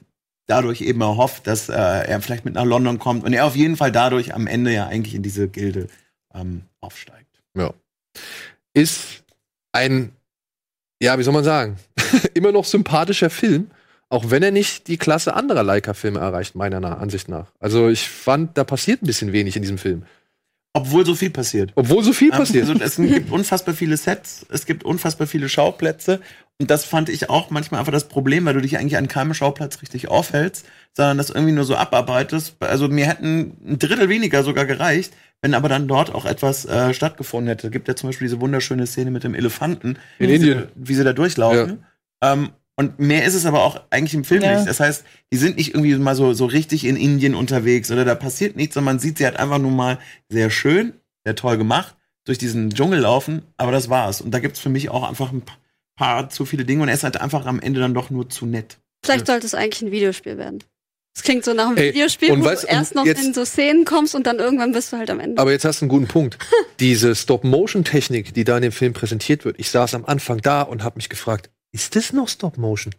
[0.48, 3.78] dadurch eben erhofft, dass äh, er vielleicht mit nach London kommt und er auf jeden
[3.78, 5.88] Fall dadurch am Ende ja eigentlich in diese Gilde
[6.34, 7.42] ähm, aufsteigt.
[7.58, 7.74] Ja.
[8.74, 9.24] Ist
[9.72, 10.12] ein,
[11.02, 11.78] ja, wie soll man sagen,
[12.34, 13.72] immer noch sympathischer Film,
[14.10, 17.52] auch wenn er nicht die Klasse anderer Leica-Filme erreicht, meiner Ansicht nach.
[17.60, 20.04] Also ich fand, da passiert ein bisschen wenig in diesem Film.
[20.76, 21.72] Obwohl so viel passiert.
[21.76, 22.68] Obwohl so viel passiert.
[22.68, 26.20] Also, es gibt unfassbar viele Sets, es gibt unfassbar viele Schauplätze.
[26.62, 29.34] Und das fand ich auch manchmal einfach das Problem, weil du dich eigentlich an keinem
[29.34, 32.56] Schauplatz richtig aufhältst, sondern das irgendwie nur so abarbeitest.
[32.60, 36.94] Also mir hätten ein Drittel weniger sogar gereicht, wenn aber dann dort auch etwas äh,
[36.94, 37.70] stattgefunden hätte.
[37.72, 40.60] Gibt ja zum Beispiel diese wunderschöne Szene mit dem Elefanten, In wie Indien.
[40.76, 41.84] Sie, wie sie da durchlaufen.
[42.22, 44.56] Ähm, und mehr ist es aber auch eigentlich im Film Ja.
[44.56, 44.68] nicht.
[44.68, 48.16] Das heißt, die sind nicht irgendwie mal so, so richtig in Indien unterwegs oder da
[48.16, 50.00] passiert nichts, sondern man sieht sie halt einfach nur mal
[50.30, 50.94] sehr schön,
[51.26, 51.96] sehr toll gemacht,
[52.26, 54.22] durch diesen Dschungel laufen, aber das war's.
[54.22, 55.54] Und da gibt's für mich auch einfach ein pa-
[55.96, 58.46] paar zu viele Dinge und er ist halt einfach am Ende dann doch nur zu
[58.46, 58.78] nett.
[59.06, 60.64] Vielleicht sollte es eigentlich ein Videospiel werden.
[61.16, 63.46] Es klingt so nach einem Ey, Videospiel, wo weißt- du erst noch jetzt- in so
[63.46, 65.40] Szenen kommst und dann irgendwann bist du halt am Ende.
[65.40, 66.40] Aber jetzt hast du einen guten Punkt.
[66.80, 70.84] Diese Stop-Motion-Technik, die da in dem Film präsentiert wird, ich saß am Anfang da und
[70.84, 72.96] habe mich gefragt, ist das noch Stop-Motion?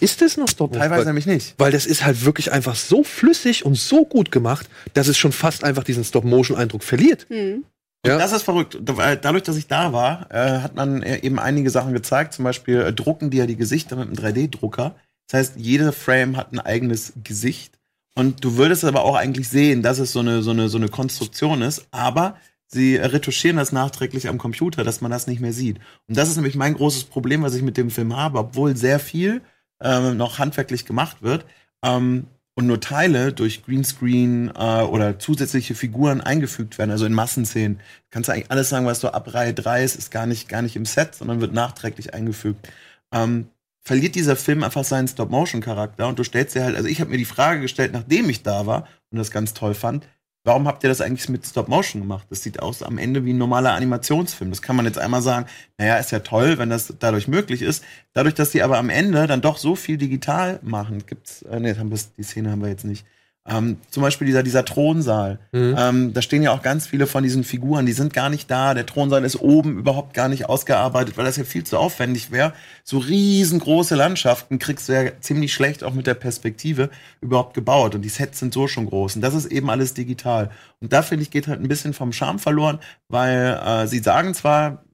[0.00, 0.80] Ist das noch Stop-Motion?
[0.80, 1.54] Teilweise Weil, nämlich nicht.
[1.58, 5.32] weil das ist halt wirklich einfach so flüssig und so gut gemacht, dass es schon
[5.32, 7.26] fast einfach diesen Stop-Motion-Eindruck verliert.
[7.28, 7.64] Hm.
[8.06, 8.18] Ja.
[8.18, 8.78] Das ist verrückt.
[8.80, 12.32] Weil Dadurch, dass ich da war, äh, hat man äh, eben einige Sachen gezeigt.
[12.32, 14.94] Zum Beispiel äh, drucken die ja die Gesichter mit einem 3D-Drucker.
[15.28, 17.78] Das heißt, jeder Frame hat ein eigenes Gesicht.
[18.14, 20.88] Und du würdest aber auch eigentlich sehen, dass es so eine, so eine, so eine
[20.88, 21.86] Konstruktion ist.
[21.90, 22.36] Aber
[22.66, 25.78] sie äh, retuschieren das nachträglich am Computer, dass man das nicht mehr sieht.
[26.08, 28.98] Und das ist nämlich mein großes Problem, was ich mit dem Film habe, obwohl sehr
[28.98, 29.42] viel
[29.82, 31.44] ähm, noch handwerklich gemacht wird.
[31.82, 32.26] Ähm,
[32.60, 37.80] und nur Teile durch Greenscreen äh, oder zusätzliche Figuren eingefügt werden, also in Massenszenen.
[38.10, 40.62] Kannst du eigentlich alles sagen, was so ab Reihe 3 ist, ist gar nicht, gar
[40.62, 42.68] nicht im Set, sondern wird nachträglich eingefügt.
[43.12, 43.48] Ähm,
[43.82, 47.16] verliert dieser Film einfach seinen Stop-Motion-Charakter und du stellst dir halt, also ich habe mir
[47.16, 50.06] die Frage gestellt, nachdem ich da war und das ganz toll fand,
[50.44, 52.26] warum habt ihr das eigentlich mit Stop-Motion gemacht?
[52.30, 54.50] Das sieht aus am Ende wie ein normaler Animationsfilm.
[54.50, 55.46] Das kann man jetzt einmal sagen,
[55.78, 57.84] naja, ist ja toll, wenn das dadurch möglich ist.
[58.12, 61.74] Dadurch, dass die aber am Ende dann doch so viel digital machen, gibt's, äh, nee,
[61.74, 63.04] haben wir, die Szene haben wir jetzt nicht.
[63.48, 65.38] Ähm, zum Beispiel dieser, dieser Thronsaal.
[65.52, 65.74] Mhm.
[65.78, 68.74] Ähm, da stehen ja auch ganz viele von diesen Figuren, die sind gar nicht da.
[68.74, 72.52] Der Thronsaal ist oben überhaupt gar nicht ausgearbeitet, weil das ja viel zu aufwendig wäre.
[72.84, 76.90] So riesengroße Landschaften kriegst du ja ziemlich schlecht auch mit der Perspektive
[77.22, 77.94] überhaupt gebaut.
[77.94, 79.16] Und die Sets sind so schon groß.
[79.16, 80.50] Und das ist eben alles digital.
[80.80, 82.78] Und da finde ich, geht halt ein bisschen vom Charme verloren,
[83.08, 84.84] weil äh, sie sagen zwar,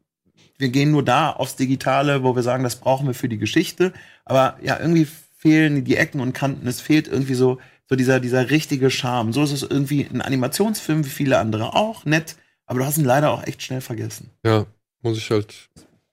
[0.57, 3.92] wir gehen nur da aufs Digitale, wo wir sagen, das brauchen wir für die Geschichte.
[4.24, 6.66] Aber ja, irgendwie fehlen die Ecken und Kanten.
[6.66, 7.59] Es fehlt irgendwie so,
[7.89, 9.32] so dieser, dieser richtige Charme.
[9.32, 12.37] So ist es irgendwie ein Animationsfilm, wie viele andere auch, nett.
[12.66, 14.30] Aber du hast ihn leider auch echt schnell vergessen.
[14.45, 14.66] Ja,
[15.03, 15.68] muss ich halt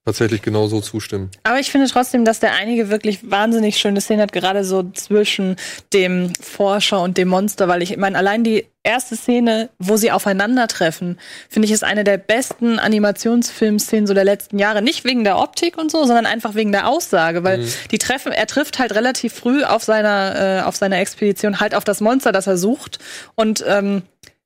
[0.05, 1.31] tatsächlich genauso zustimmen.
[1.43, 5.55] Aber ich finde trotzdem, dass der einige wirklich wahnsinnig schöne Szenen hat, gerade so zwischen
[5.93, 11.17] dem Forscher und dem Monster, weil ich meine, allein die erste Szene, wo sie aufeinandertreffen,
[11.47, 14.81] finde ich, ist eine der besten Animationsfilmszenen so der letzten Jahre.
[14.81, 18.47] Nicht wegen der Optik und so, sondern einfach wegen der Aussage, weil die treffen, er
[18.47, 22.47] trifft halt relativ früh auf seiner, äh, auf seiner Expedition halt auf das Monster, das
[22.47, 22.99] er sucht
[23.35, 24.03] und ähm,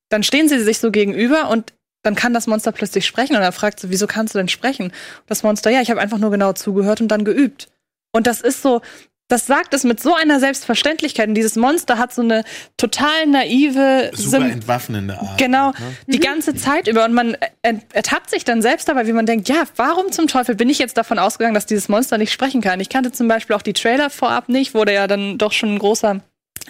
[0.10, 1.74] dann stehen sie sich so gegenüber und
[2.08, 4.92] dann kann das Monster plötzlich sprechen und er fragt so, wieso kannst du denn sprechen?
[5.28, 7.68] Das Monster, ja, ich habe einfach nur genau zugehört und dann geübt.
[8.12, 8.82] Und das ist so,
[9.30, 11.28] das sagt es mit so einer Selbstverständlichkeit.
[11.28, 12.46] Und dieses Monster hat so eine
[12.78, 15.38] total naive, Super sim- entwaffnende Art.
[15.38, 15.76] Genau, Ne?
[16.08, 17.04] die ganze Zeit über.
[17.04, 20.56] Und man er- ertappt sich dann selbst dabei, wie man denkt, ja, warum zum Teufel
[20.56, 22.80] bin ich jetzt davon ausgegangen, dass dieses Monster nicht sprechen kann?
[22.80, 25.74] Ich kannte zum Beispiel auch die Trailer vorab nicht, wo da ja dann doch schon
[25.76, 26.22] ein großer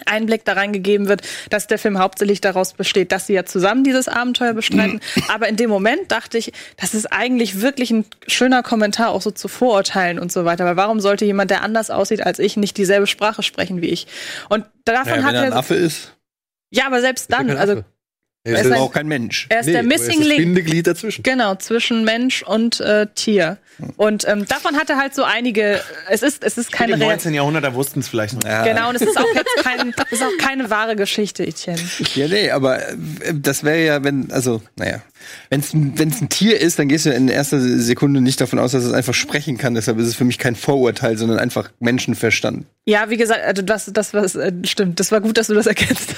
[0.06, 4.08] Einblick da reingegeben wird, dass der Film hauptsächlich daraus besteht, dass sie ja zusammen dieses
[4.08, 5.00] Abenteuer bestreiten.
[5.28, 9.30] Aber in dem Moment dachte ich, das ist eigentlich wirklich ein schöner Kommentar auch so
[9.30, 10.64] zu Vorurteilen und so weiter.
[10.64, 14.06] Weil warum sollte jemand, der anders aussieht als ich, nicht dieselbe Sprache sprechen wie ich?
[14.48, 16.14] Und davon Naja, hat wenn er ein Affe ist,
[16.70, 17.82] ja, aber selbst dann, also
[18.48, 18.56] Affe.
[18.56, 19.46] Er Er ist ein- auch kein Mensch.
[19.48, 20.38] er ist nee, der er Missing das Link.
[20.38, 21.22] Bindeglied dazwischen.
[21.22, 23.58] Genau, zwischen Mensch und äh, Tier.
[23.96, 25.80] Und ähm, davon hat er halt so einige.
[26.08, 27.32] Es ist, es ist keine Im Real 19.
[27.34, 28.42] Jahrhundert, da wussten es vielleicht noch.
[28.42, 28.64] Ja.
[28.64, 31.80] Genau, und es ist auch jetzt kein, ist auch keine wahre Geschichte, Etienne.
[32.16, 32.94] Ja, nee, aber äh,
[33.34, 35.00] das wäre ja, wenn, also, naja,
[35.50, 38.82] wenn es ein Tier ist, dann gehst du in erster Sekunde nicht davon aus, dass
[38.84, 39.74] es einfach sprechen kann.
[39.74, 42.66] Deshalb ist es für mich kein Vorurteil, sondern einfach Menschenverstand.
[42.84, 44.98] Ja, wie gesagt, also das, das was äh, stimmt.
[44.98, 46.14] Das war gut, dass du das erkennst.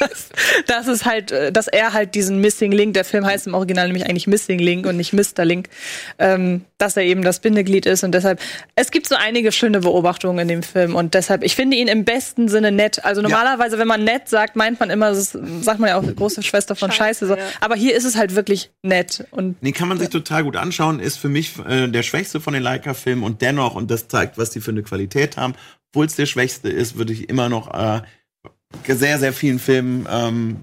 [0.66, 3.86] Das ist halt, äh, dass er halt diesen Missing Link, der Film heißt im Original
[3.86, 5.44] nämlich eigentlich Missing Link und nicht Mr.
[5.44, 5.68] Link,
[6.18, 8.40] ähm, dass er eben das Bindeglied ist und deshalb,
[8.74, 12.04] es gibt so einige schöne Beobachtungen in dem Film und deshalb, ich finde ihn im
[12.04, 13.04] besten Sinne nett.
[13.04, 15.32] Also normalerweise, wenn man nett sagt, meint man immer, das
[15.62, 17.06] sagt man ja auch, die große Schwester von Scheiße.
[17.06, 17.36] Scheiße, so.
[17.36, 17.42] ja.
[17.60, 21.00] Aber hier ist es halt wirklich nett und Den kann man sich total gut anschauen,
[21.00, 24.50] ist für mich äh, der schwächste von den Leica-Filmen und dennoch, und das zeigt, was
[24.50, 25.54] die für eine Qualität haben,
[25.90, 28.02] obwohl es der schwächste ist, würde ich immer noch äh,
[28.86, 30.56] sehr, sehr vielen Filmen ähm,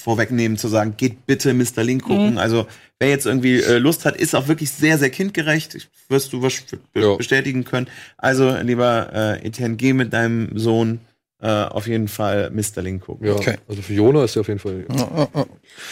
[0.00, 1.82] vorwegnehmen, zu sagen, geht bitte Mr.
[1.82, 2.38] Link gucken.
[2.38, 2.66] Also,
[3.00, 5.74] wer jetzt irgendwie äh, Lust hat, ist auch wirklich sehr, sehr kindgerecht.
[5.74, 6.62] Ich, wirst du was
[6.94, 7.16] Ja.
[7.16, 7.88] bestätigen können.
[8.16, 11.00] Also, lieber äh, Etienne, geh mit deinem Sohn
[11.40, 12.82] äh, auf jeden Fall Mr.
[12.82, 13.26] Link gucken.
[13.26, 13.56] Ja, Okay.
[13.68, 14.84] also für Jona ist er auf jeden Fall.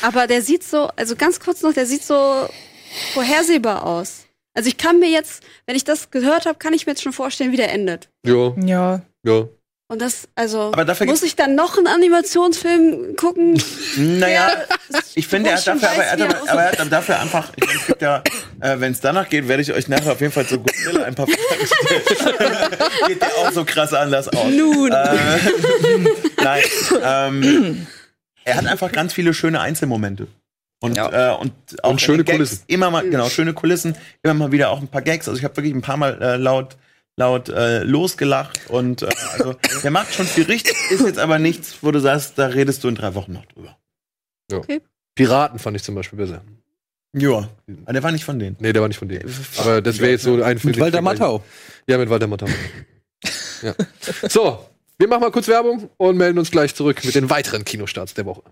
[0.02, 2.48] Aber der sieht so, also ganz kurz noch, der sieht so
[3.12, 4.24] vorhersehbar aus.
[4.54, 7.12] Also ich kann mir jetzt, wenn ich das gehört habe, kann ich mir jetzt schon
[7.12, 8.08] vorstellen, wie der endet.
[8.24, 9.02] Ja, ja.
[9.22, 9.48] ja.
[9.88, 13.62] Und das, also Aber dafür muss ich dann noch einen Animationsfilm gucken?
[13.96, 14.48] Naja,
[14.90, 17.20] Ja, ich finde, er hat dafür, aber, er hat, er aber, aber er hat dafür
[17.20, 18.22] einfach, ich meine, es gibt ja,
[18.60, 21.14] äh, wenn es danach geht, werde ich euch nachher auf jeden Fall zu Godzilla ein
[21.14, 22.70] paar Fragen stellen.
[23.06, 24.50] geht der auch so krass anders aus.
[24.50, 24.90] Nun.
[24.90, 25.16] Äh,
[26.42, 26.62] nein,
[27.04, 27.86] ähm,
[28.44, 30.26] er hat einfach ganz viele schöne Einzelmomente.
[30.80, 31.32] Und, Ja.
[31.32, 32.62] äh, und auch Und schöne Gags, Kulissen.
[32.66, 35.28] Immer mal, genau, schöne Kulissen, immer mal wieder auch ein paar Gags.
[35.28, 36.76] Also ich habe wirklich ein paar Mal äh, laut
[37.16, 41.78] laut äh, losgelacht und äh, also der macht schon viel richtig, ist jetzt aber nichts,
[41.82, 43.76] wo du sagst, da redest du in drei Wochen noch drüber.
[45.14, 46.42] Piraten fand ich zum Beispiel besser.
[47.14, 47.48] Ja,
[47.84, 48.56] aber der war nicht von denen.
[48.60, 49.32] Nee, der war nicht von denen.
[49.58, 50.72] Aber das wäre jetzt so ein Film.
[50.72, 51.42] Mit Walter Matthau.
[51.86, 52.46] Ja, mit Walter Matthau.
[53.62, 53.74] ja.
[54.28, 54.66] So,
[54.98, 58.26] wir machen mal kurz Werbung und melden uns gleich zurück mit den weiteren Kinostarts der
[58.26, 58.42] Woche.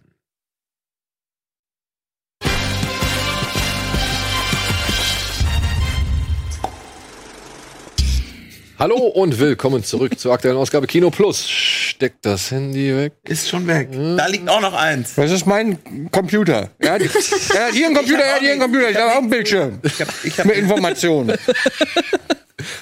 [8.85, 11.49] Hallo und willkommen zurück zur aktuellen Ausgabe Kino Plus.
[11.49, 13.15] Steckt das Handy weg.
[13.27, 13.89] Ist schon weg.
[13.91, 15.15] Da liegt auch noch eins.
[15.15, 15.79] Das ist mein
[16.11, 16.69] Computer.
[16.81, 18.91] Er hat, er hat hier einen Computer, er hat hier einen Computer.
[18.91, 19.79] Ich habe auch einen Bildschirm.
[19.85, 21.35] Ich hab, ich hab, Mit Informationen.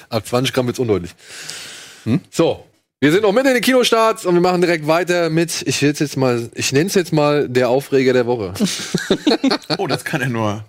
[0.09, 1.11] Ab 20 Gramm wird's undeutlich.
[2.29, 2.65] So,
[3.03, 5.99] wir sind noch mitten in den Kinostarts und wir machen direkt weiter mit, ich will's
[5.99, 8.53] jetzt mal, ich nenne es jetzt mal der Aufreger der Woche.
[9.77, 10.63] oh, das kann er nur.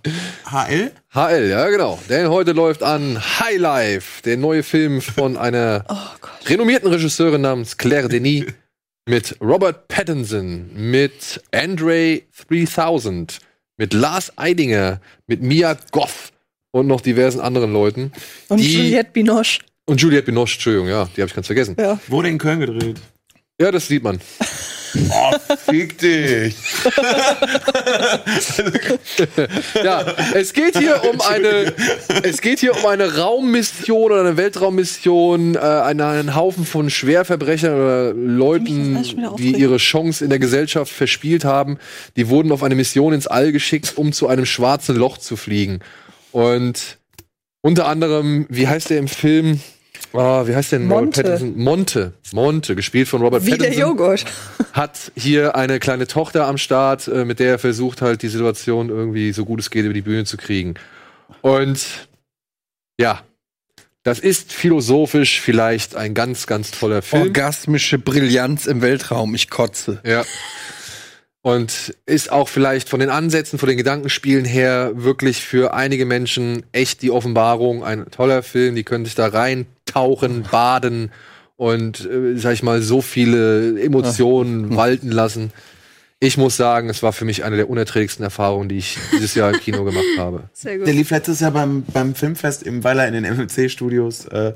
[0.50, 0.90] HL?
[1.14, 1.96] HL, ja genau.
[2.08, 5.84] Denn heute läuft an High Life, der neue Film von einer
[6.46, 8.46] renommierten Regisseurin namens Claire Denis
[9.06, 13.38] mit Robert Pattinson, mit Andre 3000,
[13.76, 16.32] mit Lars Eidinger, mit Mia Goff
[16.72, 18.10] und noch diversen anderen Leuten.
[18.48, 19.60] Und Die- Juliette Binoche.
[19.86, 21.76] Und Juliette Binoche, Entschuldigung, ja, die habe ich ganz vergessen.
[21.78, 21.98] Ja.
[22.08, 22.96] Wurde in Köln gedreht.
[23.60, 24.20] Ja, das sieht man.
[25.10, 26.54] Oh, fick dich.
[29.82, 30.04] Ja,
[30.34, 31.74] es geht hier um eine,
[32.22, 37.74] es geht hier um eine Raummission oder eine Weltraummission, äh, einen, einen Haufen von Schwerverbrechern
[37.74, 39.02] oder Leuten,
[39.36, 41.78] die ihre Chance in der Gesellschaft verspielt haben.
[42.16, 45.80] Die wurden auf eine Mission ins All geschickt, um zu einem schwarzen Loch zu fliegen.
[46.30, 46.98] Und
[47.62, 49.60] unter anderem, wie heißt der im Film?
[50.14, 50.88] Ah, wie heißt der denn?
[50.88, 51.22] Robert Monte.
[51.22, 51.56] Pattinson?
[51.58, 52.12] Monte.
[52.32, 54.24] Monte, gespielt von Robert Wie der Pattinson Joghurt.
[54.72, 58.88] hat hier eine kleine Tochter am Start, äh, mit der er versucht halt die Situation
[58.90, 60.74] irgendwie so gut es geht über die Bühne zu kriegen.
[61.42, 62.08] Und
[62.98, 63.22] Ja.
[64.04, 67.22] Das ist philosophisch vielleicht ein ganz, ganz toller Film.
[67.22, 69.34] Orgasmische Brillanz im Weltraum.
[69.34, 70.00] Ich kotze.
[70.04, 70.24] Ja.
[71.44, 76.62] Und ist auch vielleicht von den Ansätzen, von den Gedankenspielen her wirklich für einige Menschen
[76.72, 77.84] echt die Offenbarung.
[77.84, 81.12] Ein toller Film, die können sich da reintauchen, baden
[81.56, 85.52] und, äh, sag ich mal, so viele Emotionen walten lassen.
[86.18, 89.52] Ich muss sagen, es war für mich eine der unerträglichsten Erfahrungen, die ich dieses Jahr
[89.52, 90.44] im Kino gemacht habe.
[90.54, 90.86] Sehr gut.
[90.86, 94.54] Der lief letztes Jahr beim, beim Filmfest, eben weil er in den MMC-Studios äh,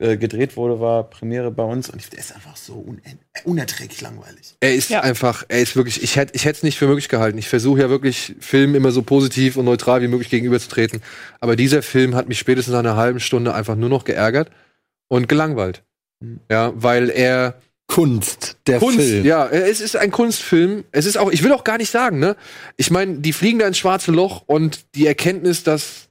[0.00, 3.00] äh, gedreht wurde, war Premiere bei uns und der ist einfach so un
[3.44, 4.56] unerträglich langweilig.
[4.60, 5.00] Er ist Ja.
[5.00, 7.38] einfach, er ist wirklich, ich hätte ich hätte es nicht für möglich gehalten.
[7.38, 11.00] Ich versuche ja wirklich, Filmen immer so positiv und neutral wie möglich gegenüberzutreten.
[11.40, 14.50] Aber dieser Film hat mich spätestens nach einer halben Stunde einfach nur noch geärgert
[15.08, 15.82] und gelangweilt.
[16.20, 16.40] Mhm.
[16.50, 19.24] Ja, weil er Kunst, der Kunst, Film.
[19.24, 20.84] ja, es ist ein Kunstfilm.
[20.92, 22.36] Es ist auch, ich will auch gar nicht sagen, ne?
[22.76, 26.07] Ich meine, die fliegen da ins schwarze Loch und die Erkenntnis, dass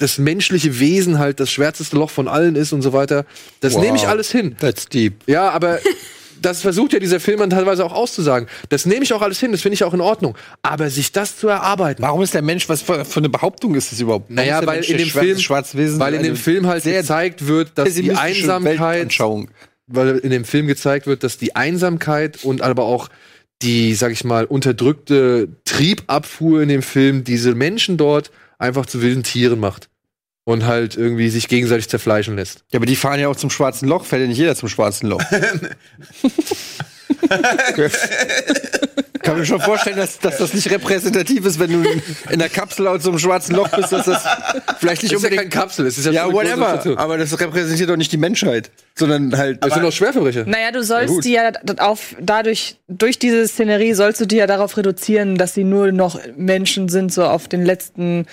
[0.00, 3.24] das menschliche Wesen halt das schwärzeste Loch von allen ist und so weiter,
[3.60, 3.82] das Wow.
[3.82, 4.56] nehme ich alles hin.
[4.58, 5.14] That's deep.
[5.26, 5.78] Ja, aber
[6.42, 8.48] das versucht ja dieser Film dann teilweise auch auszusagen.
[8.70, 10.36] Das nehme ich auch alles hin, das finde ich auch in Ordnung.
[10.62, 13.92] Aber sich das zu erarbeiten, Warum ist der Mensch, was für, für eine Behauptung ist
[13.92, 14.26] das überhaupt?
[14.30, 17.72] Warum Naja, weil Mensch in dem Film- Schwarzwesen weil in dem Film halt gezeigt wird,
[17.76, 19.18] dass die Einsamkeit,
[19.86, 23.08] weil in dem Film gezeigt wird, dass die Einsamkeit und aber auch
[23.60, 29.22] die, sag ich mal, unterdrückte Triebabfuhr in dem Film diese Menschen dort einfach zu wilden
[29.22, 29.89] Tieren macht.
[30.50, 32.64] Und halt irgendwie sich gegenseitig zerfleischen lässt.
[32.72, 35.06] Ja, aber die fahren ja auch zum schwarzen Loch, fällt ja nicht jeder zum schwarzen
[35.06, 35.22] Loch.
[39.22, 41.88] Kann mir schon vorstellen, dass, dass das nicht repräsentativ ist, wenn du
[42.30, 44.22] in, der Kapsel aus so einem schwarzen Loch bist, dass das
[44.78, 45.52] vielleicht nicht Das ist ja unbedingt.
[45.52, 46.82] kein Kapsel, es ist ja, ja, whatever.
[46.98, 49.62] Aber das repräsentiert doch nicht die Menschheit, sondern halt.
[49.64, 50.46] Das sind doch Schwerverbrecher.
[50.46, 51.24] Naja, du sollst gut.
[51.24, 55.64] die ja auf, dadurch, durch diese Szenerie sollst du die ja darauf reduzieren, dass sie
[55.64, 58.26] nur noch Menschen sind, so auf den letzten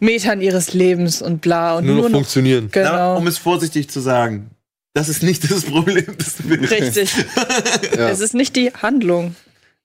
[0.00, 1.76] Metern ihres Lebens und bla.
[1.76, 2.16] Und Nur nur, noch noch.
[2.18, 2.70] funktionieren.
[2.74, 3.16] Na, Genau.
[3.18, 4.50] um es vorsichtig zu sagen,
[4.94, 6.70] das ist nicht das Problem des Films.
[6.70, 7.12] Richtig.
[7.98, 9.34] Es ist nicht die Handlung.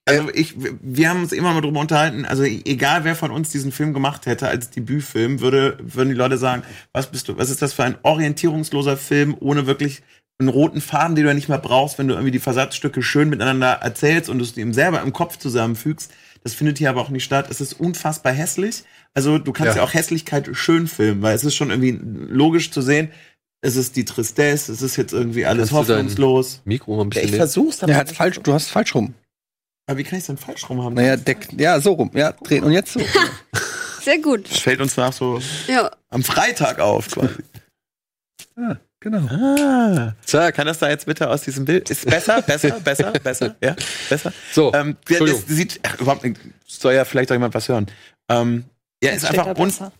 [0.08, 3.72] Also ich, wir haben uns immer mal drüber unterhalten, also egal wer von uns diesen
[3.72, 7.62] Film gemacht hätte als Debütfilm, würde, würden die Leute sagen, was bist du, was ist
[7.62, 10.02] das für ein orientierungsloser Film ohne wirklich
[10.40, 13.28] einen roten Faden, den du ja nicht mehr brauchst, wenn du irgendwie die Versatzstücke schön
[13.28, 16.12] miteinander erzählst und du es ihm selber im Kopf zusammenfügst.
[16.44, 17.48] Das findet hier aber auch nicht statt.
[17.50, 18.84] Es ist unfassbar hässlich.
[19.14, 19.88] Also du kannst ja, Ja.
[19.88, 23.10] auch Hässlichkeit schön filmen, weil es ist schon irgendwie logisch zu sehen.
[23.60, 26.62] Es ist die Tristesse, es ist jetzt irgendwie alles Kannst hoffnungslos.
[26.64, 27.38] Mikro ein Ja, bisschen ich näher.
[27.40, 29.14] versuch's, Der hat falsch, du hast falsch rum.
[29.88, 30.94] Aber wie kann ich denn falsch rum haben?
[30.94, 32.10] Naja, deck, ja, so rum.
[32.12, 32.62] Ja, drehen.
[32.62, 33.00] Und jetzt so.
[34.02, 34.50] Sehr gut.
[34.50, 35.90] Das fällt uns nach so Ja.
[36.10, 37.36] am Freitag auf quasi.
[39.00, 39.18] genau.
[39.34, 40.14] Ah.
[40.26, 40.56] Zack.
[40.56, 41.88] Kann das da jetzt bitte aus diesem Bild?
[41.90, 43.74] Ist besser, besser, besser, besser, ja,
[44.10, 44.32] besser.
[44.52, 47.86] So, Ähm, ja, das sieht ach, überhaupt nicht, soll ja vielleicht auch jemand was hören.
[48.28, 48.64] Ähm,
[49.02, 49.90] ja, ist einfach da un, besser.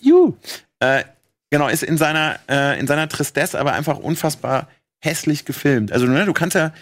[0.00, 0.34] Juhu.
[0.78, 1.02] Äh,
[1.50, 4.68] genau, ist in seiner äh, in seiner Tristesse aber einfach unfassbar
[5.00, 5.90] hässlich gefilmt.
[5.90, 6.72] Also ne, du kannst ja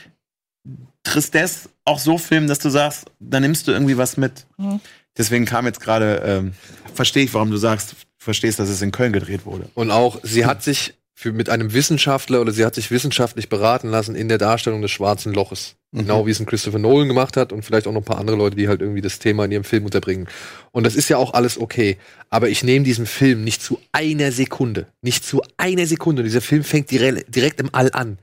[1.03, 4.47] Tristesse auch so filmen, dass du sagst, da nimmst du irgendwie was mit.
[4.59, 4.81] Mhm.
[5.17, 6.53] Deswegen kam jetzt gerade, ähm,
[6.95, 9.69] verstehe ich, warum du sagst, verstehst, dass es in Köln gedreht wurde.
[9.75, 13.89] Und auch, sie hat sich für, mit einem Wissenschaftler oder sie hat sich wissenschaftlich beraten
[13.89, 15.77] lassen in der Darstellung des schwarzen Loches.
[15.93, 18.37] Genau wie es ein Christopher Nolan gemacht hat und vielleicht auch noch ein paar andere
[18.37, 20.29] Leute, die halt irgendwie das Thema in ihrem Film unterbringen.
[20.71, 21.99] Und das ist ja auch alles okay.
[22.29, 24.87] Aber ich nehme diesen Film nicht zu einer Sekunde.
[25.03, 26.23] Nicht zu einer Sekunde.
[26.23, 28.19] Dieser Film fängt direkt im All an.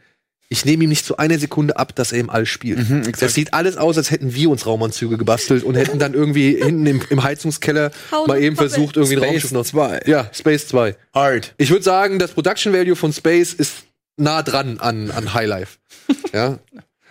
[0.50, 2.90] Ich nehme ihm nicht zu einer Sekunde ab, dass er im All spielt.
[2.90, 6.56] Mhm, das sieht alles aus, als hätten wir uns Raumanzüge gebastelt und hätten dann irgendwie
[6.56, 10.02] hinten im, im Heizungskeller Tausend mal eben versucht, irgendwie ein Space Raumschiff noch 2.
[10.06, 10.96] Ja, Space 2.
[11.12, 11.54] Art.
[11.58, 13.84] Ich würde sagen, das Production Value von Space ist
[14.16, 15.78] nah dran an, an Highlife.
[16.34, 16.60] ja.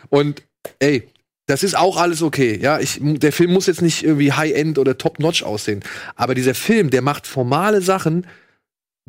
[0.09, 0.43] Und
[0.79, 1.07] ey,
[1.47, 2.59] das ist auch alles okay.
[2.61, 5.81] Ja, ich, der Film muss jetzt nicht irgendwie High-End oder Top-Notch aussehen.
[6.17, 8.27] Aber dieser Film, der macht formale Sachen.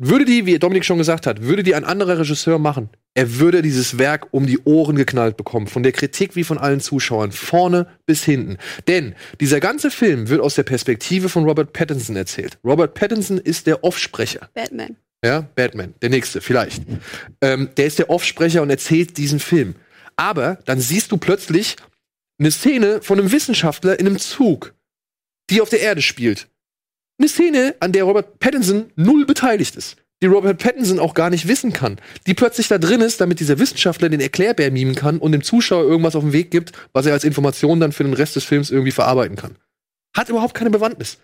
[0.00, 2.88] Würde die, wie Dominik schon gesagt hat, würde die ein anderer Regisseur machen,
[3.18, 5.66] er würde dieses Werk um die Ohren geknallt bekommen.
[5.66, 7.32] Von der Kritik wie von allen Zuschauern.
[7.32, 8.58] Vorne bis hinten.
[8.86, 12.58] Denn dieser ganze Film wird aus der Perspektive von Robert Pattinson erzählt.
[12.62, 14.48] Robert Pattinson ist der Offsprecher.
[14.54, 14.94] Batman.
[15.24, 16.84] Ja, Batman, der nächste, vielleicht.
[17.40, 19.74] Ähm, der ist der Offsprecher und erzählt diesen Film.
[20.14, 21.74] Aber dann siehst du plötzlich
[22.38, 24.74] eine Szene von einem Wissenschaftler in einem Zug,
[25.50, 26.46] die auf der Erde spielt.
[27.18, 29.96] Eine Szene, an der Robert Pattinson null beteiligt ist.
[30.20, 31.96] Die Robert Pattinson auch gar nicht wissen kann.
[32.26, 35.84] Die plötzlich da drin ist, damit dieser Wissenschaftler den Erklärbär mimen kann und dem Zuschauer
[35.84, 38.70] irgendwas auf den Weg gibt, was er als Information dann für den Rest des Films
[38.70, 39.56] irgendwie verarbeiten kann.
[40.16, 41.18] Hat überhaupt keine Bewandtnis.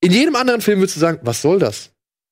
[0.00, 1.90] In jedem anderen Film würdest du sagen, was soll das?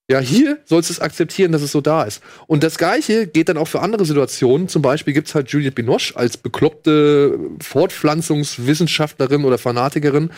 [0.09, 2.23] Ja, hier sollst du es akzeptieren, dass es so da ist.
[2.47, 4.69] Und das Gleiche geht dann auch für andere Situationen.
[4.69, 10.31] Zum Beispiel gibt's halt Juliette Binoche als bekloppte Fortpflanzungswissenschaftlerin oder Fanatikerin,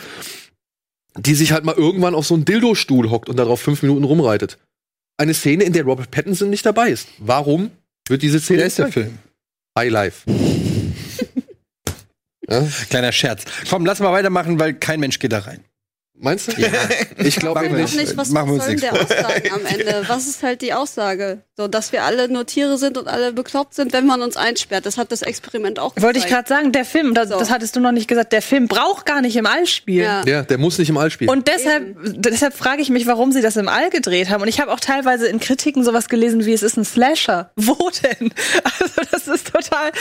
[1.17, 4.57] die sich halt mal irgendwann auf so einen Dildo-Stuhl hockt und darauf fünf Minuten rumreitet.
[5.19, 7.09] Eine Szene, in der Robert Pattinson nicht dabei ist.
[7.19, 7.71] Warum
[8.07, 8.91] wird diese Szene Der ist der?
[8.91, 9.19] Film.
[9.77, 10.29] High Life.
[12.49, 12.67] ja?
[12.89, 13.43] Kleiner Scherz.
[13.69, 15.63] Komm, lass mal weitermachen, weil kein Mensch geht da rein.
[16.21, 16.61] Meinst du?
[16.61, 16.67] Ja.
[17.17, 17.93] Ich glaube wir nicht.
[17.95, 20.03] Noch nicht, was, Machen wir uns nichts der aussagen am Ende?
[20.07, 21.43] Was ist halt die Aussage?
[21.55, 24.85] So, dass wir alle nur Tiere sind und alle bekloppt sind, wenn man uns einsperrt.
[24.85, 26.47] Das hat das Experiment auch Wollte ich gezeigt.
[26.47, 27.39] gerade sagen, der Film, das, So.
[27.39, 30.03] das hattest du noch nicht gesagt, der Film braucht gar nicht im All spielen.
[30.03, 30.23] Ja.
[30.25, 31.29] Ja, der muss nicht im All spielen.
[31.29, 34.41] Und deshalb, deshalb frage ich mich, warum sie das im All gedreht haben.
[34.41, 37.51] Und ich habe auch teilweise in Kritiken sowas gelesen wie, es ist ein Slasher.
[37.55, 38.33] Wo denn?
[38.79, 39.91] Also das ist total,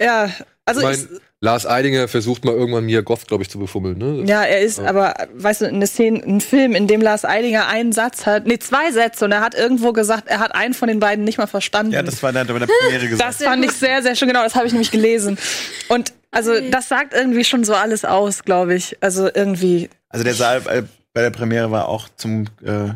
[0.00, 0.30] ja.
[0.64, 3.96] Also ich ich, mein, Lars Eidinger versucht mal irgendwann Mia Goth, glaube ich, zu befummeln.
[3.96, 4.24] Ne?
[4.26, 7.92] ja, er ist, aber weißt du, eine Szene, ein Film, in dem Lars Eidinger einen
[7.92, 10.98] Satz hat, nee, zwei Sätze, und er hat irgendwo gesagt, er hat einen von den
[10.98, 11.92] beiden nicht mal verstanden.
[11.92, 13.40] Ja, das war der, bei der Premiere gesagt.
[13.40, 14.26] Das fand ich sehr, sehr schön.
[14.26, 15.38] Genau, das habe ich nämlich gelesen.
[15.88, 18.96] Und also das sagt irgendwie schon so alles aus, glaube ich.
[19.00, 19.88] Also irgendwie.
[20.08, 20.82] Also der Saal äh,
[21.14, 22.90] bei der Premiere war auch zum äh,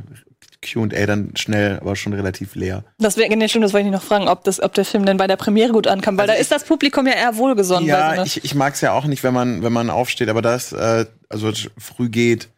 [0.63, 2.85] Q&A dann schnell, aber schon relativ leer.
[2.99, 5.17] Das wäre nee, stimmt, das wollte ich noch fragen, ob, das, ob der Film denn
[5.17, 7.85] bei der Premiere gut ankam, weil Also da ist das Publikum ja eher wohlgesonnen.
[7.85, 10.29] so Ja, einer- ich, ich mag es ja auch nicht, wenn man, wenn man aufsteht,
[10.29, 12.49] aber das äh, also früh geht,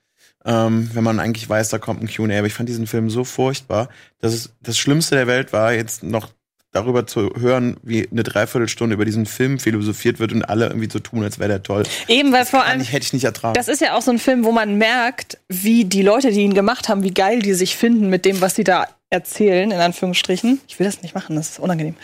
[0.45, 2.37] ähm, wenn man eigentlich weiß, da kommt ein Q&A.
[2.39, 3.89] Aber ich fand diesen Film so furchtbar,
[4.21, 6.29] dass es das Schlimmste der Welt war, jetzt noch
[6.75, 10.99] darüber zu hören, wie eine Dreiviertelstunde über diesen Film philosophiert wird und alle irgendwie zu
[10.99, 11.85] tun, als wäre der toll.
[12.09, 13.55] Eben, weil vor allem, hätte ich nicht ertragen.
[13.55, 16.55] das ist ja auch so ein Film, wo man merkt, wie die Leute, die ihn
[16.55, 20.61] gemacht haben, wie geil die sich finden mit dem, was sie da erzählen, in Anführungsstrichen.
[20.67, 21.95] Ich will das nicht machen, das ist unangenehm.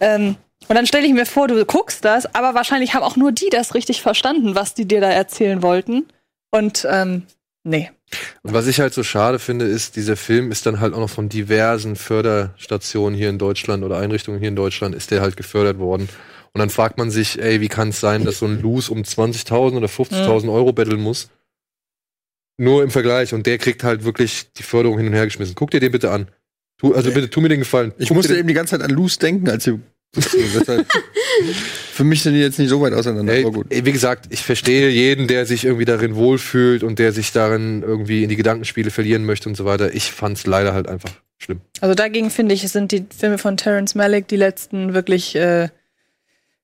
[0.00, 0.36] Ähm,
[0.68, 3.48] und dann stelle ich mir vor, du guckst das, aber wahrscheinlich haben auch nur die
[3.50, 6.06] das richtig verstanden, was die dir da erzählen wollten.
[6.50, 7.22] Und ähm,
[7.64, 7.90] nee.
[8.42, 11.10] Und was ich halt so schade finde, ist, dieser Film ist dann halt auch noch
[11.10, 15.78] von diversen Förderstationen hier in Deutschland oder Einrichtungen hier in Deutschland, ist der halt gefördert
[15.78, 16.08] worden.
[16.52, 19.02] Und dann fragt man sich, ey, wie kann es sein, dass so ein Loose um
[19.02, 21.30] 20.000 oder 50.000 Euro betteln muss?
[22.56, 23.34] Nur im Vergleich.
[23.34, 25.54] Und der kriegt halt wirklich die Förderung hin und her geschmissen.
[25.54, 26.28] Guck dir den bitte an.
[26.78, 27.92] Tu, also bitte, tu mir den Gefallen.
[27.98, 29.78] Ich Guck musste eben die ganze Zeit an Loose denken, als sie.
[31.92, 33.66] Für mich sind die jetzt nicht so weit auseinander, Ey, aber gut.
[33.70, 37.82] ey, wie gesagt, ich verstehe jeden, der sich irgendwie darin wohlfühlt und der sich darin
[37.82, 39.94] irgendwie in die Gedankenspiele verlieren möchte und so weiter.
[39.94, 41.60] Ich fand's leider halt einfach schlimm.
[41.80, 45.68] Also dagegen finde ich, sind die Filme von Terrence Malick, die letzten wirklich, äh,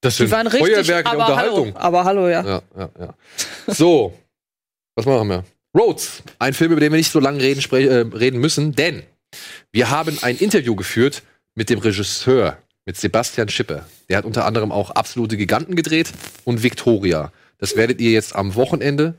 [0.01, 1.67] Das die waren richtig, Feuerwerke der aber Unterhaltung.
[1.75, 2.45] hallo, aber hallo, ja.
[2.45, 3.15] Ja, ja, ja.
[3.67, 4.19] So,
[4.97, 5.45] was machen wir?
[5.77, 9.03] Roads, ein Film, über den wir nicht so lange reden, äh, reden müssen, denn
[9.73, 11.23] wir haben ein Interview geführt
[11.57, 13.87] mit dem Regisseur, mit Sebastian Schipper.
[14.09, 16.13] Der hat unter anderem auch Absolute Giganten gedreht
[16.45, 17.33] und Victoria.
[17.59, 19.15] Das werdet ihr jetzt am Wochenende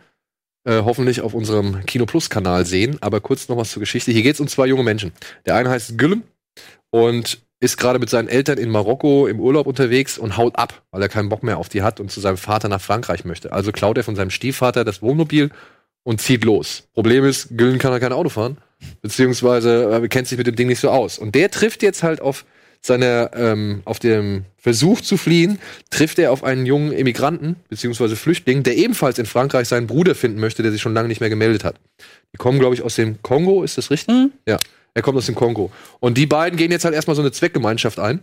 [0.66, 2.98] äh, hoffentlich auf unserem Kino Plus Kanal sehen.
[3.02, 4.12] Aber kurz noch was zur Geschichte.
[4.12, 5.14] Hier geht es um zwei junge Menschen.
[5.46, 6.24] Der eine heißt Güllem
[6.92, 11.02] und ist gerade mit seinen Eltern in Marokko im Urlaub unterwegs und haut ab, weil
[11.02, 13.54] er keinen Bock mehr auf die hat und zu seinem Vater nach Frankreich möchte.
[13.54, 15.50] Also klaut er von seinem Stiefvater das Wohnmobil
[16.04, 16.84] und zieht los.
[16.94, 18.58] Problem ist, Güllen kann er kein Auto fahren,
[19.02, 21.18] beziehungsweise äh, kennt sich mit dem Ding nicht so aus.
[21.18, 22.46] Und der trifft jetzt halt auf
[22.86, 25.60] seiner, ähm, auf dem Versuch zu fliehen,
[25.90, 30.40] trifft er auf einen jungen Immigranten, beziehungsweise Flüchtling, der ebenfalls in Frankreich seinen Bruder finden
[30.40, 31.80] möchte, der sich schon lange nicht mehr gemeldet hat.
[32.34, 34.14] Die kommen, glaube ich, aus dem Kongo, ist das richtig?
[34.14, 34.32] Mhm.
[34.48, 34.60] Ja,
[34.94, 35.72] er kommt aus dem Kongo.
[36.00, 38.22] Und die beiden gehen jetzt halt erstmal so eine Zweckgemeinschaft ein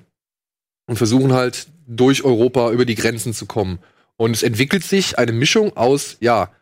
[0.87, 3.81] und versuchen halt durch Europa über die Grenzen zu kommen.
[4.17, 6.53] Und es entwickelt sich eine Mischung aus, ja,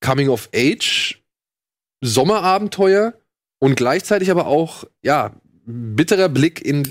[0.00, 1.22] Coming of Age,
[2.02, 3.14] Sommerabenteuer
[3.58, 5.32] und gleichzeitig aber auch, ja,
[5.64, 6.86] bitterer Blick in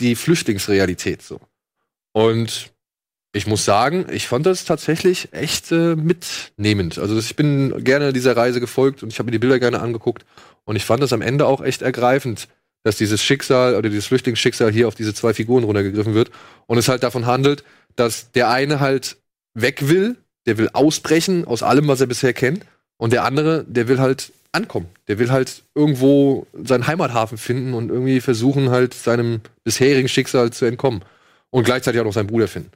[0.00, 1.40] die Flüchtlingsrealität so.
[2.12, 2.72] Und
[3.32, 6.98] ich muss sagen, ich fand das tatsächlich echt äh, mitnehmend.
[6.98, 10.24] Also ich bin gerne dieser Reise gefolgt und ich habe mir die Bilder gerne angeguckt
[10.64, 12.48] und ich fand das am Ende auch echt ergreifend,
[12.82, 16.30] dass dieses Schicksal oder dieses Flüchtlingsschicksal hier auf diese zwei Figuren runtergegriffen wird
[16.66, 17.62] und es halt davon handelt,
[17.94, 19.18] dass der eine halt
[19.52, 20.16] weg will,
[20.46, 22.64] der will ausbrechen aus allem, was er bisher kennt
[22.96, 24.88] und der andere, der will halt ankommen.
[25.08, 30.64] Der will halt irgendwo seinen Heimathafen finden und irgendwie versuchen halt seinem bisherigen Schicksal zu
[30.64, 31.04] entkommen
[31.50, 32.70] und gleichzeitig auch noch seinen Bruder finden.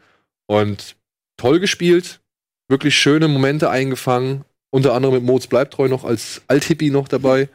[0.47, 0.97] Und
[1.37, 2.21] toll gespielt,
[2.69, 7.49] wirklich schöne Momente eingefangen, unter anderem mit Moritz Bleibtreu noch als Althippie noch dabei.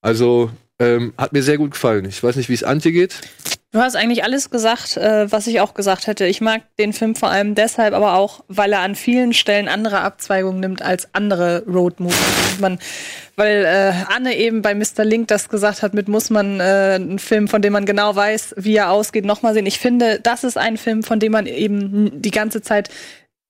[0.00, 2.04] Also ähm, hat mir sehr gut gefallen.
[2.04, 3.20] Ich weiß nicht, wie es Antje geht.
[3.70, 6.24] Du hast eigentlich alles gesagt, äh, was ich auch gesagt hätte.
[6.24, 10.00] Ich mag den Film vor allem deshalb, aber auch, weil er an vielen Stellen andere
[10.00, 12.60] Abzweigungen nimmt als andere Road-Movies.
[12.60, 12.78] Man,
[13.36, 15.04] weil äh, Anne eben bei Mr.
[15.04, 18.54] Link das gesagt hat, mit muss man äh, einen Film, von dem man genau weiß,
[18.56, 19.66] wie er ausgeht, nochmal sehen.
[19.66, 22.88] Ich finde, das ist ein Film, von dem man eben die ganze Zeit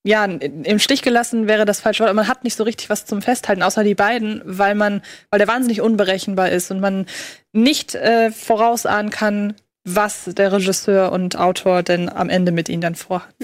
[0.04, 3.04] ja, im Stich gelassen wäre das falsche Wort, aber man hat nicht so richtig was
[3.04, 7.06] zum Festhalten, außer die beiden, weil man, weil der wahnsinnig unberechenbar ist und man
[7.52, 9.54] nicht äh, vorausahnen kann,
[9.94, 13.34] was der Regisseur und Autor denn am Ende mit ihnen dann vorhat.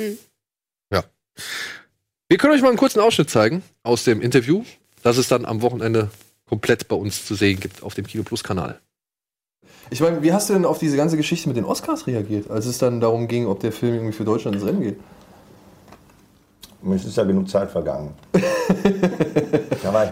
[2.29, 4.65] Wir können euch mal einen kurzen Ausschnitt zeigen aus dem Interview,
[5.03, 6.11] das es dann am Wochenende
[6.49, 8.81] komplett bei uns zu sehen gibt auf dem Kino Plus Kanal.
[9.91, 12.65] Ich meine, wie hast du denn auf diese ganze Geschichte mit den Oscars reagiert, als
[12.67, 14.99] es dann darum ging, ob der Film irgendwie für Deutschland ins Rennen geht?
[16.95, 18.15] Es ist ja genug Zeit vergangen.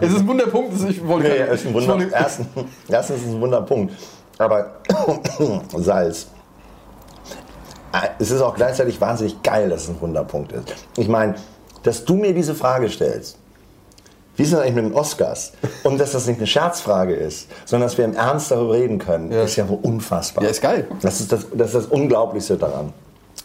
[0.01, 2.11] Es ist ein Wunderpunkt, das ich wollte Nee, es ist ein Wunder.
[2.11, 2.45] Erstens,
[2.87, 3.93] erstens ist es ein Wunderpunkt.
[4.37, 4.71] Aber
[5.77, 6.27] Salz.
[8.17, 10.73] Es ist auch gleichzeitig wahnsinnig geil, dass es ein Wunderpunkt ist.
[10.97, 11.35] Ich meine,
[11.83, 13.37] dass du mir diese Frage stellst,
[14.35, 15.51] wie ist das eigentlich mit den Oscars?
[15.83, 19.31] Und dass das nicht eine Scherzfrage ist, sondern dass wir im Ernst darüber reden können,
[19.31, 19.43] Ja.
[19.43, 20.43] ist ja wohl unfassbar.
[20.43, 20.87] Ja, ist geil.
[21.01, 22.93] Das ist das, das, ist das Unglaublichste daran.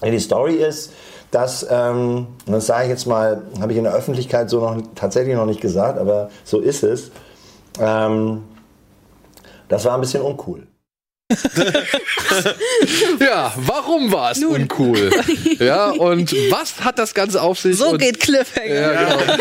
[0.02, 0.92] Die Story ist,
[1.30, 5.34] dass, ähm, das sage ich jetzt mal, habe ich in der Öffentlichkeit so noch tatsächlich
[5.36, 7.10] noch nicht gesagt, aber so ist es.
[7.78, 8.44] Ähm,
[9.68, 10.67] das war ein bisschen uncool.
[13.20, 15.10] Ja, warum war es uncool?
[15.58, 17.76] Ja, und was hat das Ganze auf sich?
[17.76, 18.74] So und geht Cliffhanger.
[18.74, 19.36] Ja, genau.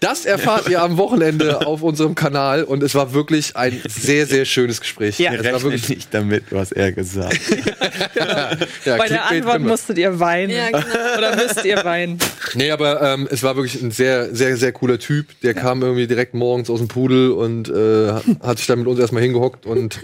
[0.00, 4.44] Das erfahrt ihr am Wochenende auf unserem Kanal und es war wirklich ein sehr, sehr
[4.44, 5.18] schönes Gespräch.
[5.18, 5.32] Ja.
[5.32, 7.40] es war wirklich, nicht damit, was er gesagt
[8.14, 8.14] hat.
[8.84, 10.50] ja, Bei der Antwort musstet ihr weinen.
[10.50, 11.18] Ja, genau.
[11.18, 12.18] Oder müsst ihr weinen?
[12.54, 15.28] Nee, aber ähm, es war wirklich ein sehr, sehr, sehr cooler Typ.
[15.42, 18.12] Der kam irgendwie direkt morgens aus dem Pudel und äh,
[18.42, 20.00] hat sich dann mit uns erstmal hingehockt und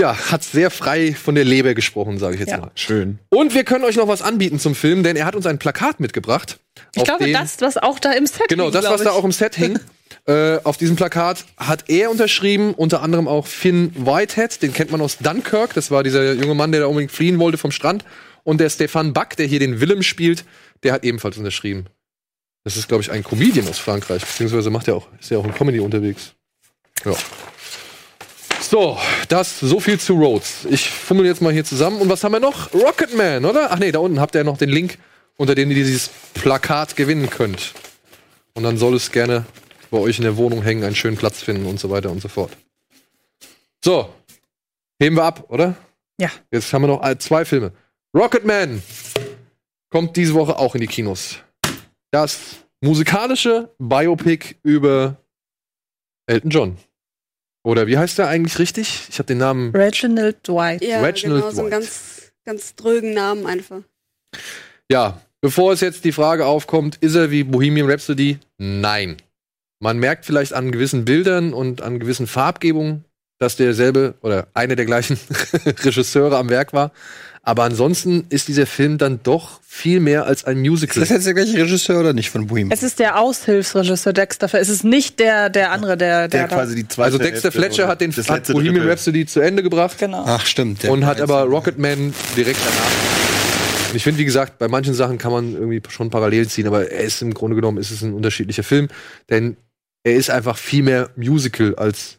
[0.00, 2.58] ja, hat sehr frei von der Leber gesprochen, sage ich jetzt Ja.
[2.58, 2.70] mal.
[2.74, 3.18] Schön.
[3.28, 6.00] Und wir können euch noch was anbieten zum Film, denn er hat uns ein Plakat
[6.00, 6.58] mitgebracht.
[6.96, 9.10] Ich glaube, dem- das, was auch da im Set Genau, hing, das, glaub was da
[9.12, 9.78] auch im Set hing.
[10.26, 15.00] Äh, auf diesem Plakat hat er unterschrieben, unter anderem auch Finn Whitehead, den kennt man
[15.00, 15.72] aus Dunkirk.
[15.72, 18.04] Das war dieser junge Mann, der da unbedingt fliehen wollte vom Strand.
[18.44, 20.44] Und der Stefan Buck, der hier den Willem spielt,
[20.82, 21.86] der hat ebenfalls unterschrieben.
[22.64, 25.44] Das ist, glaube ich, ein Comedian aus Frankreich, beziehungsweise macht er auch, ist ja auch
[25.44, 26.34] in Comedy unterwegs.
[27.04, 27.14] Ja.
[28.60, 28.98] So,
[29.28, 30.66] das so viel zu Rhodes.
[30.68, 32.00] Ich fummel jetzt mal hier zusammen.
[32.00, 32.72] Und was haben wir noch?
[32.74, 33.72] Rocketman, oder?
[33.72, 34.98] Ach nee, da unten habt ihr noch den Link,
[35.36, 37.74] unter dem ihr dieses Plakat gewinnen könnt.
[38.54, 39.44] Und dann soll es gerne
[39.90, 42.28] bei euch in der Wohnung hängen, einen schönen Platz finden und so weiter und so
[42.28, 42.56] fort.
[43.84, 44.12] So,
[45.00, 45.74] heben wir ab, oder?
[46.20, 46.30] Ja.
[46.52, 47.72] Jetzt haben wir noch äh, zwei Filme.
[48.14, 48.82] Rocketman
[49.90, 51.38] kommt diese Woche auch in die Kinos.
[52.10, 55.16] Das musikalische Biopic über
[56.26, 56.78] Elton John.
[57.62, 59.08] Oder wie heißt der eigentlich richtig?
[59.10, 59.74] Ich habe den Namen.
[59.74, 60.82] Reginald Dwight.
[60.82, 63.82] Ja, Reginald genau, so einen ganz, ganz drögen Namen einfach.
[64.90, 68.38] Ja, bevor es jetzt die Frage aufkommt, ist er wie Bohemian Rhapsody?
[68.58, 69.16] Nein.
[69.82, 73.04] Man merkt vielleicht an gewissen Bildern und an gewissen Farbgebungen,
[73.38, 75.18] dass derselbe oder einer der gleichen
[75.64, 76.92] Regisseure am Werk war.
[77.42, 81.00] Aber ansonsten ist dieser Film dann doch viel mehr als ein Ist Musical.
[81.00, 82.70] das jetzt der gleiche Regisseur oder nicht von Bohemian?
[82.70, 84.46] Es ist der Aushilfsregisseur Dexter.
[84.48, 84.62] Fletcher.
[84.62, 87.58] Es ist nicht der, der andere, der, Der der, quasi die zweite Also Dexter Hälfte
[87.58, 88.86] Fletcher hat den hat Bohemian.
[88.86, 90.24] Rhapsody zu Ende gebracht Genau.
[90.26, 90.84] Ach, stimmt.
[90.84, 92.90] und hat aber Rocketman direkt danach.
[93.94, 97.00] Ich finde, wie gesagt, bei manchen Sachen kann man irgendwie schon Parallelen ziehen, aber er
[97.00, 98.88] ist im Grunde genommen ist es ein unterschiedlicher Film,
[99.30, 99.56] denn
[100.04, 102.18] er ist einfach viel mehr Musical als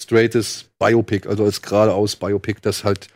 [0.00, 3.06] straightes Biopic, also als geradeaus Biopic, das halt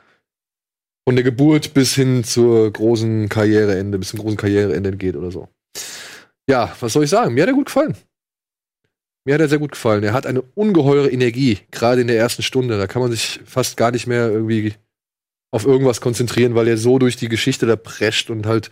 [1.07, 5.48] von der Geburt bis hin zur großen Karriereende, bis zum großen Karriereende geht oder so.
[6.48, 7.34] Ja, was soll ich sagen?
[7.34, 7.96] Mir hat er gut gefallen.
[9.24, 10.02] Mir hat er sehr gut gefallen.
[10.02, 12.76] Er hat eine ungeheure Energie, gerade in der ersten Stunde.
[12.78, 14.74] Da kann man sich fast gar nicht mehr irgendwie
[15.52, 18.70] auf irgendwas konzentrieren, weil er so durch die Geschichte da prescht und halt,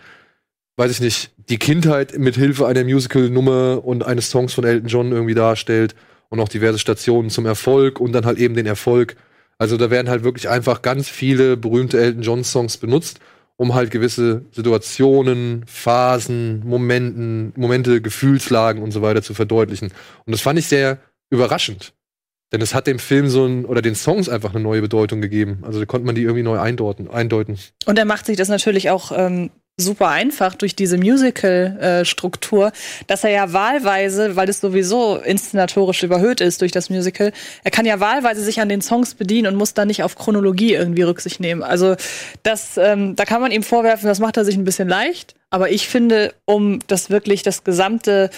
[0.76, 5.12] weiß ich nicht, die Kindheit mit Hilfe einer Musical-Nummer und eines Songs von Elton John
[5.12, 5.94] irgendwie darstellt
[6.30, 9.16] und auch diverse Stationen zum Erfolg und dann halt eben den Erfolg.
[9.58, 13.20] Also da werden halt wirklich einfach ganz viele berühmte Elton John-Songs benutzt,
[13.56, 19.92] um halt gewisse Situationen, Phasen, Momenten, Momente, Gefühlslagen und so weiter zu verdeutlichen.
[20.26, 20.98] Und das fand ich sehr
[21.30, 21.92] überraschend.
[22.52, 25.60] Denn es hat dem Film so ein, oder den Songs einfach eine neue Bedeutung gegeben.
[25.62, 27.10] Also da konnte man die irgendwie neu eindeuten.
[27.10, 27.58] eindeuten.
[27.86, 32.70] Und er macht sich das natürlich auch ähm, super einfach durch diese Musical-Struktur,
[33.08, 37.32] dass er ja wahlweise, weil es sowieso inszenatorisch überhöht ist durch das Musical,
[37.64, 40.74] er kann ja wahlweise sich an den Songs bedienen und muss da nicht auf Chronologie
[40.74, 41.64] irgendwie Rücksicht nehmen.
[41.64, 41.96] Also
[42.44, 45.34] das, ähm, da kann man ihm vorwerfen, das macht er sich ein bisschen leicht.
[45.50, 48.30] Aber ich finde, um das wirklich das gesamte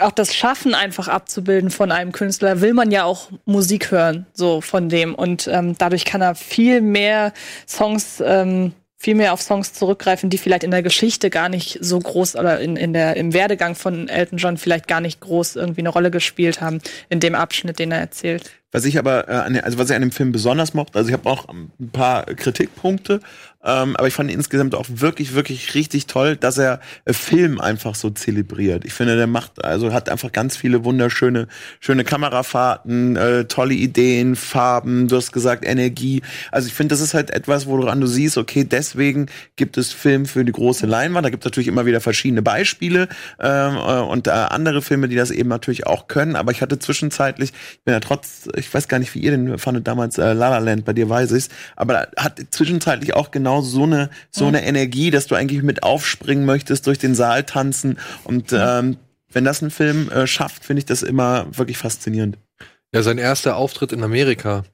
[0.00, 4.62] auch das Schaffen einfach abzubilden von einem Künstler, will man ja auch Musik hören, so
[4.62, 5.14] von dem.
[5.14, 7.34] Und ähm, dadurch kann er viel mehr
[7.66, 12.00] Songs, ähm, viel mehr auf Songs zurückgreifen, die vielleicht in der Geschichte gar nicht so
[12.00, 15.82] groß oder in, in der, im Werdegang von Elton John vielleicht gar nicht groß irgendwie
[15.82, 18.50] eine Rolle gespielt haben, in dem Abschnitt, den er erzählt.
[18.72, 21.30] Was ich aber, äh, also was ich an dem Film besonders mochte, also ich habe
[21.30, 23.20] auch ein paar Kritikpunkte,
[23.68, 27.60] ähm, aber ich fand ihn insgesamt auch wirklich, wirklich richtig toll, dass er äh, Film
[27.60, 28.84] einfach so zelebriert.
[28.84, 31.48] Ich finde, der macht, also hat einfach ganz viele wunderschöne,
[31.80, 36.22] schöne Kamerafahrten, äh, tolle Ideen, Farben, du hast gesagt Energie.
[36.50, 40.26] Also ich finde, das ist halt etwas, woran du siehst, okay, deswegen gibt es Film
[40.26, 41.24] für die große Leinwand.
[41.24, 43.08] Da gibt es natürlich immer wieder verschiedene Beispiele
[43.40, 46.36] ähm, äh, und äh, andere Filme, die das eben natürlich auch können.
[46.36, 49.58] Aber ich hatte zwischenzeitlich, ich bin ja trotz ich weiß gar nicht, wie ihr den
[49.58, 53.57] fandet damals, äh, La La Land, bei dir weiß ich's, aber hat zwischenzeitlich auch genau
[53.62, 57.98] so eine, so eine Energie, dass du eigentlich mit aufspringen möchtest, durch den Saal tanzen
[58.24, 58.98] und ähm,
[59.30, 62.38] wenn das ein Film äh, schafft, finde ich das immer wirklich faszinierend.
[62.94, 64.64] Ja, sein erster Auftritt in Amerika,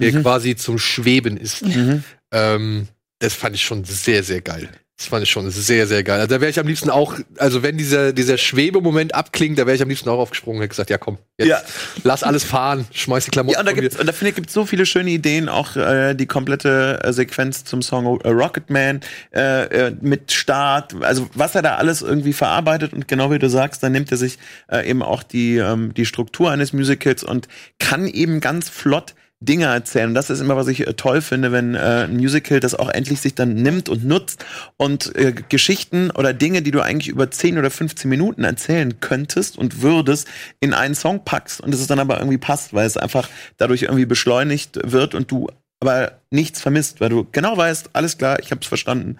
[0.00, 0.22] der Mhm.
[0.22, 1.64] quasi zum Schweben ist.
[1.64, 2.04] Mhm.
[2.30, 4.68] Ähm, das fand ich schon sehr, sehr geil.
[5.02, 6.20] Das fand ich schon sehr, sehr geil.
[6.20, 9.74] Also da wäre ich am liebsten auch, also wenn dieser, dieser Schwebemoment abklingt, da wäre
[9.74, 11.60] ich am liebsten auch aufgesprungen und hätte gesagt, ja komm, jetzt Ja.
[12.04, 14.52] lass alles fahren, schmeiß die Klamotten Ja, und da gibt's, und da finde ich, gibt's
[14.52, 19.00] so viele schöne Ideen, auch äh, die komplette äh, Sequenz zum Song äh, Rocketman
[19.34, 23.50] äh, äh, mit Start, also was er da alles irgendwie verarbeitet und genau wie du
[23.50, 24.38] sagst, dann nimmt er sich
[24.70, 27.48] äh, eben auch die, ähm, die Struktur eines Musicals und
[27.80, 29.14] kann eben ganz flott
[29.44, 30.08] Dinge erzählen.
[30.08, 32.88] Und das ist immer, was ich äh, toll finde, wenn äh, ein Musical das auch
[32.88, 34.44] endlich sich dann nimmt und nutzt
[34.76, 39.58] und äh, Geschichten oder Dinge, die du eigentlich über 10 oder 15 Minuten erzählen könntest
[39.58, 40.28] und würdest,
[40.60, 44.06] in einen Song packst und es dann aber irgendwie passt, weil es einfach dadurch irgendwie
[44.06, 45.48] beschleunigt wird und du
[45.80, 49.18] aber nichts vermisst, weil du genau weißt, alles klar, ich habe es verstanden,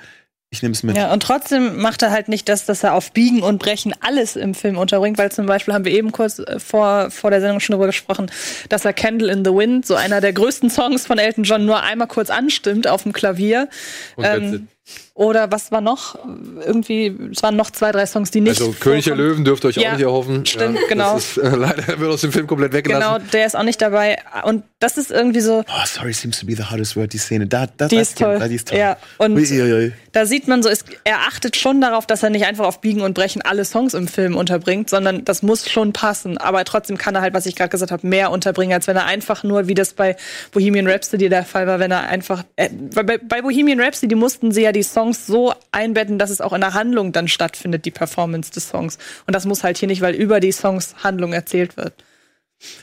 [0.53, 0.98] ich nehme es mit.
[0.98, 4.36] Ja, und trotzdem macht er halt nicht das, dass er auf Biegen und Brechen alles
[4.36, 7.59] im Film unterbringt, weil zum Beispiel haben wir eben kurz äh, vor, vor der Sendung
[7.59, 8.30] schon darüber gesprochen,
[8.68, 11.82] dass er Candle in the Wind, so einer der größten Songs von Elton John, nur
[11.82, 13.68] einmal kurz anstimmt auf dem Klavier.
[14.16, 14.68] Und Ähm.
[15.14, 16.18] Oder was war noch?
[16.66, 18.61] Irgendwie, es waren noch zwei, drei Songs, die nicht.
[18.61, 19.14] Also König der.
[19.14, 20.47] Löwen dürft ihr euch Ja, auch nicht erhoffen.
[20.47, 21.14] stimmt, genau.
[21.14, 23.03] Das ist, äh, leider wird aus dem Film komplett weggelassen.
[23.20, 24.18] Genau, der ist auch nicht dabei.
[24.45, 27.47] Und das ist irgendwie so, Oh, sorry seems to be the hardest word, die Szene.
[27.47, 28.39] Da, da, die das ist toll.
[28.39, 28.78] Kind, Die ist toll.
[28.78, 29.93] Ja, und Uiuiui.
[30.12, 33.03] da sieht man so, es, er achtet schon darauf, dass er nicht einfach auf Biegen
[33.03, 36.39] und Brechen alle Songs im Film unterbringt, sondern das muss schon passen.
[36.39, 39.05] Aber trotzdem kann er halt, was ich gerade gesagt habe, mehr unterbringen, als wenn er
[39.07, 40.16] einfach nur, wie das bei
[40.53, 42.43] Bohemian Rhapsody der Fall war, wenn er einfach.
[42.57, 46.53] Äh, bei, bei Bohemian Rhapsody mussten sie ja die Songs so einbetten, dass es auch
[46.53, 48.99] in der Handlung dann stattfindet, die Performance des Songs.
[49.27, 51.95] Und das muss halt hier nicht, weil über die Songs Handlung erzählt wird.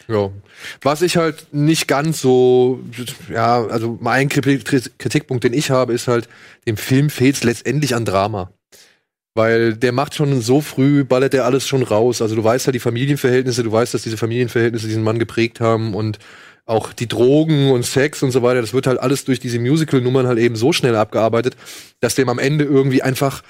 [0.07, 0.29] Ja.
[0.81, 2.81] Was ich halt nicht ganz so,
[3.31, 6.27] ja, also mein Kritik- Kritikpunkt, den ich habe, ist halt,
[6.67, 8.51] dem Film fehlt es letztendlich an Drama.
[9.35, 12.21] Weil der macht schon so früh, ballert der alles schon raus.
[12.21, 15.93] Also du weißt ja die Familienverhältnisse, du weißt, dass diese Familienverhältnisse diesen Mann geprägt haben
[15.93, 16.19] und
[16.69, 20.27] auch die Drogen und Sex und so weiter, das wird halt alles durch diese Musical-Nummern
[20.27, 21.57] halt eben so schnell abgearbeitet,
[21.99, 23.41] dass dem am Ende irgendwie einfach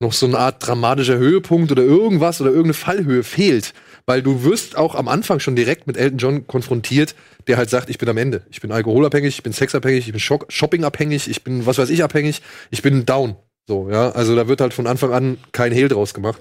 [0.00, 3.72] noch so eine Art dramatischer Höhepunkt oder irgendwas oder irgendeine Fallhöhe fehlt.
[4.04, 7.14] Weil du wirst auch am Anfang schon direkt mit Elton John konfrontiert,
[7.46, 8.42] der halt sagt, ich bin am Ende.
[8.50, 12.42] Ich bin alkoholabhängig, ich bin sexabhängig, ich bin shoppingabhängig, ich bin was weiß ich abhängig,
[12.70, 13.36] ich bin down.
[13.66, 14.10] So, ja.
[14.10, 16.40] Also da wird halt von Anfang an kein Hehl draus gemacht.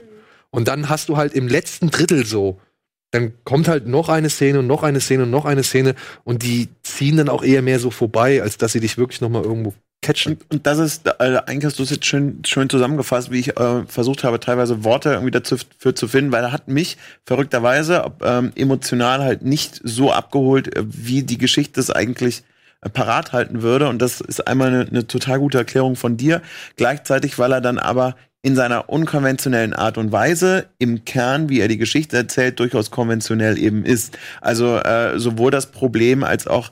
[0.49, 2.59] Und dann hast du halt im letzten Drittel so,
[3.15, 6.43] dann kommt halt noch eine Szene und noch eine Szene und noch eine Szene und
[6.43, 9.43] die ziehen dann auch eher mehr so vorbei, als dass sie dich wirklich noch mal
[9.43, 10.33] irgendwo catchen.
[10.33, 13.57] Und, und das ist, äh, eigentlich hast du es jetzt schön, schön zusammengefasst, wie ich
[13.57, 18.11] äh, versucht habe, teilweise Worte irgendwie dazu für zu finden, weil er hat mich verrückterweise
[18.21, 22.43] ähm, emotional halt nicht so abgeholt, äh, wie die Geschichte es eigentlich
[22.81, 23.87] äh, parat halten würde.
[23.87, 26.41] Und das ist einmal eine, eine total gute Erklärung von dir.
[26.75, 28.15] Gleichzeitig, weil er dann aber
[28.45, 33.57] in seiner unkonventionellen Art und Weise im Kern, wie er die Geschichte erzählt, durchaus konventionell
[33.57, 34.19] eben ist.
[34.39, 36.69] Also äh, sowohl das Problem als auch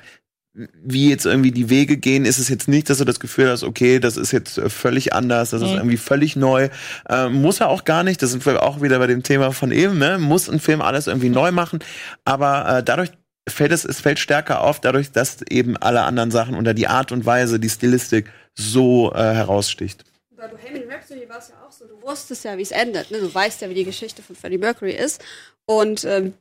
[0.54, 3.64] wie jetzt irgendwie die Wege gehen, ist es jetzt nicht, dass du das Gefühl hast,
[3.64, 5.78] okay, das ist jetzt äh, völlig anders, das ist Mhm.
[5.78, 6.70] irgendwie völlig neu.
[7.10, 9.72] Äh, muss er auch gar nicht, das sind wir auch wieder bei dem Thema von
[9.72, 10.20] eben, ne?
[10.20, 11.80] Muss ein Film alles irgendwie neu machen,
[12.24, 13.10] aber äh, dadurch
[13.50, 17.12] fällt es, es fällt stärker auf, dadurch, dass eben alle anderen Sachen unter die Art
[17.12, 20.06] und Weise, die Stilistik so äh, heraussticht.
[20.38, 21.56] Bei Bohemian Rhapsody war es ja
[21.88, 23.12] so, du wusstest ja, wie es endet.
[23.12, 23.20] Ne?
[23.20, 25.22] Du weißt ja, wie die Geschichte von Freddie Mercury ist.
[25.66, 26.34] Und ähm,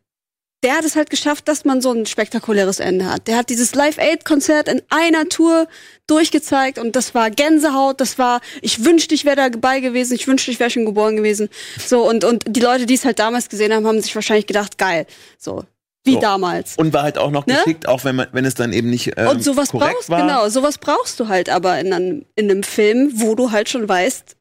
[0.64, 3.26] der hat es halt geschafft, dass man so ein spektakuläres Ende hat.
[3.26, 5.66] Der hat dieses Live-Aid-Konzert in einer Tour
[6.06, 10.52] durchgezeigt und das war Gänsehaut, das war, ich wünschte, ich wäre dabei gewesen, ich wünschte,
[10.52, 11.48] ich wäre schon geboren gewesen.
[11.84, 14.78] So, und, und die Leute, die es halt damals gesehen haben, haben sich wahrscheinlich gedacht,
[14.78, 15.06] geil.
[15.36, 15.64] So,
[16.04, 16.20] wie So.
[16.20, 16.76] damals.
[16.76, 17.54] Und war halt auch noch Ne?
[17.56, 20.20] geschickt, auch wenn man, wenn es dann eben nicht ähm, Und sowas korrekt brauchst, war.
[20.20, 23.88] genau, sowas brauchst du halt aber in einem, in einem Film, wo du halt schon
[23.88, 24.36] weißt,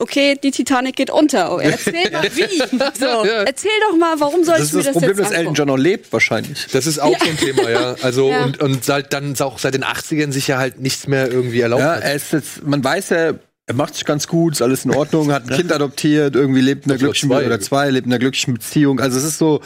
[0.00, 1.54] okay, die Titanic geht unter.
[1.54, 2.58] Oh, erzähl doch wie.
[2.98, 3.42] So, Ja.
[3.44, 5.54] erzähl doch mal, warum soll Das ich ist mir das das Problem, jetzt dass Elton?
[5.54, 6.66] John noch lebt, wahrscheinlich.
[6.72, 7.94] Das ist auch so ein Thema, ja.
[8.02, 8.44] Also Ja.
[8.44, 11.82] und, und seit dann auch seit den 80ern sich ja halt nichts mehr irgendwie erlaubt
[11.82, 12.02] Ja, hat.
[12.02, 13.34] er ist jetzt, man weiß ja,
[13.66, 16.86] er macht sich ganz gut, ist alles in Ordnung, hat ein Kind adoptiert, irgendwie lebt
[16.86, 17.46] in einer glücklichen zwei.
[17.46, 18.98] oder zwei, lebt in einer glücklichen Beziehung.
[18.98, 19.60] Also es ist so,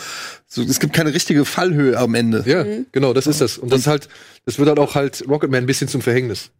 [0.46, 2.42] so es gibt keine richtige Fallhöhe am Ende.
[2.46, 2.84] Ja, Mhm.
[2.92, 3.56] genau, das ist das.
[3.56, 4.08] Und das ist halt,
[4.44, 6.50] das wird halt auch halt Rocketman ein bisschen zum Verhängnis.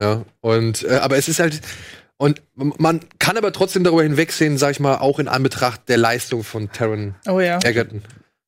[0.00, 1.60] Ja, und äh, aber es ist halt
[2.18, 6.44] und man kann aber trotzdem darüber hinwegsehen, sag ich mal, auch in Anbetracht der Leistung
[6.44, 7.58] von Taron Oh ja.
[7.62, 8.02] Egerton.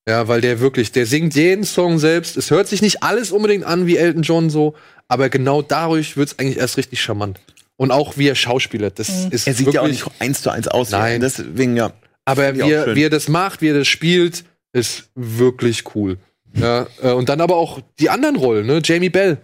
[0.09, 2.39] Ja, weil der wirklich, der singt jeden Song selbst.
[2.39, 4.75] Es hört sich nicht alles unbedingt an wie Elton John so,
[5.07, 7.41] aber genau dadurch wird's eigentlich erst richtig charmant.
[7.77, 10.51] Und auch wie er schauspielert, das ist Er sieht wirklich, ja auch nicht eins zu
[10.51, 10.91] eins aus.
[10.91, 11.21] Nein.
[11.21, 11.93] Deswegen ja.
[12.25, 16.17] aber wie er, wie er das macht, wie er das spielt, ist wirklich cool.
[16.55, 18.81] Ja, äh, und dann aber auch die anderen Rollen, ne?
[18.83, 19.39] Jamie Bell,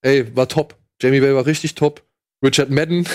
[0.00, 0.74] ey, war top.
[1.00, 2.02] Jamie Bell war richtig top.
[2.46, 3.06] Richard Madden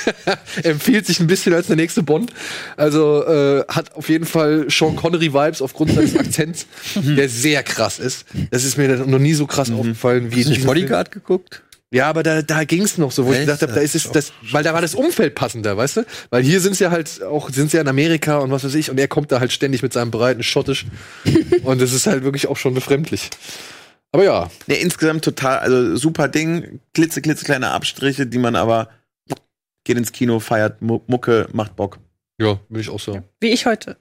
[0.62, 2.32] empfiehlt sich ein bisschen als der nächste Bond.
[2.76, 8.26] Also äh, hat auf jeden Fall Sean Connery-Vibes aufgrund seines Akzents, der sehr krass ist.
[8.50, 10.66] Das ist mir noch nie so krass aufgefallen wie Hast du nicht diesem Film.
[10.66, 11.62] Bodyguard geguckt?
[11.92, 13.46] Ja, aber da, da ging's noch so, wo ich Echt?
[13.46, 16.06] gedacht habe, da ist es das, weil da war das Umfeld passender, weißt du?
[16.30, 18.98] Weil hier sind's ja halt auch, sind's ja in Amerika und was weiß ich, und
[18.98, 20.86] er kommt da halt ständig mit seinem breiten Schottisch.
[21.62, 23.30] und das ist halt wirklich auch schon befremdlich.
[24.16, 28.88] Aber ja, Nee, insgesamt total, also super Ding, klitze, klitze kleine Abstriche, die man aber
[29.84, 31.98] geht ins Kino, feiert Mu- Mucke, macht Bock.
[32.40, 33.24] ja, will ich auch sagen.
[33.40, 33.98] Wie ich heute.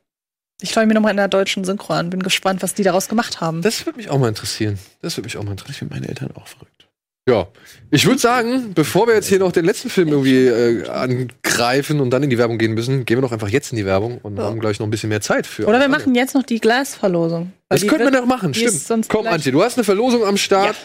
[0.62, 2.10] Ich schaue mir nochmal in der deutschen Synchro an.
[2.12, 3.62] Bin gespannt, was die daraus gemacht haben.
[3.62, 4.80] Das würde mich auch mal interessieren.
[5.02, 5.74] Das würde mich auch mal interessieren.
[5.74, 6.88] Ich finde meine Eltern auch verrückt.
[7.28, 7.48] Ja.
[7.92, 12.10] Ich würde sagen, bevor wir jetzt hier noch den letzten Film irgendwie äh, angreifen und
[12.12, 14.40] dann in die Werbung gehen müssen, gehen wir doch einfach jetzt in die Werbung und
[14.40, 15.68] haben gleich noch ein bisschen mehr Zeit für.
[15.68, 17.52] Oder wir machen jetzt noch die Glasverlosung.
[17.76, 19.08] Das wir wird- doch machen, stimmt.
[19.10, 20.76] Komm, Antje, du hast eine Verlosung am Start.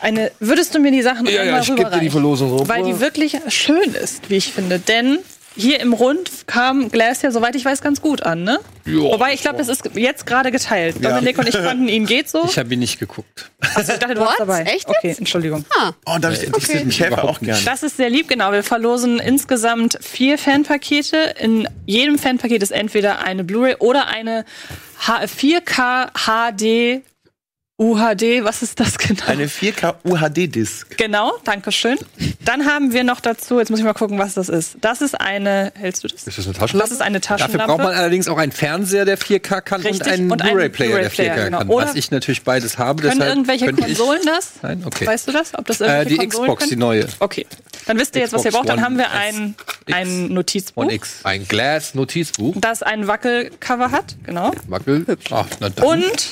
[0.00, 2.10] Eine, würdest du mir die Sachen Ja, ja, einmal ich gebe dir die rüberreichen?
[2.12, 2.68] Verlosung rüber.
[2.68, 4.78] Weil die wirklich schön ist, wie ich finde.
[4.78, 5.18] Denn
[5.58, 8.60] hier im Rund kam Glass ja, soweit ich weiß, ganz gut an, ne?
[8.84, 9.00] Ja.
[9.00, 11.04] Wobei, ich glaube, es ist jetzt gerade geteilt.
[11.04, 12.44] Dominik und ich fanden ihn geht so.
[12.44, 13.50] Ich habe ihn nicht geguckt.
[13.74, 14.62] Also, ich dachte, du warst dabei.
[14.62, 15.14] Echt Okay?
[15.18, 15.64] Entschuldigung.
[16.06, 16.78] Oh, da ich Okay.
[16.78, 17.58] den Schäfer auch gern.
[17.64, 18.52] Das ist sehr lieb, genau.
[18.52, 21.34] Wir verlosen insgesamt vier Fanpakete.
[21.40, 24.44] In jedem Fanpaket ist entweder eine Blu-ray oder eine
[25.00, 27.02] H 4K HD
[27.80, 28.42] UHD.
[28.42, 29.22] Was ist das genau?
[29.26, 30.96] Eine 4K UHD-Disc.
[30.96, 31.96] Genau, danke schön.
[32.44, 34.78] Dann haben wir noch dazu, jetzt muss ich mal gucken, was das ist.
[34.80, 36.24] Das ist eine, hältst du das?
[36.26, 36.92] Ist das eine Das Taschenlampe?
[36.94, 37.72] ist eine Dafür Taschenlampe.
[37.76, 41.14] braucht man allerdings auch einen Fernseher, der 4K kann Richtig, und einen Blu-ray-Player, der 4K
[41.14, 41.58] Blu-ray-Player, genau.
[41.58, 41.68] kann.
[41.68, 43.02] Oder was ich natürlich beides habe.
[43.02, 44.50] Können deshalb irgendwelche könnte Konsolen das?
[44.62, 45.06] Nein, okay.
[45.06, 45.54] Weißt du das?
[45.56, 46.70] Ob das Äh, irgendwelche die Konsolen Xbox, können?
[46.70, 47.06] die neue.
[47.20, 47.46] Okay.
[47.86, 48.68] Dann wisst ihr jetzt, was ihr braucht.
[48.68, 49.54] Dann haben wir ein,
[49.86, 49.96] X.
[49.96, 51.20] ein Notizbuch, One X.
[51.22, 52.56] Ein Glass-Notizbuch.
[52.60, 54.16] das ein Wackelcover hat.
[54.24, 54.50] Genau.
[54.66, 55.06] Wackel.
[55.30, 55.84] Ach, na dann.
[55.86, 56.30] Und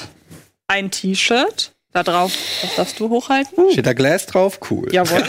[0.69, 1.73] ein T-Shirt.
[1.93, 3.71] Da drauf, das darfst du hochhalten.
[3.73, 4.61] Steht da Glas drauf?
[4.71, 4.93] Cool.
[4.93, 5.25] Jawohl.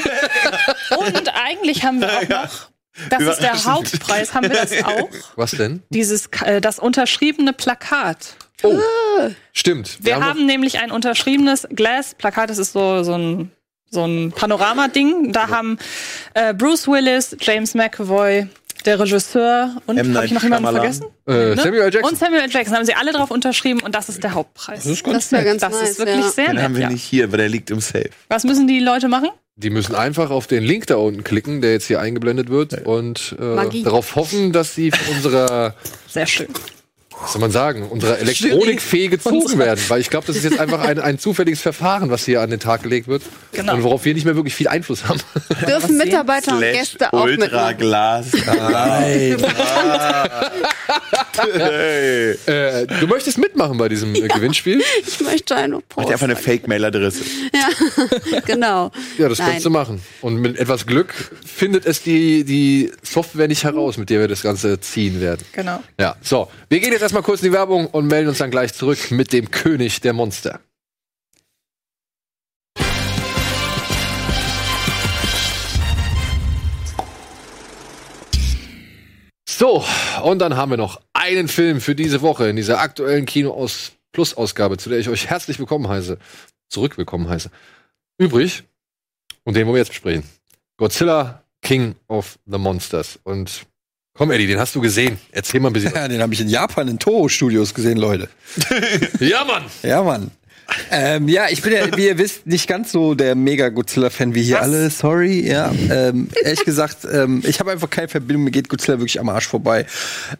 [0.98, 2.70] Und eigentlich haben wir auch noch,
[3.10, 3.64] das ist der.
[3.64, 5.08] Hauptpreis, haben wir das auch?
[5.38, 5.82] Was denn?
[5.92, 8.36] Dieses, äh, das unterschriebene Plakat.
[8.64, 8.78] Oh,
[9.54, 9.98] stimmt.
[10.02, 13.52] Wir noch- haben nämlich ein unterschriebenes Glass-Plakat, das ist so, so ein,
[13.90, 15.32] so ein Panorama-Ding.
[15.32, 15.78] Da haben
[16.34, 18.48] äh, Bruce Willis, James McAvoy,
[18.88, 21.06] der Regisseur und habe ich noch jemanden vergessen?
[21.28, 21.56] äh, Ne?
[21.58, 21.84] Samuel.
[21.94, 22.04] Jackson.
[22.04, 22.50] Und Samuel.
[22.50, 24.84] Jackson haben sie alle drauf unterschrieben und das ist der Hauptpreis.
[24.84, 25.52] Das ist Das ganz wäre nett.
[25.52, 25.90] ganz Das nice.
[25.92, 26.32] ist wirklich ja.
[26.32, 26.64] sehr Den nett.
[26.64, 26.90] haben wir Ja.
[26.90, 28.10] nicht hier, weil der liegt im Safe.
[28.30, 29.30] Was müssen die Leute machen?
[29.60, 33.36] Die müssen einfach auf den Link da unten klicken, der jetzt hier eingeblendet wird, und
[33.40, 35.74] äh, darauf hoffen, dass sie von unserer,
[36.08, 36.48] Sehr schön.
[37.22, 39.80] Was soll man sagen, unserer Elektronikfee gezogen werden.
[39.88, 42.60] Weil ich glaube, das ist jetzt einfach ein, ein zufälliges Verfahren, was hier an den
[42.60, 43.24] Tag gelegt wird.
[43.52, 43.74] Genau.
[43.76, 45.20] Und worauf wir nicht mehr wirklich viel Einfluss haben.
[45.68, 47.78] Dürfen Mitarbeiter und Gäste auch Ultra mitmachen.
[47.78, 48.28] Glas.
[48.46, 49.38] Nein.
[52.46, 54.82] äh, du möchtest mitmachen bei diesem äh, Gewinnspiel?
[55.08, 56.12] Ich möchte eine Post.
[56.12, 57.24] einfach eine Fake-Mail-Adresse.
[58.46, 58.92] Genau.
[59.18, 59.52] Ja, das Nein.
[59.52, 60.02] kannst du machen.
[60.22, 61.14] Und mit etwas Glück
[61.46, 65.46] findet es die, die Software nicht heraus, mit der wir das Ganze ziehen werden.
[65.54, 65.82] Genau.
[66.00, 66.50] Ja, so.
[66.70, 69.32] Wir gehen jetzt erstmal kurz in die Werbung und melden uns dann gleich zurück mit
[69.32, 70.60] dem König der Monster.
[79.48, 79.86] So,
[80.22, 83.94] und dann haben wir noch einen Film für diese Woche in dieser aktuellen Kino aus
[84.12, 86.18] Plus Ausgabe, zu der ich euch herzlich willkommen heiße,
[86.68, 87.50] zurück willkommen heiße.
[88.18, 88.66] Übrig
[89.46, 90.24] und den wollen wir jetzt besprechen.
[90.76, 93.66] Godzilla King of the Monsters und
[94.18, 95.18] komm Eddie, den hast du gesehen.
[95.32, 95.88] Erzähl mal ein bisschen.
[95.98, 98.30] Ja, den habe ich in Japan in Toho Studios gesehen, Leute.
[99.20, 99.64] ja, Mann.
[99.82, 100.32] Ja, Mann.
[100.92, 104.44] Ähm, ja, ich bin ja, wie ihr wisst, nicht ganz so der mega Godzilla-Fan wie
[104.44, 104.64] hier Was?
[104.64, 104.90] alle.
[104.90, 105.72] Sorry, ja.
[105.90, 108.44] Ähm, ehrlich gesagt, ähm, ich habe einfach keine Verbindung.
[108.44, 109.86] Mir geht Godzilla wirklich am Arsch vorbei.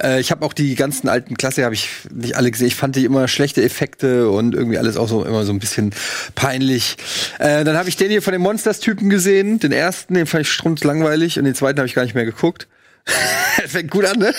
[0.04, 2.68] Äh, ich habe auch die ganzen alten Klasse habe ich nicht alle gesehen.
[2.68, 5.92] Ich fand die immer schlechte Effekte und irgendwie alles auch so immer so ein bisschen
[6.36, 6.98] peinlich.
[7.40, 9.60] Äh, dann habe ich den hier von den Monsters-Typen gesehen.
[9.60, 12.68] Den ersten, den fand ich strunzlangweilig und den zweiten habe ich gar nicht mehr geguckt.
[13.62, 14.34] Das fängt gut an, ne?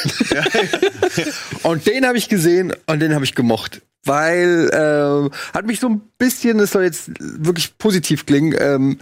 [1.64, 3.82] und den habe ich gesehen und den habe ich gemocht.
[4.04, 8.98] Weil ähm, hat mich so ein bisschen, das soll jetzt wirklich positiv klingen, ähm,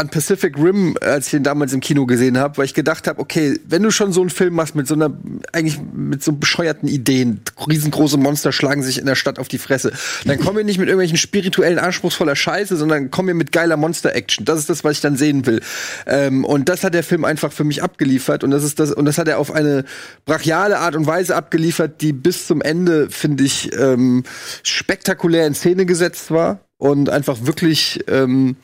[0.00, 3.20] an Pacific Rim, als ich den damals im Kino gesehen habe, weil ich gedacht habe,
[3.20, 5.12] okay, wenn du schon so einen Film machst mit so einer,
[5.52, 9.92] eigentlich mit so bescheuerten Ideen, riesengroße Monster schlagen sich in der Stadt auf die Fresse,
[10.24, 14.46] dann kommen wir nicht mit irgendwelchen spirituellen, anspruchsvoller Scheiße, sondern kommen wir mit geiler Monster-Action.
[14.46, 15.60] Das ist das, was ich dann sehen will.
[16.06, 19.04] Ähm, und das hat der Film einfach für mich abgeliefert und das ist das, und
[19.04, 19.84] das hat er auf eine
[20.24, 24.24] brachiale Art und Weise abgeliefert, die bis zum Ende, finde ich, ähm,
[24.62, 28.56] spektakulär in Szene gesetzt war und einfach wirklich, ähm,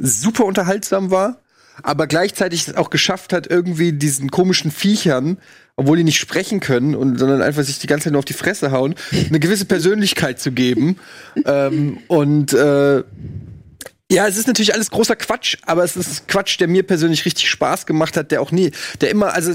[0.00, 1.40] super unterhaltsam war.
[1.82, 5.38] aber gleichzeitig es auch geschafft hat, irgendwie diesen komischen Viechern,
[5.76, 8.34] obwohl die nicht sprechen können, und, sondern einfach sich die ganze Zeit nur auf die
[8.34, 8.94] Fresse hauen,
[9.28, 10.98] eine gewisse Persönlichkeit zu geben.
[11.46, 13.02] ähm, und äh,
[14.12, 17.48] ja, es ist natürlich alles großer Quatsch, aber es ist Quatsch, der mir persönlich richtig
[17.48, 19.52] Spaß gemacht hat, der auch nie, der immer, also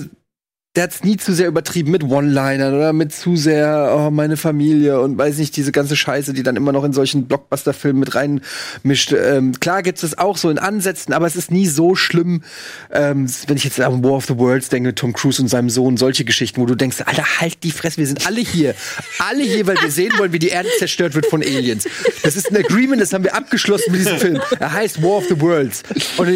[0.76, 5.00] der hat's nie zu sehr übertrieben mit One-Linern oder mit zu sehr, oh, meine Familie
[5.00, 9.14] und weiß nicht, diese ganze Scheiße, die dann immer noch in solchen Blockbuster-Filmen mit reinmischt.
[9.14, 12.44] Ähm, klar gibt's es auch so in Ansätzen, aber es ist nie so schlimm,
[12.92, 15.98] ähm, wenn ich jetzt an War of the Worlds denke, Tom Cruise und seinem Sohn,
[15.98, 18.76] solche Geschichten, wo du denkst, Alter, halt die Fresse, wir sind alle hier.
[19.20, 21.88] Alle hier, weil wir sehen wollen, wie die Erde zerstört wird von Aliens.
[22.24, 24.42] Das ist ein Agreement, das haben wir abgeschlossen mit diesem Film.
[24.60, 25.84] Er heißt War of the Worlds.
[26.18, 26.28] Und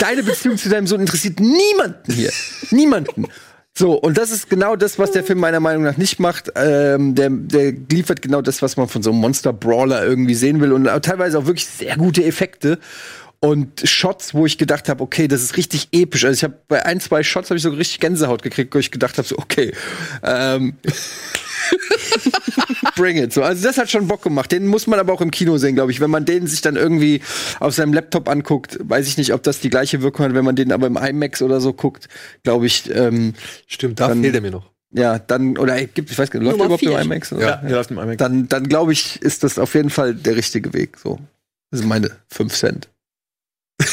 [0.00, 2.30] deine Beziehung zu deinem Sohn interessiert niemanden hier.
[2.70, 3.26] Niemanden.
[3.78, 6.50] So, und das ist genau das, was der Film meiner Meinung nach nicht macht.
[6.56, 10.72] Ähm, der, der liefert genau das, was man von so einem Monster-Brawler irgendwie sehen will.
[10.72, 12.80] Und teilweise auch wirklich sehr gute Effekte.
[13.38, 16.24] Und Shots, wo ich gedacht habe, okay, das ist richtig episch.
[16.24, 18.90] Also ich habe bei ein, zwei Shots habe ich so richtig Gänsehaut gekriegt, wo ich
[18.90, 19.72] gedacht habe, so okay,
[20.24, 20.74] ähm,
[22.96, 23.32] bring it.
[23.32, 24.50] So, also das hat schon Bock gemacht.
[24.52, 26.00] Den muss man aber auch im Kino sehen, glaube ich.
[26.00, 27.20] Wenn man den sich dann irgendwie
[27.60, 30.34] auf seinem Laptop anguckt, weiß ich nicht, ob das die gleiche Wirkung hat.
[30.34, 32.08] Wenn man den aber im IMAX oder so guckt,
[32.42, 32.88] glaube ich.
[32.94, 33.34] Ähm,
[33.66, 34.70] Stimmt, da Dann- fehlt er mir noch.
[34.90, 36.92] ja, dann oder ey, gibt, ich weiß gar nicht, läuft der überhaupt im.
[37.12, 37.32] IMAX?
[37.32, 37.40] Oder?
[37.42, 38.16] Ja, der läuft im IMAX.
[38.18, 40.98] Dann, dann glaube ich, ist das auf jeden Fall der richtige Weg.
[40.98, 41.18] So,
[41.70, 42.88] das sind meine 5 Cent.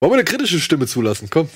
[0.00, 1.28] Wollen wir eine kritische Stimme zulassen?
[1.30, 1.48] Komm.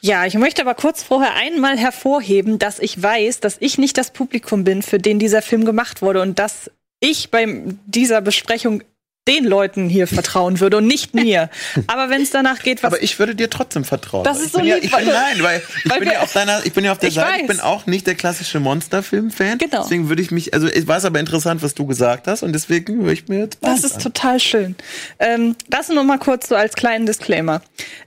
[0.00, 4.10] Ja, ich möchte aber kurz vorher einmal hervorheben, dass ich weiß, dass ich nicht das
[4.12, 6.70] Publikum bin, für den dieser Film gemacht wurde und dass
[7.00, 7.46] ich bei
[7.86, 8.82] dieser Besprechung
[9.28, 11.50] den Leuten hier vertrauen würde und nicht mir.
[11.86, 14.24] Aber wenn es danach geht, was Aber ich würde dir trotzdem vertrauen.
[14.24, 16.20] Das Ich ist so bin ja, lieb, ich weil- Nein, weil ich weil bin ja
[16.22, 17.30] auf deiner, ich bin ja auf der Ich Seite.
[17.36, 17.46] Ich weiß.
[17.48, 19.58] bin auch nicht der klassische Monsterfilm-Fan.
[19.58, 19.82] Genau.
[19.82, 22.54] Deswegen würde ich mich, also es war es aber interessant, was du gesagt hast, und
[22.54, 24.02] deswegen höre ich mir jetzt Das ist an.
[24.02, 24.74] total schön.
[25.18, 27.60] Ähm, das nur mal kurz so als kleinen Disclaimer.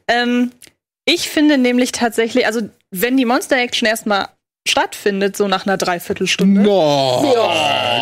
[0.08, 0.52] Ähm,
[1.06, 2.62] ich finde nämlich tatsächlich, also
[2.92, 4.28] wenn die Monster Action erstmal
[4.68, 6.62] stattfindet, so nach einer Dreiviertelstunde.
[6.62, 7.34] No,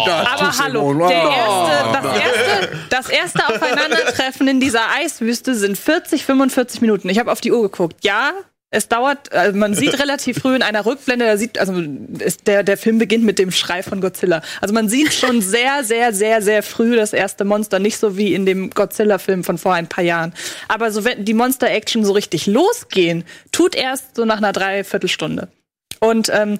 [0.05, 6.81] Aber hallo, der erste, das, erste, das erste Aufeinandertreffen in dieser Eiswüste sind 40, 45
[6.81, 7.09] Minuten.
[7.09, 7.95] Ich habe auf die Uhr geguckt.
[8.03, 8.33] Ja,
[8.73, 11.73] es dauert, also man sieht relativ früh in einer Rückblende, da sieht, also
[12.19, 14.41] ist der, der Film beginnt mit dem Schrei von Godzilla.
[14.61, 18.33] Also man sieht schon sehr, sehr, sehr, sehr früh das erste Monster, nicht so wie
[18.33, 20.33] in dem Godzilla-Film von vor ein paar Jahren.
[20.69, 25.49] Aber so wenn die Monster-Action so richtig losgehen, tut erst so nach einer Dreiviertelstunde.
[25.99, 26.57] Und ähm,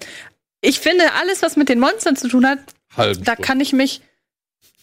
[0.60, 2.60] ich finde, alles, was mit den Monstern zu tun hat,
[2.96, 4.02] Halben da kann ich mich.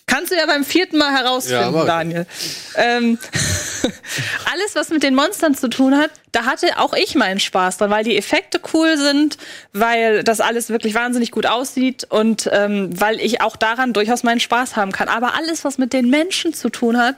[0.09, 1.85] Kannst du ja beim vierten Mal Ja, herausfinden, ich.
[1.85, 2.27] Daniel.
[2.75, 3.19] Ähm,
[4.53, 7.91] alles, was mit den Monstern zu tun hat, da hatte auch ich meinen Spaß dran,
[7.91, 9.39] weil die Effekte cool sind,
[9.73, 14.41] weil das alles wirklich wahnsinnig gut aussieht und ähm, weil ich auch daran durchaus meinen
[14.41, 15.09] Spaß haben kann.
[15.09, 17.17] Aber alles, was mit den Menschen zu tun hat,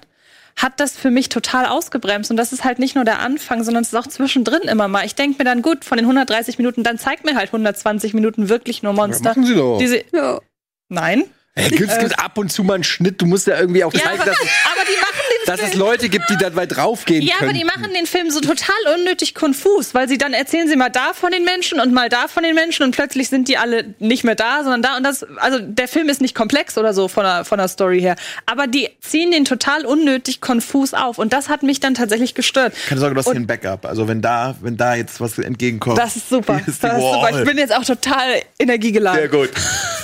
[0.57, 2.31] hat das für mich total ausgebremst.
[2.31, 5.07] Und das ist halt nicht nur der Anfang, sondern es ist auch zwischendrin immer mal.
[5.07, 8.49] Ich denke mir dann, gut, von den 130 Minuten, dann zeigt mir halt 120 Minuten
[8.49, 9.31] wirklich nur Monster.
[9.31, 9.79] machen Sie doch.
[9.79, 10.41] Diese, Ja.
[10.89, 11.25] nein.
[11.57, 13.21] Hey, es gibt ab und zu mal einen Schnitt.
[13.21, 15.61] Du musst ja irgendwie auch Ja, zeigen, aber, dass, es- aber die machen den dass
[15.61, 15.81] es Film.
[15.81, 17.51] Leute gibt, die dabei draufgehen Ja, können.
[17.51, 20.91] aber die machen den Film so total unnötig konfus, weil sie dann erzählen sie mal
[20.91, 23.95] da von den Menschen und mal da von den Menschen und plötzlich sind die alle
[23.99, 25.25] nicht mehr da, sondern da und das.
[25.39, 28.15] Also der Film ist nicht komplex oder so von der, von der Story her,
[28.47, 32.75] aber die ziehen den total unnötig konfus auf und das hat mich dann tatsächlich gestört.
[32.89, 33.87] Keine Sorge, du hast Und- hier ein Backup.
[33.87, 35.99] Also wenn da, wenn da jetzt was entgegenkommt.
[35.99, 36.55] Das ist super.
[36.59, 37.39] hier Das ist ist super.
[37.41, 39.19] Ich bin jetzt auch total energiegeladen.
[39.21, 39.51] Sehr gut.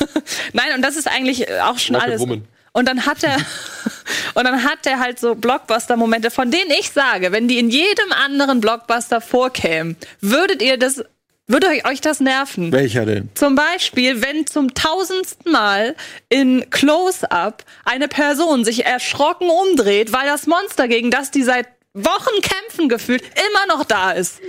[0.52, 2.20] Nein, und das ist eigentlich äh, auch schon Rocket alles.
[2.20, 2.44] Woman.
[2.72, 3.36] Und dann hat er
[4.34, 8.12] und dann hat er halt so Blockbuster-Momente, von denen ich sage, wenn die in jedem
[8.12, 11.02] anderen Blockbuster vorkämen, würdet ihr das,
[11.46, 12.72] würde euch das nerven?
[12.72, 13.30] Welcher denn?
[13.34, 15.94] Zum Beispiel, wenn zum tausendsten Mal
[16.28, 21.66] in Close-Up eine Person sich erschrocken umdreht, weil das Monster, gegen das die seit
[21.96, 24.40] Wochen kämpfen gefühlt, immer noch da ist.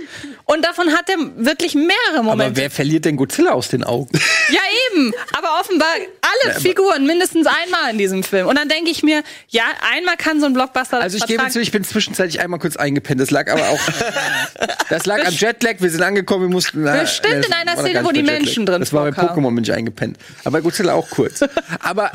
[0.44, 2.60] Und davon hat er wirklich mehrere Aber Momente.
[2.60, 4.18] wer verliert denn Godzilla aus den Augen?
[4.50, 4.60] Ja,
[4.90, 5.12] eben.
[5.36, 5.88] Aber offenbar
[6.22, 8.46] alle Figuren mindestens einmal in diesem Film.
[8.46, 10.98] Und dann denke ich mir, ja, einmal kann so ein Blockbuster.
[11.02, 13.20] Also ich gebe zu, ich bin zwischenzeitlich einmal kurz eingepennt.
[13.20, 13.80] Das lag aber auch.
[14.88, 15.74] das lag am Jetlag.
[15.80, 16.82] Wir sind angekommen, wir mussten.
[16.82, 18.22] na, Bestimmt nee, das in einer Szene, wo die.
[18.22, 19.22] Menschen drin Das war bei.
[19.22, 20.16] Pokémon bin ich eingepennt.
[20.44, 21.44] Aber bei Godzilla auch kurz.
[21.80, 22.10] Aber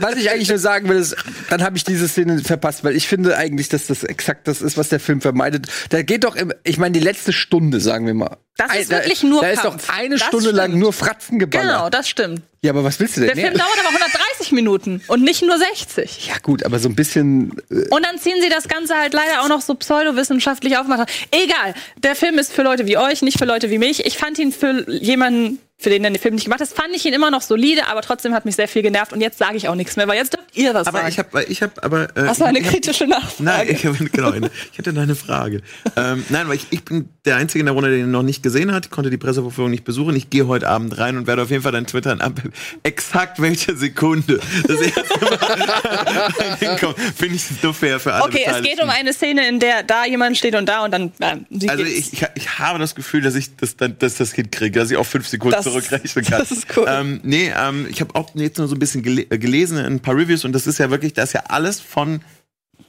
[0.00, 1.16] was ich eigentlich nur sagen will, ist,
[1.50, 4.76] dann habe ich diese Szene verpasst, weil ich finde eigentlich, dass das exakt das ist,
[4.76, 5.66] was der Film vermeidet.
[5.90, 8.36] Da geht doch, im, ich meine, die letzte Stunde, sagen wir mal.
[8.58, 10.80] Das ist da, wirklich nur Da ist doch eine Das Stunde lang stimmt.
[10.82, 11.66] nur Fratzen geballert.
[11.76, 12.40] Genau, das stimmt.
[12.62, 13.28] Ja, aber was willst du denn?
[13.28, 13.58] Der Film mehr?
[13.58, 16.28] dauert aber 130 Minuten und nicht nur 60.
[16.28, 17.52] ja gut, aber so ein bisschen.
[17.70, 21.04] Äh, Und dann ziehen sie das Ganze halt leider auch noch so pseudowissenschaftlich aufmachen.
[21.30, 24.06] Egal, der Film ist für Leute wie euch, nicht für Leute wie mich.
[24.06, 27.04] Ich fand ihn für jemanden für den er den Film nicht gemacht hat, fand ich
[27.04, 29.68] ihn immer noch solide, aber trotzdem hat mich sehr viel genervt und jetzt sage ich
[29.68, 31.08] auch nichts mehr, weil jetzt dürft ihr was Aber sagen.
[31.10, 32.16] ich habe, ich habe, aber.
[32.16, 33.42] Äh, Hast du eine ich hab- kritische Nachfrage?
[33.42, 35.60] Nein, ich, hab, genau, eine, ich hatte eine Frage.
[35.96, 38.42] ähm, nein, weil ich, ich bin der Einzige in der Runde, der ihn noch nicht
[38.42, 38.86] gesehen hat.
[38.86, 40.16] Ich konnte die Pressevorführung nicht besuchen.
[40.16, 42.40] Ich gehe heute Abend rein und werde auf jeden Fall dann twittern, ab
[42.82, 45.38] exakt welche Sekunde das erste Mal.
[47.16, 50.06] Finde ich nur fair für alle Okay, es geht um eine Szene, in der da
[50.06, 51.12] jemand steht und da und dann.
[51.50, 54.78] Sie Also ich, ich, ich habe das Gefühl, dass ich das dann, dass das hinkriege,
[54.80, 56.38] dass ich auf fünf Sekunden Das- zurückrechnen kann.
[56.38, 56.86] das ist cool.
[56.88, 59.84] Ähm, nee, ähm, ich habe auch jetzt nur so ein bisschen gele äh, gelesen in
[59.84, 62.20] ein paar Reviews und das ist ja wirklich, das ist ja alles von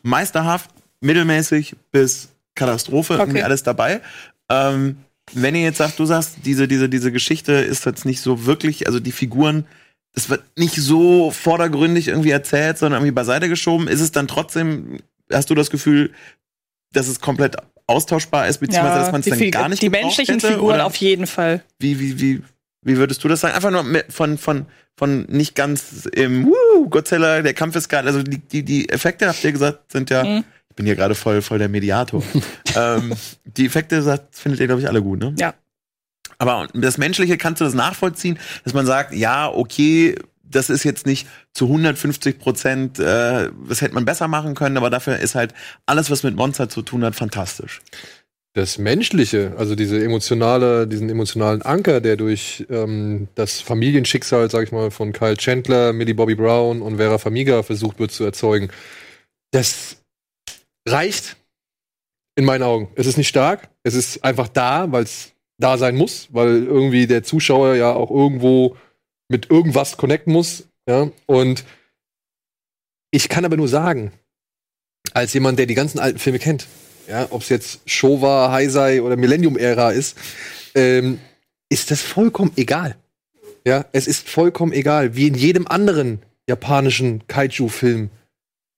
[0.04, 0.70] meisterhaft,
[1.02, 4.02] mittelmäßig bis Katastrophe, irgendwie alles dabei.
[4.50, 4.98] Ähm,
[5.34, 8.88] wenn ihr jetzt sagt, du sagst, diese, diese, diese Geschichte ist jetzt nicht so wirklich,
[8.88, 9.66] also die Figuren,
[10.14, 15.00] es wird nicht so vordergründig irgendwie erzählt, sondern irgendwie beiseite geschoben, ist es dann trotzdem,
[15.32, 16.12] hast du das Gefühl,
[16.94, 20.54] dass es komplett austauschbar ist, beziehungsweise dass man es dann gar nicht die menschlichen hätte,
[20.54, 20.86] Figuren oder?
[20.86, 21.64] auf jeden Fall.
[21.80, 22.42] Wie, wie, wie,
[22.82, 23.56] wie würdest du das sagen?
[23.56, 28.08] Einfach nur von, von, von nicht ganz im Woo, Godzilla, der Kampf ist geil.
[28.08, 30.24] Also die, die, die Effekte, habt ihr gesagt, sind ja.
[30.24, 30.44] Mhm.
[30.70, 32.22] Ich bin hier gerade voll, voll der Mediator.
[32.76, 33.14] ähm,
[33.46, 35.34] die Effekte sagt, findet ihr, glaube ich, alle gut, ne?
[35.40, 35.56] Ja.
[36.38, 40.16] Aber das Menschliche kannst du das nachvollziehen, dass man sagt, ja, okay,
[40.50, 44.90] das ist jetzt nicht zu 150 Prozent, äh, das hätte man besser machen können, aber
[44.90, 45.54] dafür ist halt
[45.86, 47.82] alles, was mit Monster zu tun hat, fantastisch.
[48.58, 54.72] Das Menschliche, also diese emotionale, diesen emotionalen Anker, der durch ähm, das Familienschicksal, sag ich
[54.72, 58.70] mal, von Kyle Chandler, Millie Bobby Brown und Vera Farmiga versucht wird zu erzeugen,
[59.52, 59.98] das
[60.88, 61.38] reicht
[62.36, 62.90] in meinen Augen.
[62.96, 67.06] Es ist nicht stark, es ist einfach da, weil es da sein muss, weil irgendwie
[67.06, 68.76] der Zuschauer ja auch irgendwo
[69.30, 71.64] mit irgendwas connecten muss, ja, und
[73.12, 74.14] ich kann aber nur sagen,
[75.14, 76.68] als jemand, der die ganzen alten Filme kennt,
[77.08, 80.18] ja, ob es jetzt Showa, Heisei oder Millennium-Ära ist,
[80.76, 81.20] ähm,
[81.70, 82.96] ist das vollkommen egal.
[83.66, 88.10] Ja, es ist vollkommen egal, wie in jedem anderen japanischen Kaiju-Film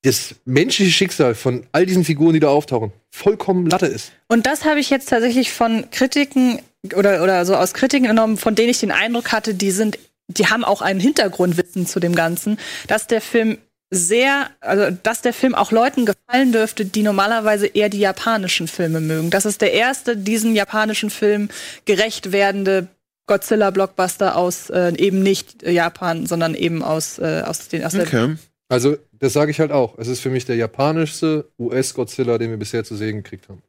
[0.03, 4.11] das menschliche Schicksal von all diesen Figuren, die da auftauchen, vollkommen Latte ist.
[4.27, 6.59] Und das habe ich jetzt tatsächlich von Kritiken
[6.95, 10.47] oder, oder so aus Kritiken genommen, von denen ich den Eindruck hatte, die sind, die
[10.47, 12.57] haben auch einen Hintergrundwissen zu dem Ganzen,
[12.87, 13.57] dass der Film
[13.91, 18.99] sehr, also dass der Film auch Leuten gefallen dürfte, die normalerweise eher die japanischen Filme
[18.99, 19.29] mögen.
[19.31, 21.49] Das ist der erste diesen japanischen Film
[21.85, 22.87] gerecht werdende
[23.27, 28.01] Godzilla-Blockbuster aus äh, eben nicht äh, Japan, sondern eben aus, äh, aus, den, aus der
[28.01, 28.35] Okay.
[28.69, 29.97] Also, das sage ich halt auch.
[29.97, 33.61] Es ist für mich der japanischste US-Godzilla, den wir bisher zu sehen gekriegt haben.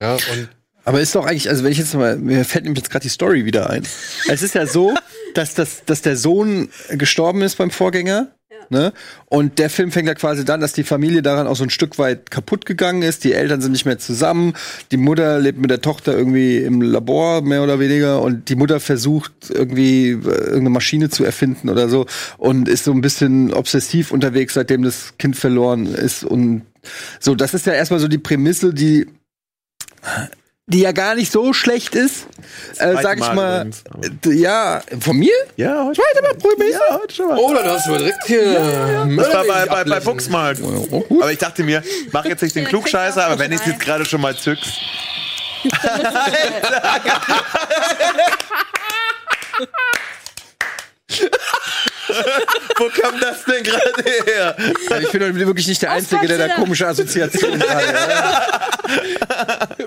[0.00, 0.48] Ja, und
[0.84, 3.10] Aber ist doch eigentlich, also wenn ich jetzt mal, mir fällt nämlich jetzt gerade die
[3.10, 3.86] Story wieder ein.
[4.28, 4.94] Es ist ja so,
[5.34, 8.34] dass, das, dass der Sohn gestorben ist beim Vorgänger.
[8.72, 8.92] Ne?
[9.26, 11.98] Und der Film fängt ja quasi dann, dass die Familie daran auch so ein Stück
[11.98, 13.24] weit kaputt gegangen ist.
[13.24, 14.54] Die Eltern sind nicht mehr zusammen.
[14.92, 18.22] Die Mutter lebt mit der Tochter irgendwie im Labor, mehr oder weniger.
[18.22, 22.06] Und die Mutter versucht irgendwie äh, irgendeine Maschine zu erfinden oder so.
[22.38, 26.22] Und ist so ein bisschen obsessiv unterwegs, seitdem das Kind verloren ist.
[26.22, 26.62] Und
[27.18, 29.08] so, das ist ja erstmal so die Prämisse, die
[30.70, 32.26] die ja gar nicht so schlecht ist,
[32.78, 33.70] äh, sag ich Mal mal.
[34.24, 35.34] Ja, von mir?
[35.56, 36.00] Ja, heute.
[36.00, 36.80] Zweite Mal Prämisse?
[36.88, 37.38] Ja, heute schon mal.
[37.38, 38.54] Oh, dann hast du direkt hier.
[39.16, 40.58] Das war bei, bei, bei Buxmark.
[41.10, 41.82] Aber ich dachte mir,
[42.12, 44.72] mach jetzt nicht den Klugscheißer, aber wenn ich es jetzt gerade schon mal zückst.
[52.78, 54.56] Wo kam das denn gerade her?
[54.90, 57.82] Also ich bin doch wirklich nicht der Einzige, der da komische Assoziationen hat.
[57.92, 58.48] Ja.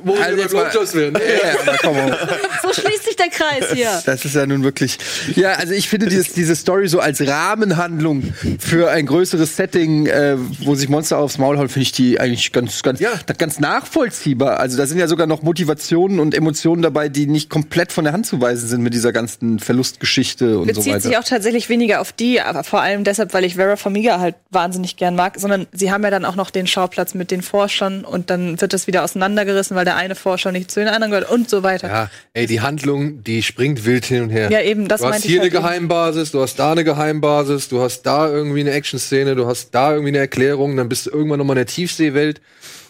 [0.03, 1.15] Wo wir Also mal- Blowjobs werden.
[1.43, 2.17] Ja, aber komm mal.
[2.63, 4.01] So schließt sich der Kreis hier.
[4.05, 4.97] Das ist ja nun wirklich.
[5.35, 10.35] Ja, also ich finde dieses, diese Story so als Rahmenhandlung für ein größeres Setting, äh,
[10.61, 13.11] wo sich Monster aufs Maul hauen, finde ich die eigentlich ganz, ganz, Ja.
[13.37, 14.59] ganz nachvollziehbar.
[14.59, 18.13] Also da sind ja sogar noch Motivationen und Emotionen dabei, die nicht komplett von der
[18.13, 21.01] Hand zu weisen sind mit dieser ganzen Verlustgeschichte und so bezieht weiter.
[21.01, 24.35] sich auch tatsächlich weniger auf die, aber vor allem deshalb, weil ich Vera Farmiga halt
[24.49, 28.05] wahnsinnig gern mag, sondern sie haben ja dann auch noch den Schauplatz mit den Forschern
[28.05, 31.29] und dann wird das wieder auseinandergerissen, weil der eine Forscher nicht zu den anderen gehört
[31.29, 31.87] und so weiter.
[31.87, 34.49] Ja, ey, die Handlung, die springt wild hin und her.
[34.51, 35.61] Ja, eben, das Du hast hier halt eine.
[35.61, 39.91] Geheimbasis, du hast da eine Geheimbasis, du hast da irgendwie eine Action-Szene, du hast da
[39.91, 42.41] irgendwie eine Erklärung, dann bist du irgendwann nochmal in der Tiefseewelt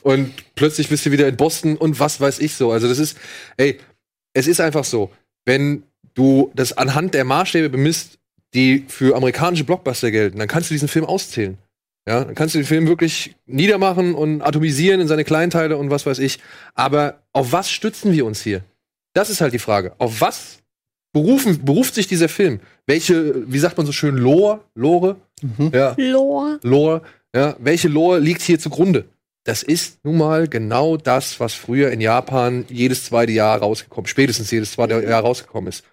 [0.02, 2.72] und plötzlich bist du wieder in Boston und was weiß ich so.
[2.72, 3.18] Also das ist,
[3.58, 3.80] ey,
[4.34, 5.12] es ist einfach so,
[5.46, 5.84] wenn
[6.14, 8.20] du das anhand der Maßstäbe bemisst,
[8.54, 11.58] die für amerikanische Blockbuster gelten, dann kannst du diesen Film auszählen.
[12.08, 16.06] Ja, dann kannst du den Film wirklich niedermachen und atomisieren in seine Kleinteile und was
[16.06, 16.40] weiß ich.
[16.76, 18.62] Aber auf was stützen wir uns hier?
[19.14, 19.94] Das ist halt die Frage.
[20.00, 20.60] Auf was
[21.14, 22.60] berufen, beruft sich dieser Film?
[22.88, 24.60] Welche, wie sagt man so schön, Lore?
[24.76, 25.16] Lore?
[25.72, 26.60] Ja, Lore.
[26.64, 27.02] Lore.
[27.34, 29.06] Ja, welche Lore liegt hier zugrunde?
[29.46, 34.52] Das ist nun mal genau das, was früher in Japan jedes zweite Jahr rausgekommen, spätestens
[34.52, 35.84] jedes zweite Jahr rausgekommen ist.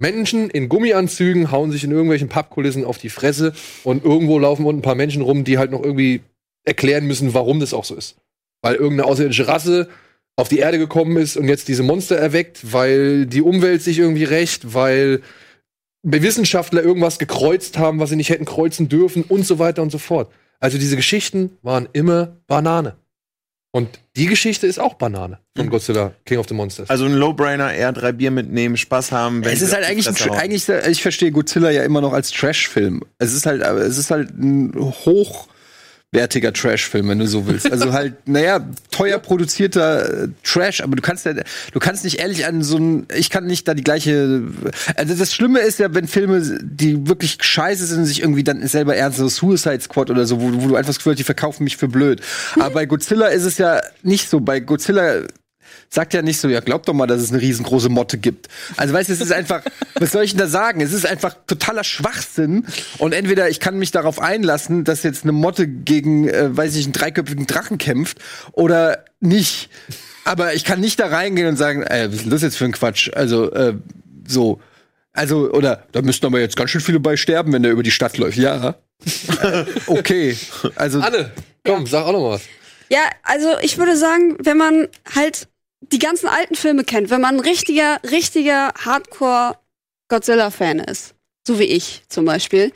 [0.00, 3.52] Menschen in Gummianzügen hauen sich in irgendwelchen Pappkulissen auf die Fresse
[3.84, 6.22] und irgendwo laufen unten ein paar Menschen rum, die halt noch irgendwie
[6.64, 8.16] erklären müssen, warum das auch so ist.
[8.62, 9.88] Weil irgendeine außerirdische Rasse
[10.36, 14.24] auf die Erde gekommen ist und jetzt diese Monster erweckt, weil die Umwelt sich irgendwie
[14.24, 15.20] rächt, weil
[16.02, 19.98] Wissenschaftler irgendwas gekreuzt haben, was sie nicht hätten kreuzen dürfen und so weiter und so
[19.98, 20.32] fort.
[20.60, 22.96] Also diese Geschichten waren immer Banane.
[23.72, 26.90] Und die Geschichte ist auch Banane von Godzilla, King of the Monsters.
[26.90, 29.44] Also ein Lowbrainer, eher drei Bier mitnehmen, Spaß haben.
[29.44, 33.04] wenn Es ist halt eigentlich, eigentlich, ich verstehe Godzilla ja immer noch als Trash-Film.
[33.18, 34.72] Es ist halt, es ist halt ein
[36.12, 37.70] hochwertiger Trash-Film, wenn du so willst.
[37.70, 42.46] Also halt, naja, teuer produzierter äh, Trash, aber du kannst ja, du kannst nicht ehrlich
[42.46, 44.42] an so ein, ich kann nicht da die gleiche,
[44.96, 48.96] also das Schlimme ist ja, wenn Filme, die wirklich scheiße sind, sich irgendwie dann selber
[48.96, 51.64] ernst, so Suicide Squad oder so, wo, wo du einfach das Gefühl hast, die verkaufen
[51.64, 52.20] mich für blöd.
[52.56, 54.40] Aber bei Godzilla ist es ja nicht so.
[54.40, 55.22] Bei Godzilla
[55.92, 58.48] sagt ja nicht so, ja, glaub doch mal, dass es eine riesengroße Motte gibt.
[58.76, 59.62] Also weißt du, es ist einfach,
[59.96, 60.80] was soll ich denn da sagen?
[60.80, 62.64] Es ist einfach totaler Schwachsinn.
[62.98, 66.84] Und entweder ich kann mich darauf einlassen, dass jetzt eine Motte gegen, äh, weiß ich,
[66.84, 68.18] einen dreiköpfigen Drachen kämpft,
[68.52, 69.68] oder nicht.
[70.24, 72.66] Aber ich kann nicht da reingehen und sagen, äh, was ist denn das jetzt für
[72.66, 73.10] ein Quatsch?
[73.14, 73.74] Also, äh,
[74.26, 74.60] so.
[75.12, 77.90] Also, oder da müssten aber jetzt ganz schön viele bei sterben, wenn der über die
[77.90, 78.38] Stadt läuft.
[78.38, 78.76] Ja.
[79.86, 80.36] okay.
[80.76, 81.00] Also.
[81.00, 81.32] Anne,
[81.66, 82.42] komm, sag auch noch mal was.
[82.90, 85.48] Ja, also ich würde sagen, wenn man halt
[85.80, 91.14] die ganzen alten Filme kennt, wenn man ein richtiger, richtiger Hardcore-Godzilla-Fan ist,
[91.46, 92.72] so wie ich zum Beispiel,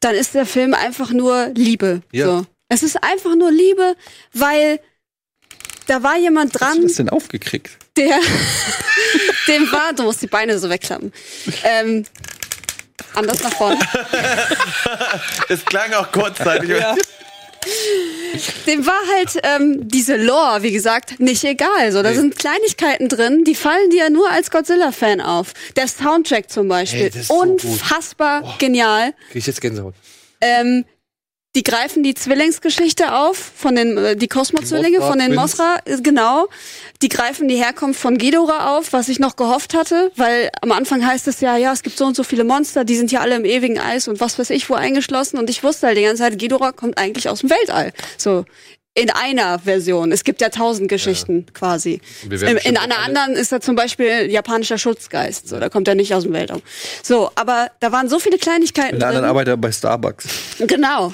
[0.00, 2.02] dann ist der Film einfach nur Liebe.
[2.12, 2.26] Ja.
[2.26, 2.46] So.
[2.68, 3.96] Es ist einfach nur Liebe,
[4.32, 4.80] weil
[5.86, 7.70] da war jemand Was hast du dran, das denn aufgekriegt?
[7.96, 8.20] der
[9.48, 11.12] dem war, du musst die Beine so wegklappen.
[11.64, 12.06] Ähm,
[13.14, 13.80] anders nach vorne.
[15.48, 16.80] Es klang auch kurzzeitig.
[18.66, 21.92] Dem war halt ähm, diese Lore, wie gesagt, nicht egal.
[21.92, 22.16] So, da Nee.
[22.16, 25.52] sind Kleinigkeiten drin, die fallen dir nur als Godzilla-Fan auf.
[25.76, 29.12] Der Soundtrack zum Beispiel, Ey, das ist so unfassbar genial.
[29.30, 29.94] Krieg ich jetzt Gänsehaut.
[30.40, 30.84] Ähm,
[31.56, 35.34] die greifen die Zwillingsgeschichte auf von den äh, die Cosmo-Zwillinge Mothra von den.
[35.34, 36.48] Mosra, äh, genau.
[37.02, 41.04] Die greifen die Herkunft von Ghidorah auf, was ich noch gehofft hatte, weil am Anfang
[41.04, 43.34] heißt es ja, ja, es gibt so und so viele Monster, die sind ja alle
[43.34, 46.22] im ewigen Eis und was weiß ich wo eingeschlossen und ich wusste halt die ganze
[46.22, 47.92] Zeit, Ghidorah kommt eigentlich aus dem Weltall.
[48.16, 48.44] So
[48.94, 50.10] in einer Version.
[50.10, 52.00] Es gibt ja tausend Geschichten quasi.
[52.26, 55.48] Wir werden In, in einer anderen ist er zum Beispiel japanischer Schutzgeist.
[55.48, 56.60] So, da kommt er nicht aus dem Weltraum.
[57.02, 59.30] So, aber da waren so viele Kleinigkeiten Der anderen drin.
[59.30, 60.26] Arbeiter bei Starbucks.
[60.66, 61.12] Genau.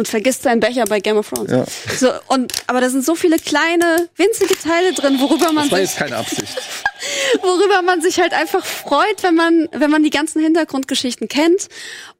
[0.00, 1.50] Und vergisst seinen Becher bei Game of Thrones.
[1.50, 1.66] Ja.
[1.94, 5.78] So, und, aber da sind so viele kleine, winzige Teile drin, worüber man Das war
[5.78, 6.56] sich, jetzt keine Absicht.
[7.42, 11.68] worüber man sich halt einfach freut, wenn man, wenn man die ganzen Hintergrundgeschichten kennt.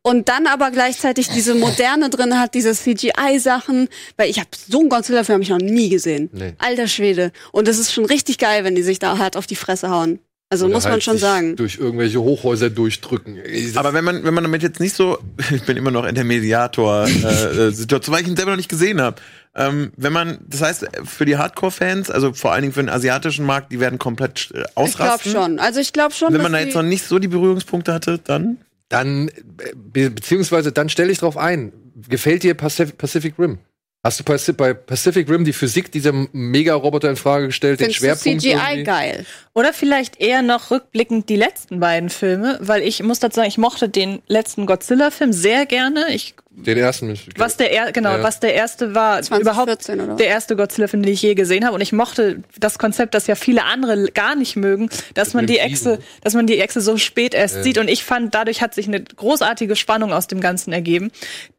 [0.03, 3.89] Und dann aber gleichzeitig diese Moderne drin hat, diese CGI-Sachen,
[4.19, 6.29] weil ich habe so einen Godzilla-Film hab ich noch nie gesehen.
[6.35, 6.53] Nee.
[6.59, 7.33] Alter Schwede.
[7.51, 10.21] Und es ist schon richtig geil, wenn die sich da hart auf die Fresse hauen.
[10.53, 11.55] Also Oder muss man halt schon sich sagen.
[11.55, 13.37] Durch irgendwelche Hochhäuser durchdrücken.
[13.37, 15.19] Das- Aber wenn man, wenn man damit jetzt nicht so,
[15.55, 19.17] ich bin immer noch in der Mediator-Situation, weil ich ihn selber noch nicht gesehen habe.
[19.55, 23.45] Ähm, wenn man, das heißt, für die Hardcore-Fans, also vor allen Dingen für den asiatischen
[23.47, 25.33] Markt, die werden komplett äh, Ich glaube ausrasten.
[25.33, 25.59] schon.
[25.59, 28.59] Also ich glaube schon, Wenn man da jetzt noch nicht so die Berührungspunkte hatte, dann.
[28.89, 29.33] dann, äh,
[29.77, 31.73] be beziehungsweise dann stell dich drauf ein.
[32.09, 33.59] Gefällt dir Pacif Pacific Rim?
[34.03, 38.25] Hast du Paci- bei Pacific Rim die Physik dieser Mega-Roboter in Frage gestellt, den findest
[38.25, 38.43] du Schwerpunkt?
[38.43, 38.85] CGI irgendwie?
[38.85, 39.27] geil.
[39.53, 43.59] Oder vielleicht eher noch rückblickend die letzten beiden Filme, weil ich muss dazu sagen, ich
[43.59, 46.15] mochte den letzten Godzilla-Film sehr gerne.
[46.15, 46.35] Ich,
[46.67, 47.19] Den ersten.
[47.37, 48.23] was der er, genau, Ja.
[48.23, 51.75] was der erste war, 2014 überhaupt oder der erste Godzilla-Film, den ich je gesehen habe.
[51.75, 55.55] Und ich mochte das Konzept, das ja viele andere gar nicht mögen, dass man dem
[55.55, 55.59] die.
[55.61, 57.63] Echse, dass man die Echse so spät erst Ja.
[57.63, 57.79] sieht.
[57.79, 61.11] Und ich fand, dadurch hat sich eine großartige Spannung aus dem Ganzen ergeben.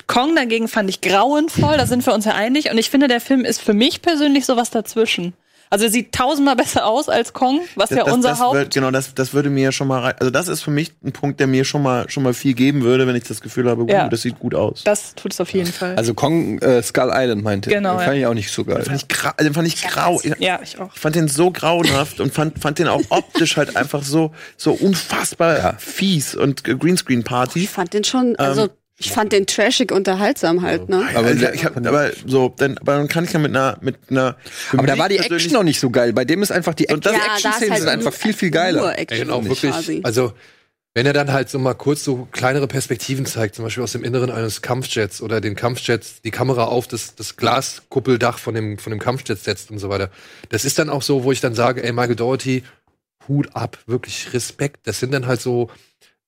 [0.08, 2.70] Kong dagegen fand ich grauenvoll, da sind wir uns ja einig.
[2.72, 5.34] Und ich finde, der Film ist für mich persönlich sowas dazwischen.
[5.72, 8.56] Also er sieht tausendmal besser aus als Kong, was ja das, unser das Haupt.
[8.56, 11.40] wird, genau, das, das würde mir schon mal, also das ist für mich ein Punkt,
[11.40, 14.06] der mir schon mal, schon mal viel geben würde, wenn ich das Gefühl habe, Ja.
[14.06, 14.84] uh, das sieht gut aus.
[14.84, 15.96] Das tut es auf jeden Fall.
[15.96, 17.70] Also Kong äh, Skull Island meinte.
[17.70, 18.22] Genau, Den fand ja.
[18.22, 18.84] ich auch nicht so geil.
[18.84, 20.20] fand ich, gra den fand ich grau.
[20.22, 20.94] Ich, ja, ich auch.
[20.94, 24.74] ich fand den so grauenhaft und fand, fand den auch optisch halt einfach so, so
[24.74, 27.60] unfassbar fies und äh, Greenscreen-Party.
[27.64, 28.68] Ich fand den schon, also
[29.06, 31.08] ich fand den trashig unterhaltsam halt, ne?
[31.16, 33.98] Aber, Also, ich hab, aber so, dann, aber dann kann ich ja mit einer, mit
[34.10, 34.38] einer.
[34.72, 36.14] aber da war die Action noch nicht so geil.
[36.14, 38.52] Bei dem ist einfach die, Und Action, da ist Action-Szenen halt sind einfach viel, viel
[38.52, 38.98] geiler.
[38.98, 40.02] Action und auch wirklich, quasi.
[40.04, 40.34] also
[40.94, 44.04] wenn er dann halt so mal kurz so kleinere Perspektiven zeigt, zum Beispiel aus dem
[44.04, 48.92] Inneren eines Kampfjets oder den Kampfjets, die Kamera auf das, das Glaskuppeldach von dem, von
[48.92, 50.10] dem Kampfjet setzt und so weiter.
[50.50, 52.64] Das ist dann auch so, wo ich dann sage, ey, Michael Doherty,
[53.28, 54.82] Hut ab, wirklich Respekt.
[54.86, 55.70] Das sind dann halt so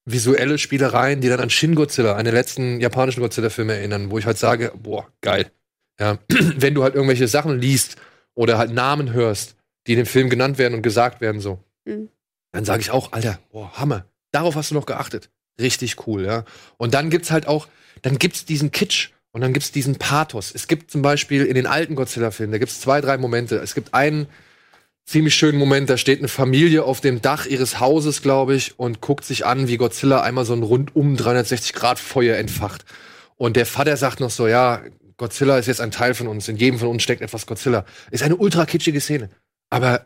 [0.05, 4.25] visuelle Spielereien, die dann an Shin Godzilla, einen der letzten japanischen Godzilla-Filme erinnern, wo ich
[4.25, 5.49] halt sage, boah, geil.
[5.99, 7.95] Ja, wenn du halt irgendwelche Sachen liest
[8.35, 9.55] oder halt Namen hörst,
[9.87, 12.09] die in dem Film genannt werden und gesagt werden, so, Mhm.
[12.53, 14.05] dann sage ich auch, Alter, boah, Hammer.
[14.31, 15.29] darauf hast du noch geachtet.
[15.59, 16.45] Richtig cool, ja.
[16.77, 17.67] Und dann gibt's halt auch,
[18.01, 20.51] dann gibt's diesen Kitsch und dann gibt's diesen Pathos.
[20.55, 23.57] Es gibt zum Beispiel in den alten Godzilla-Filmen, da gibt's zwei, drei Momente.
[23.57, 24.27] Es gibt einen
[25.05, 29.01] ziemlich schönen Moment, da steht eine Familie auf dem Dach ihres Hauses, glaube ich, und
[29.01, 32.85] guckt sich an, wie Godzilla einmal so ein rundum 360 Grad Feuer entfacht.
[33.35, 34.81] Und der Vater sagt noch so, ja,
[35.17, 37.85] Godzilla ist jetzt ein Teil von uns, in jedem von uns steckt etwas Godzilla.
[38.11, 39.29] Ist eine ultra kitschige Szene.
[39.69, 40.05] Aber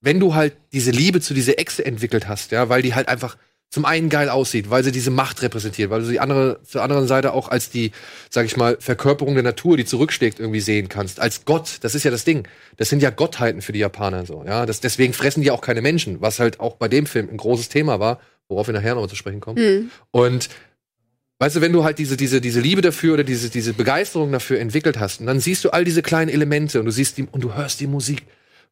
[0.00, 3.36] wenn du halt diese Liebe zu dieser Echse entwickelt hast, ja, weil die halt einfach
[3.74, 7.08] zum einen geil aussieht, weil sie diese Macht repräsentiert, weil du sie andere, zur anderen
[7.08, 7.90] Seite auch als die,
[8.30, 11.18] sag ich mal, Verkörperung der Natur, die zurückschlägt, irgendwie sehen kannst.
[11.18, 12.46] Als Gott, das ist ja das Ding.
[12.76, 14.64] Das sind ja Gottheiten für die Japaner so, ja.
[14.64, 17.68] Das, deswegen fressen die auch keine Menschen, was halt auch bei dem Film ein großes
[17.68, 19.60] Thema war, worauf wir nachher nochmal zu sprechen kommen.
[19.60, 19.90] Mhm.
[20.12, 20.50] Und
[21.40, 24.60] weißt du, wenn du halt diese, diese, diese Liebe dafür oder diese, diese Begeisterung dafür
[24.60, 27.42] entwickelt hast, und dann siehst du all diese kleinen Elemente und du siehst die, und
[27.42, 28.22] du hörst die Musik,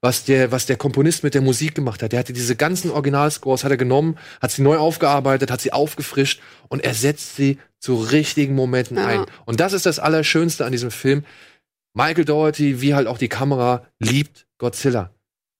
[0.02, 2.12] was der, was der Komponist mit der Musik gemacht hat.
[2.12, 6.42] Der hatte diese ganzen Originalscores, hat er genommen, hat sie neu aufgearbeitet, hat sie aufgefrischt
[6.68, 9.06] und er setzt sie zu richtigen Momenten Ja.
[9.06, 9.26] ein.
[9.46, 11.24] Und das ist das Allerschönste an diesem Film.
[11.94, 15.10] Michael Doherty, wie halt auch die Kamera, liebt Godzilla.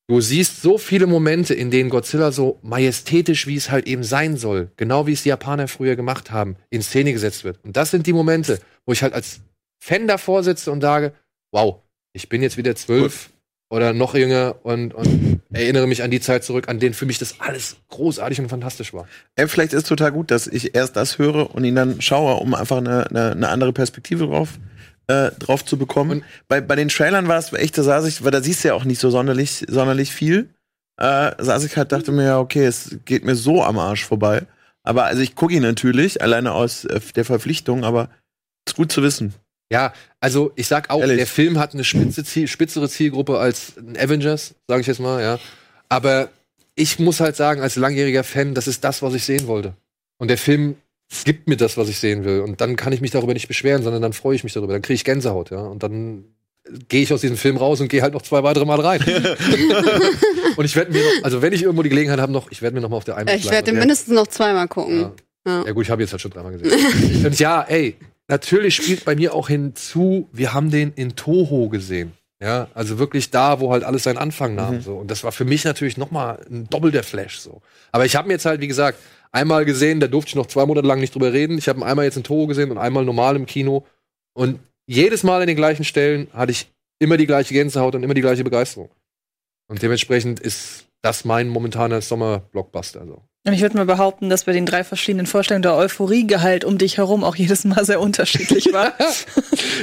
[0.09, 4.37] Du siehst so viele Momente, in denen Godzilla so majestätisch, wie es halt eben sein
[4.37, 7.65] soll, genau wie es die Japaner früher gemacht haben, in Szene gesetzt wird.
[7.65, 9.41] Und das sind die Momente, wo ich halt als
[9.81, 11.13] Fan davor sitze und sage,
[11.53, 11.81] wow,
[12.13, 13.31] ich bin jetzt wieder zwölf
[13.73, 17.19] oder noch jünger und, und erinnere mich an die Zeit zurück, an denen für mich
[17.19, 19.09] das alles großartig und fantastisch war.
[19.35, 22.55] Ey, vielleicht ist total gut, dass ich erst das höre und ihn dann schaue, um
[22.55, 24.59] einfach eine, eine, eine andere Perspektive drauf,
[25.07, 26.19] äh, drauf zu bekommen.
[26.19, 28.69] Und- bei, bei den Trailern war es echt, da saß ich, weil da siehst du
[28.69, 30.51] ja auch nicht so sonderlich, sonderlich viel.
[31.01, 34.43] Äh, saß ich halt, dachte mir, ja, okay, es geht mir so am Arsch vorbei.
[34.83, 38.11] Aber also ich gucke ihn natürlich, alleine aus äh, der Verpflichtung, aber
[38.69, 39.33] ist gut zu wissen.
[39.73, 41.17] Ja, also ich sag auch, Ehrlich.
[41.17, 45.39] der Film hat eine spitze Ziel, spitzere Zielgruppe als Avengers, sage ich jetzt mal, ja.
[45.89, 46.29] Aber
[46.75, 49.73] ich muss halt sagen, als langjähriger Fan, das ist das, was ich sehen wollte.
[50.19, 50.77] Und der Film
[51.25, 52.41] gibt mir das, was ich sehen will.
[52.41, 54.75] Und dann kann ich mich darüber nicht beschweren, sondern dann freue ich mich darüber.
[54.75, 55.61] Dann kriege ich Gänsehaut, ja.
[55.61, 56.25] Und dann
[56.89, 59.01] gehe ich aus diesem Film raus und gehe halt noch zwei weitere Mal rein.
[60.57, 62.75] und ich werde mir noch, also wenn ich irgendwo die Gelegenheit habe noch, ich werde
[62.75, 65.13] mir noch mal auf der einen Ich werde den mindestens noch zweimal gucken.
[65.47, 65.65] ja.
[65.65, 67.25] ja gut, ich habe jetzt halt schon dreimal gesehen.
[67.27, 67.97] und ja, ey,
[68.33, 72.13] natürlich spielt bei mir auch hinzu, wir haben den in Toho gesehen.
[72.43, 74.81] Ja, also wirklich da, wo halt alles seinen Anfang nahm.
[74.81, 74.97] So.
[74.97, 77.39] Und das war für mich natürlich noch mal ein Doppel der Flash.
[77.39, 77.61] So.
[77.93, 78.99] Aber ich habe mir jetzt halt, wie gesagt,
[79.31, 81.57] einmal gesehen, da durfte ich noch zwei Monate lang nicht drüber reden.
[81.57, 83.87] Ich habe ihn einmal jetzt in Toho gesehen und einmal normal im Kino.
[84.33, 88.15] Und jedes Mal an den gleichen Stellen hatte ich immer die gleiche Gänsehaut und immer
[88.15, 88.91] die gleiche Begeisterung.
[89.69, 93.07] Und dementsprechend ist das mein momentaner Sommer-Blockbuster.
[93.07, 93.23] So.
[93.45, 96.99] Und ich würde mal behaupten, dass bei den drei verschiedenen Vorstellungen der Euphoriegehalt um dich
[96.99, 98.93] herum auch jedes Mal sehr unterschiedlich war.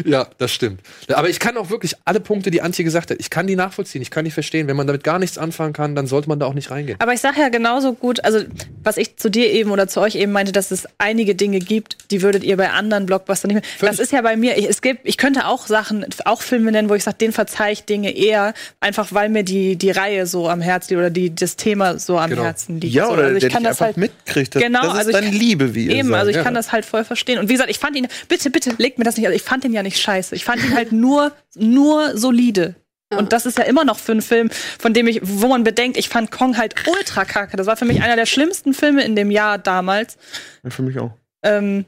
[0.05, 0.81] Ja, das stimmt.
[1.13, 4.01] Aber ich kann auch wirklich alle Punkte, die Antje gesagt hat, ich kann die nachvollziehen,
[4.01, 4.67] ich kann die verstehen.
[4.67, 6.97] Wenn man damit gar nichts anfangen kann, dann sollte man da auch nicht reingehen.
[7.01, 8.39] Aber ich sage ja genauso gut, also
[8.83, 12.11] was ich zu dir eben oder zu euch eben meinte, dass es einige Dinge gibt,
[12.11, 13.63] die würdet ihr bei anderen Blockbustern nicht mehr.
[13.77, 13.97] Völlig.
[13.97, 16.89] Das ist ja bei mir, ich, es gibt, ich könnte auch Sachen, auch Filme nennen,
[16.89, 20.47] wo ich sage, den verzeih ich Dinge eher, einfach weil mir die, die Reihe so
[20.49, 22.43] am Herzen liegt oder die, das Thema so am Genau.
[22.43, 22.93] Herzen liegt.
[22.93, 24.55] Ja, so, oder also ich kann dich das halt mitkriegt.
[24.55, 26.19] Das, Genau, das ist also ich dann Liebe, wie ihr Eben, sagt.
[26.19, 26.43] also ich ja.
[26.43, 27.39] kann das halt voll verstehen.
[27.39, 29.65] Und wie gesagt, ich fand ihn, bitte, bitte, legt mir das nicht, also ich fand
[29.65, 30.35] ihn ja nicht scheiße.
[30.35, 32.75] Ich fand ihn halt nur, nur solide.
[33.17, 35.97] Und das ist ja immer noch für einen Film, von dem ich, wo man bedenkt,
[35.97, 37.57] ich fand Kong halt ultra kacke.
[37.57, 40.17] Das war für mich einer der schlimmsten Filme in dem Jahr damals.
[40.63, 41.11] Ja, Für mich auch.
[41.43, 41.85] Ähm,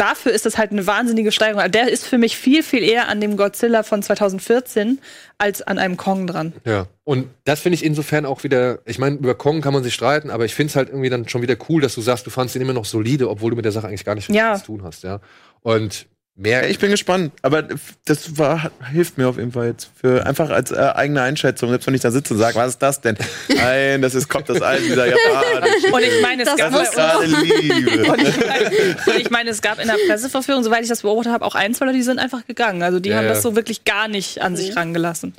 [0.00, 1.60] dafür ist das halt eine wahnsinnige Steigerung.
[1.60, 5.00] Also Der ist für mich viel, viel eher an dem Godzilla von 2014
[5.38, 6.52] als an einem Kong dran.
[6.64, 6.86] Ja.
[7.04, 10.30] Und das finde ich insofern auch wieder, ich meine, über Kong kann man sich streiten,
[10.30, 12.54] aber ich finde es halt irgendwie dann schon wieder cool, dass du sagst, du fandst
[12.56, 14.54] ihn immer noch solide, obwohl du mit der Sache eigentlich gar nichts Ja.
[14.56, 15.20] zu tun hast, ja.
[15.62, 17.62] Und mehr, ich bin gespannt, aber
[18.04, 21.86] das war, hilft mir auf jeden Fall jetzt für einfach als äh, eigene Einschätzung, selbst
[21.86, 23.16] wenn ich da sitze und sage, was ist das denn?
[23.54, 25.66] Nein, das ist kommt das alte dieser Japaner.
[25.92, 28.10] Und ich meine, es Das gab ist gerade Liebe.
[28.12, 31.32] Und ich, meine, und ich meine, es gab in der Presseverführung, soweit ich das beobachtet
[31.32, 32.82] habe, auch ein, zwei Leute, die sind einfach gegangen.
[32.82, 33.30] Also die Ja, haben ja.
[33.34, 35.34] das so wirklich gar nicht an sich rangelassen.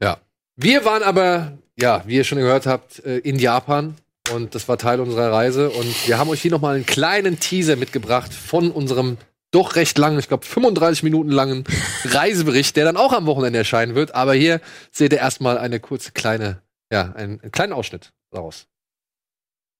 [0.00, 0.18] ja.
[0.56, 3.96] Wir waren aber, ja, wie ihr schon gehört habt, äh, in Japan.
[4.32, 5.68] Und das war Teil unserer Reise.
[5.70, 9.16] Und wir haben euch hier noch mal einen kleinen Teaser mitgebracht von unserem
[9.54, 11.64] doch recht langen, ich glaube 35 Minuten langen
[12.04, 14.14] Reisebericht, der dann auch am Wochenende erscheinen wird.
[14.14, 14.60] Aber hier
[14.90, 16.62] seht ihr erstmal eine kurze kleine,
[16.92, 18.66] ja, einen, einen kleinen Ausschnitt daraus.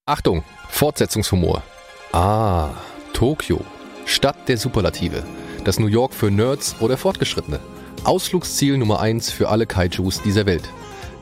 [0.07, 1.63] Achtung, Fortsetzungshumor.
[2.13, 2.71] Ah,
[3.13, 3.65] Tokio.
[4.07, 5.25] Stadt der Superlative.
[5.65, 7.59] Das New York für Nerds oder Fortgeschrittene.
[8.05, 10.69] Ausflugsziel Nummer 1 für alle Kaijus dieser Welt.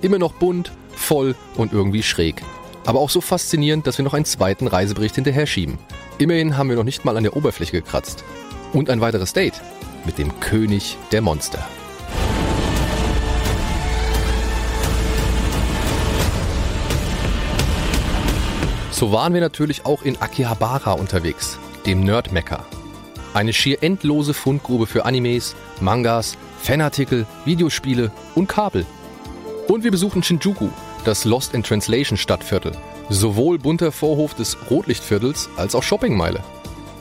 [0.01, 2.43] Immer noch bunt, voll und irgendwie schräg.
[2.85, 5.79] Aber auch so faszinierend, dass wir noch einen zweiten Reisebericht hinterher schieben.
[6.19, 8.25] Immerhin haben wir noch nicht mal an der Oberfläche gekratzt.
[8.73, 9.61] Und ein weiteres Date
[10.07, 11.67] mit dem König der Monster.
[18.91, 22.65] So waren wir natürlich auch in Akihabara unterwegs, dem Nerd-Mecker.
[23.35, 28.87] Eine schier endlose Fundgrube für Animes, Mangas, Fanartikel, Videospiele und Kabel.
[29.69, 30.69] Und wir besuchten Shinjuku,
[31.05, 32.73] das Lost in Translation Stadtviertel.
[33.09, 36.43] Sowohl bunter Vorhof des Rotlichtviertels als auch Shoppingmeile.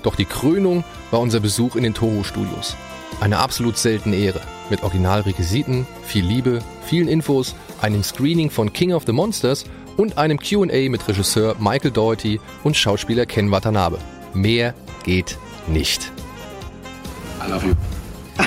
[0.03, 2.76] Doch die Krönung war unser Besuch in den Toho Studios.
[3.19, 4.41] Eine absolut seltene Ehre.
[4.69, 9.65] Mit Originalrequisiten, viel Liebe, vielen Infos, einem Screening von King of the Monsters
[9.98, 13.99] und einem QA mit Regisseur Michael Doherty und Schauspieler Ken Watanabe.
[14.34, 14.73] Mehr
[15.03, 15.38] geht
[15.68, 16.11] nicht.
[17.45, 17.73] I love you.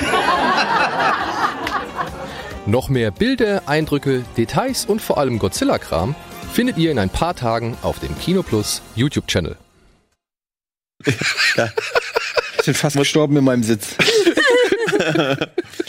[2.65, 6.15] Noch mehr Bilder, Eindrücke, Details und vor allem Godzilla-Kram
[6.51, 8.81] findet ihr in ein paar Tagen auf dem Kino Plus
[11.11, 11.73] YouTube-Channel.
[12.59, 13.89] Ich bin fast gestorben in meinem Sitz.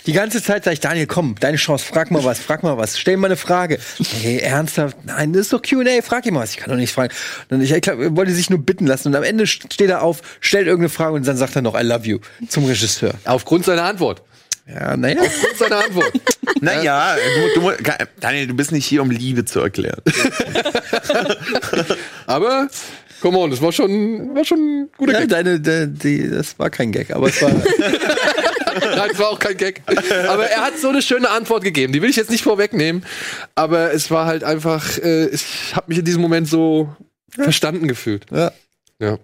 [0.06, 2.98] Die ganze Zeit sag ich, Daniel, komm, deine Chance, frag mal was, frag mal was,
[2.98, 3.78] stell mal eine Frage.
[4.20, 4.96] Hey, ernsthaft?
[5.04, 6.50] Nein, das ist doch Q&A, frag ihn mal was.
[6.50, 7.12] Ich kann doch nicht fragen.
[7.48, 9.08] Und ich, ich glaub, er wollte sich nur bitten lassen.
[9.08, 11.82] Und am Ende steht er auf, stellt irgendeine Frage und dann sagt er noch, I
[11.82, 12.18] love you
[12.48, 13.14] zum Regisseur.
[13.24, 14.22] Aufgrund seiner Antwort.
[14.68, 15.22] Ja, naja.
[15.22, 16.12] Aufgrund seiner Antwort.
[16.60, 17.14] Naja,
[17.54, 17.72] du, du,
[18.18, 20.00] Daniel, du bist nicht hier, um Liebe zu erklären.
[22.26, 22.68] Aber,
[23.20, 25.28] come on, das war schon, war schon ein guter ja Gag.
[25.28, 27.50] deine, de, die, das war kein Gag, aber es war.
[28.80, 29.82] Nein, das war auch kein Gag.
[30.28, 31.92] Aber er hat so eine schöne Antwort gegeben.
[31.92, 33.04] Die will ich jetzt nicht vorwegnehmen.
[33.54, 35.44] Aber es war halt einfach, äh, ich
[35.74, 36.94] habe mich in diesem Moment so
[37.30, 38.26] verstanden gefühlt.
[38.30, 38.52] Ja.
[38.98, 39.18] Ja.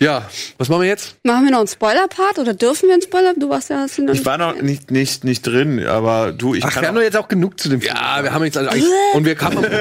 [0.00, 0.28] Ja,
[0.58, 1.16] was machen wir jetzt?
[1.22, 3.34] Machen wir noch einen Spoiler-Part oder dürfen wir einen Spoiler?
[3.34, 6.54] Du warst ja, hast du noch Ich war noch nicht, nicht, nicht drin, aber du,
[6.54, 7.94] ich Ach, kann wir haben doch jetzt auch genug zu dem Film.
[7.94, 9.64] Ja, wir haben jetzt alle eigentlich, und wir kamen,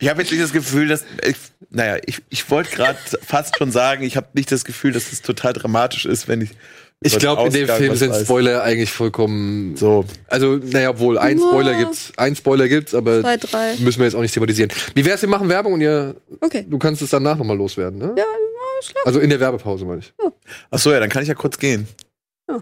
[0.00, 1.04] Ich habe jetzt nicht das Gefühl, dass.
[1.26, 1.36] Ich,
[1.70, 5.22] naja, ich, ich wollte gerade fast schon sagen, ich habe nicht das Gefühl, dass es
[5.22, 6.50] total dramatisch ist, wenn ich.
[7.02, 8.22] ich glaube, in dem Film sind weiß.
[8.22, 10.04] Spoiler eigentlich vollkommen So.
[10.26, 11.46] Also, naja, obwohl, ein Ja.
[11.48, 13.76] Spoiler gibt's, ein Spoiler gibt's, aber Zwei, drei.
[13.78, 14.72] müssen wir jetzt auch nicht thematisieren.
[14.94, 16.64] Wie wär's, wir machen Werbung und ihr, Okay.
[16.68, 18.14] du kannst es danach nochmal loswerden, ne?
[18.16, 18.24] Ja,
[18.90, 19.02] klar.
[19.06, 20.12] Also in der Werbepause, meine ich.
[20.70, 21.86] Ach so, ja, dann kann ich ja kurz gehen.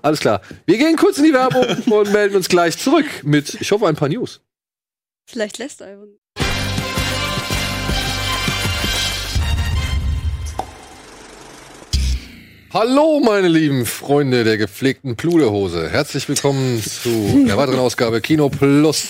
[0.03, 0.43] Alles klar.
[0.67, 3.97] Wir gehen kurz in die Werbung und melden uns gleich zurück mit, ich hoffe, ein
[3.97, 4.41] paar News.
[5.27, 5.99] Vielleicht lässt er
[12.71, 15.89] Hallo, meine lieben Freunde der gepflegten Pluderhose.
[15.89, 19.07] Herzlich willkommen zu der weiteren Ausgabe Kino Plus.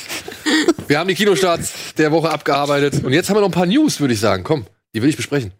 [0.86, 3.98] Wir haben die Kinostarts der Woche abgearbeitet und jetzt haben wir noch ein paar News,
[3.98, 4.44] würde ich sagen.
[4.44, 4.64] Komm,
[4.94, 5.50] die will ich besprechen.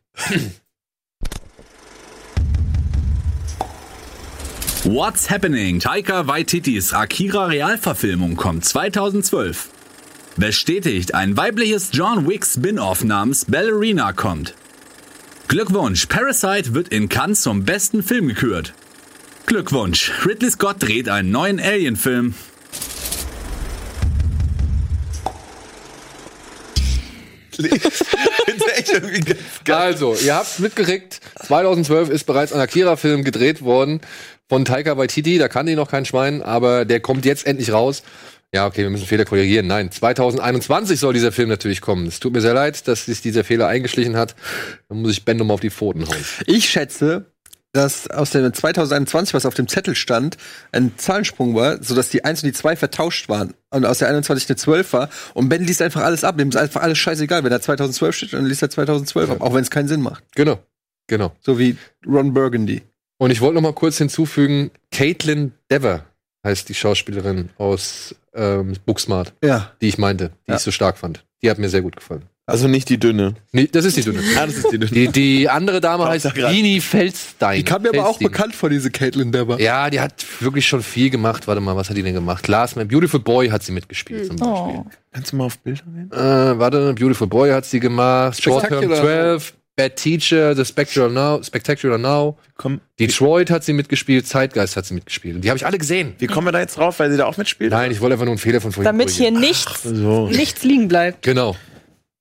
[4.84, 5.80] What's Happening?
[5.80, 9.70] Taika Waititis Akira Realverfilmung kommt 2012.
[10.36, 14.54] Bestätigt, ein weibliches John Wick Spin-off namens Ballerina kommt.
[15.48, 18.74] Glückwunsch, Parasite wird in Cannes zum besten Film gekürt.
[19.46, 22.34] Glückwunsch, Ridley Scott dreht einen neuen Alien-Film.
[29.66, 34.02] Also, ihr habt mitgekriegt, 2012 ist bereits ein Akira-Film gedreht worden
[34.50, 35.38] von Taika Waititi.
[35.38, 38.02] Da kannte ich noch kein Schwein, aber der kommt jetzt endlich raus.
[38.54, 39.66] Ja, okay, wir müssen Fehler korrigieren.
[39.66, 42.06] Nein, 2021 soll dieser Film natürlich kommen.
[42.06, 44.34] Es tut mir sehr leid, dass sich dieser Fehler eingeschlichen hat.
[44.88, 46.24] Dann muss ich Ben nochmal auf die Pfoten hauen.
[46.46, 47.26] Ich schätze,
[47.72, 50.38] dass aus dem 2021, was auf dem Zettel stand,
[50.72, 53.52] ein Zahlensprung war, sodass die 1 und die 2 vertauscht waren.
[53.70, 55.10] Und aus der 21 eine 12 war.
[55.34, 56.38] Und Ben liest einfach alles ab.
[56.38, 57.44] Dem ist einfach alles scheißegal.
[57.44, 59.40] Wenn da 2012 steht, dann liest er 2012 ab.
[59.42, 60.24] Auch wenn es keinen Sinn macht.
[60.34, 60.58] Genau,
[61.06, 61.32] genau.
[61.40, 61.76] So wie
[62.06, 62.80] Ron Burgundy.
[63.18, 66.06] Und ich wollte noch mal kurz hinzufügen, Caitlin Dever
[66.46, 69.73] heißt die Schauspielerin aus ähm, Booksmart, Ja.
[69.81, 70.56] die ich meinte, die Ja.
[70.56, 71.24] ich so stark fand.
[71.43, 72.23] Die hat mir sehr gut gefallen.
[72.47, 73.35] Also nicht die dünne.
[73.52, 74.20] Nee, das ist die dünne.
[74.39, 74.90] Ah, das ist die dünne.
[74.90, 76.35] Die, die andere Dame heißt.
[76.35, 77.59] Vini Feldstein.
[77.59, 78.28] Die kam mir aber auch Feldstein.
[78.32, 79.60] bekannt vor, diese Caitlin Dever.
[79.60, 81.47] Ja, die hat wirklich schon viel gemacht.
[81.47, 82.48] Warte mal, was hat die denn gemacht?
[82.48, 84.81] Last Man, Beautiful Boy hat sie mitgespielt zum Beispiel.
[84.81, 84.86] Oh.
[85.12, 86.10] Kannst du mal auf Bilder gehen?
[86.10, 88.43] Äh, warte, Beautiful Boy hat sie gemacht.
[88.43, 89.02] Short Term Spectacular
[89.39, 92.36] 12, Bad Teacher, The Spectacular Now, Spectacular Now.
[92.56, 95.36] Komm, Detroit hat sie mitgespielt, Zeitgeist hat sie mitgespielt.
[95.36, 96.14] Und die habe ich alle gesehen.
[96.18, 97.70] wie kommen wir da jetzt drauf, weil sie da auch mitspielt?
[97.70, 100.26] Nein, ich wollte einfach nur einen Fehler von vorhin Damit hier nichts, So.
[100.30, 101.22] nichts liegen bleibt.
[101.22, 101.55] Genau.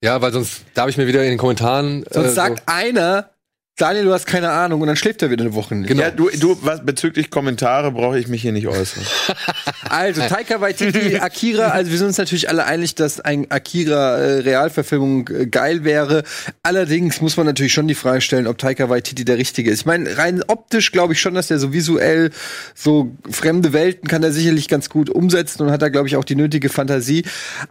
[0.03, 2.05] Ja, weil sonst darf ich mir wieder in den Kommentaren.
[2.11, 3.31] Sonst äh, sagt einer,
[3.75, 5.88] Daniel, du hast keine Ahnung, und dann schläft er wieder eine Woche nicht.
[5.88, 6.03] Genau.
[6.03, 9.03] Ja, du, du, was bezüglich Kommentare brauche ich mich hier nicht äußern.
[9.89, 15.45] Also, Taika Waititi, Akira, also wir sind uns natürlich alle einig, dass ein Akira-Realverfilmung äh,
[15.47, 16.23] geil wäre.
[16.64, 19.81] Allerdings muss man natürlich schon die Frage stellen, ob Taika Waititi der Richtige ist.
[19.81, 22.31] Ich meine, rein optisch glaube ich schon, dass er so visuell
[22.76, 26.26] so fremde Welten kann er sicherlich ganz gut umsetzen und hat da, glaube ich, auch
[26.26, 27.23] die nötige Fantasie.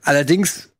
[0.02, 0.70] Allerdings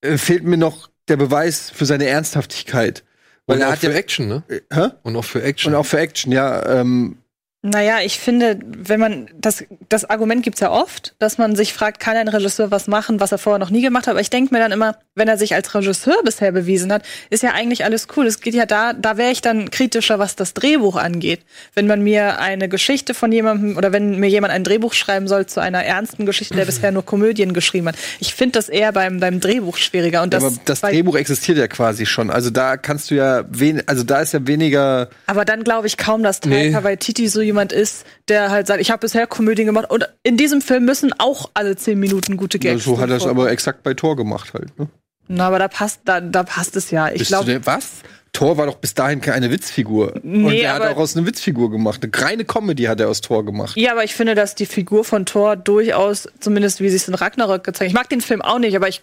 [0.00, 3.04] äh, fehlt mir noch der Beweis für seine Ernsthaftigkeit.
[3.46, 4.42] Weil und er auch hat ja, für Action, ne?
[4.48, 4.88] äh, hä?
[5.02, 5.72] Und auch für Action.
[5.72, 6.80] Und auch für Action, ja.
[6.80, 7.18] Ähm,
[7.66, 11.98] Naja, ich finde, wenn man das, das Argument gibt's ja oft, dass man sich fragt,
[11.98, 14.12] kann ein Regisseur was machen, was er vorher noch nie gemacht hat.
[14.12, 17.42] Aber ich denke mir dann immer, wenn er sich als Regisseur bisher bewiesen hat, ist
[17.42, 18.26] ja eigentlich alles cool.
[18.26, 21.40] Es geht ja da, da wäre ich dann kritischer, was das Drehbuch angeht.
[21.74, 25.46] Wenn man mir eine Geschichte von jemandem oder wenn mir jemand ein Drehbuch schreiben soll
[25.46, 27.96] zu einer ernsten Geschichte, der bisher nur Komödien geschrieben hat.
[28.20, 30.22] Ich finde das eher beim, beim Drehbuch schwieriger.
[30.22, 32.30] Und das, aber das Drehbuch existiert ja quasi schon.
[32.30, 35.08] Also da kannst du ja wen, also da ist ja weniger.
[35.26, 36.70] Aber dann glaube ich kaum, dass Nee.
[36.70, 40.36] Taika Waititi so jemand ist, der halt sagt, ich habe bisher Komödien gemacht und in
[40.36, 42.84] diesem Film müssen auch alle zehn Minuten gute Gags.
[42.84, 44.76] so hat er es aber exakt bei Thor gemacht halt.
[44.78, 44.88] Ne?
[45.28, 47.10] Na, aber da passt, da, da passt es ja.
[47.10, 48.02] Ich glaube, was?
[48.32, 50.16] Thor war doch bis dahin keine Witzfigur.
[50.16, 52.02] und Nee, er hat auch aus einer Witzfigur gemacht.
[52.02, 53.76] Eine reine Comedy hat er aus Thor gemacht.
[53.76, 57.14] ja, aber ich finde, dass die Figur von Thor durchaus, zumindest wie sie es in
[57.14, 59.02] Ragnarök gezeigt Ich mag den Film auch nicht, aber ich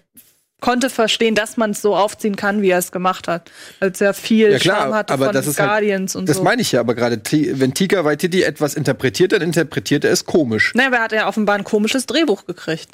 [0.61, 3.51] konnte verstehen, dass man es so aufziehen kann, wie er es gemacht hat.
[3.79, 6.29] Weil es ja viel Ja klar, Charme hatte aber von das ist halt- Guardians und
[6.29, 6.43] Das so.
[6.43, 7.19] meine ich ja aber gerade.
[7.31, 10.71] Wenn Tika Waititi etwas interpretiert, dann interpretiert er es komisch.
[10.75, 12.91] Naja, aber er hat ja offenbar ein komisches Drehbuch gekriegt.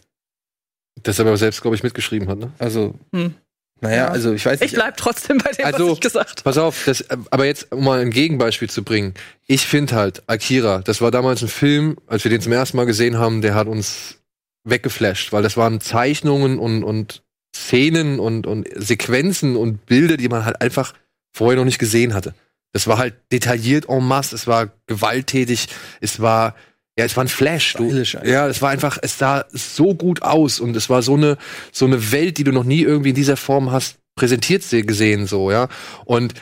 [1.04, 2.40] Das er aber selbst, glaube ich, mitgeschrieben hat.
[2.40, 2.52] Ne?
[2.58, 3.36] Also, Hm.
[3.82, 4.08] naja, Ja.
[4.08, 4.76] also ich weiß Ich nicht.
[4.76, 6.42] bleib trotzdem bei dem, Also, was ich gesagt habe.
[6.44, 9.14] Pass auf, das, aber jetzt, um mal ein Gegenbeispiel zu bringen.
[9.46, 12.86] Ich finde halt, Akira, das war damals ein Film, als wir den zum ersten Mal
[12.88, 14.16] gesehen haben, der hat uns
[14.64, 17.24] weggeflasht, weil das waren Zeichnungen und, und
[17.66, 20.94] Szenen und, und Sequenzen und Bilder, die man halt einfach
[21.34, 22.34] vorher noch nicht gesehen hatte.
[22.74, 25.68] Das war halt detailliert en masse, es war gewalttätig,
[26.02, 26.56] es war,
[26.98, 27.74] ja, es war ein Flash.
[27.74, 27.90] Du,
[28.24, 31.38] ja, es war einfach, es sah so gut aus und es war so eine,
[31.72, 35.28] so eine Welt, die du noch nie irgendwie in dieser Form hast präsentiert se- gesehen,
[35.28, 35.70] so, ja.
[36.06, 36.34] Und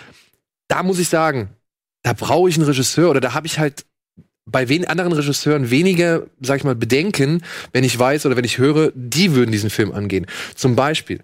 [0.68, 1.50] da muss ich sagen,
[2.04, 3.86] da brauche ich einen Regisseur oder da habe ich halt
[4.46, 7.44] bei wen anderen Regisseuren weniger, sag ich mal, Bedenken,
[7.74, 10.28] wenn ich weiß oder wenn ich höre, die würden diesen Film angehen.
[10.56, 11.22] Zum Beispiel,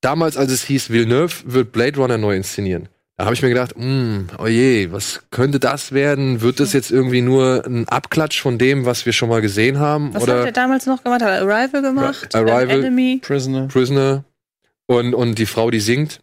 [0.00, 2.88] damals, als es hieß, Villeneuve wird Blade Runner neu inszenieren.
[3.16, 6.42] Da habe ich mir gedacht, hm, oh je, was könnte das werden?
[6.42, 10.12] Wird das jetzt irgendwie nur ein Abklatsch von dem, was wir schon mal gesehen haben?
[10.12, 11.22] Was oder hat er damals noch gemacht?
[11.22, 12.34] Hat er Arrival gemacht?
[12.34, 12.68] Arrival.
[12.68, 13.20] Enemy?
[13.22, 13.68] Prisoner.
[13.68, 14.24] Prisoner
[14.84, 16.20] und, und die Frau, die singt.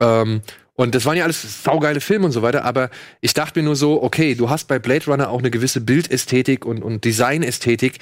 [0.00, 0.40] Ähm,
[0.80, 2.88] und das waren ja alles saugeile Filme und so weiter, aber
[3.20, 6.64] ich dachte mir nur so, okay, du hast bei Blade Runner auch eine gewisse Bildästhetik
[6.64, 7.98] und, und Designästhetik,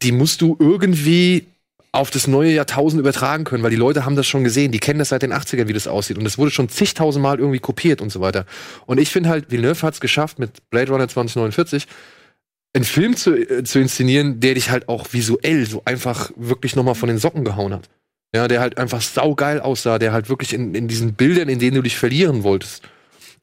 [0.00, 1.46] die musst du irgendwie
[1.92, 4.98] auf das neue Jahrtausend übertragen können, weil die Leute haben das schon gesehen, die kennen
[4.98, 8.00] das seit den 80ern, wie das aussieht und das wurde schon zigtausend Mal irgendwie kopiert
[8.00, 8.46] und so weiter.
[8.86, 11.86] Und ich finde halt, Villeneuve hat es geschafft mit Blade Runner 2049
[12.72, 16.94] einen Film zu, äh, zu inszenieren, der dich halt auch visuell so einfach wirklich nochmal
[16.94, 17.90] von den Socken gehauen hat.
[18.34, 21.76] Ja, der halt einfach saugeil aussah, der halt wirklich in, in diesen Bildern, in denen
[21.76, 22.82] du dich verlieren wolltest.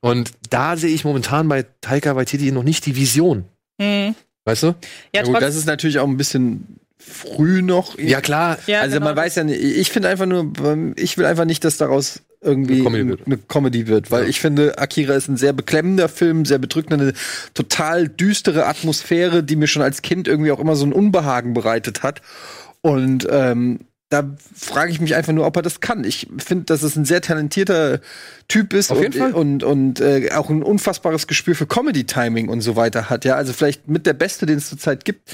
[0.02, 3.46] Und da sehe ich momentan bei Taika Waititi noch nicht die Vision.
[3.80, 4.16] Hm.
[4.46, 4.68] Weißt du?
[4.68, 7.98] Ja, Ja, gut, das ist natürlich auch ein bisschen früh noch.
[8.00, 8.58] Ja, klar.
[8.68, 9.06] ja, also genau.
[9.08, 12.22] man weiß ja nicht, ich finde einfach nur, ähm, ich will einfach nicht, dass daraus
[12.42, 13.26] irgendwie Eine Comedy wird.
[13.26, 14.30] eine Comedy wird, weil Ja.
[14.30, 17.14] ich finde, Akira ist ein sehr beklemmender Film, sehr bedrückend, eine
[17.54, 22.02] total düstere Atmosphäre, die mir schon als Kind irgendwie auch immer so ein Unbehagen bereitet
[22.02, 22.22] hat.
[22.82, 26.04] Und ähm, da frage ich mich einfach nur, ob er das kann.
[26.04, 28.02] Ich finde, dass es ein sehr talentierter
[28.48, 29.34] Typ ist Auf und, jeden Fall.
[29.34, 33.24] und, und äh, auch ein unfassbares Gespür für Comedy-Timing und so weiter hat.
[33.24, 35.32] Ja, also vielleicht mit der Beste, den es zurzeit gibt.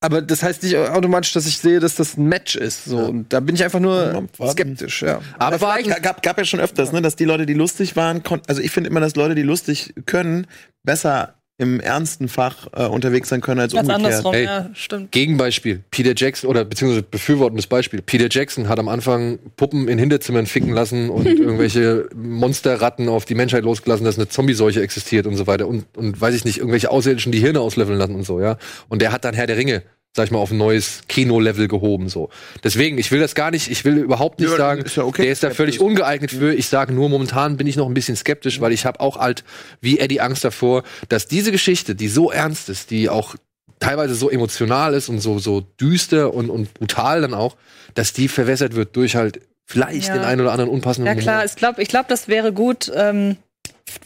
[0.00, 2.84] Aber das heißt nicht automatisch, dass ich sehe, dass das ein Match ist.
[2.84, 2.98] So.
[2.98, 4.50] Und da bin ich einfach nur Warten.
[4.50, 5.20] skeptisch, ja.
[5.38, 8.46] Aber vielleicht gab, gab ja schon öfters, ne, dass die Leute, die lustig waren, konnten.
[8.48, 10.46] Also ich finde immer, dass Leute, die lustig können,
[10.82, 14.06] besser im ernsten Fach äh, unterwegs sein können als Ganz umgekehrt.
[14.06, 14.44] andersrum, Ey.
[14.44, 15.12] ja, stimmt.
[15.12, 18.02] Gegenbeispiel, Peter Jackson, oder beziehungsweise befürwortendes Beispiel.
[18.02, 23.36] Peter Jackson hat am Anfang Puppen in Hinterzimmern ficken lassen und irgendwelche Monsterratten auf die
[23.36, 25.68] Menschheit losgelassen, dass eine Zombie-Seuche existiert und so weiter.
[25.68, 28.58] Und, und weiß ich nicht, irgendwelche Außerirdischen die Hirne auslöffeln lassen und so, ja.
[28.88, 29.82] Und der hat dann Herr der Ringe,
[30.16, 32.30] sag ich mal, auf ein neues Kino-Level gehoben, so.
[32.62, 35.22] Deswegen, ich will das gar nicht, ich will überhaupt nicht Ja, sagen, ist ja okay.
[35.22, 36.54] der ist da völlig ungeeignet für.
[36.54, 39.42] Ich sage nur, momentan bin ich noch ein bisschen skeptisch, weil ich habe auch halt,
[39.80, 43.34] wie Eddie, Angst davor, dass diese Geschichte, die so ernst ist, die auch
[43.80, 47.56] teilweise so emotional ist und so, so düster und, und brutal dann auch,
[47.94, 50.14] dass die verwässert wird durch halt vielleicht Ja.
[50.14, 51.46] den einen oder anderen unpassenden Ja klar, Humor.
[51.46, 53.36] ich glaube, ich glaub, das wäre gut, ähm,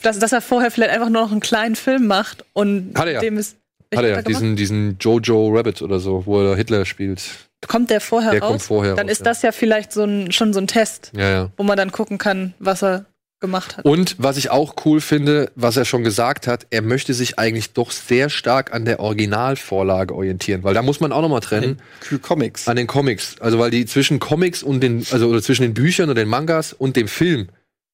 [0.01, 3.13] dass, dass er vorher vielleicht einfach nur noch einen kleinen Film macht und Hat er
[3.13, 3.19] ja.
[3.21, 3.57] dem ist.
[3.95, 7.21] Hat er diesen, diesen Jojo Rabbit oder so, wo er Hitler spielt.
[7.67, 8.49] Kommt der vorher Der raus?
[8.49, 9.25] kommt vorher Dann raus, ist ja.
[9.25, 11.51] das ja vielleicht so ein, schon so ein Test, Ja, ja.
[11.57, 13.05] wo man dann gucken kann, was er
[13.41, 13.85] gemacht hat.
[13.85, 17.71] Und was ich auch cool finde, was er schon gesagt hat, er möchte sich eigentlich
[17.73, 21.81] doch sehr stark an der Originalvorlage orientieren, weil da muss man auch noch mal trennen.
[22.01, 22.67] Für Comics.
[22.67, 23.37] An den Comics.
[23.39, 26.73] Also weil die zwischen Comics und den, also oder zwischen den Büchern und den Mangas
[26.73, 27.47] und dem Film,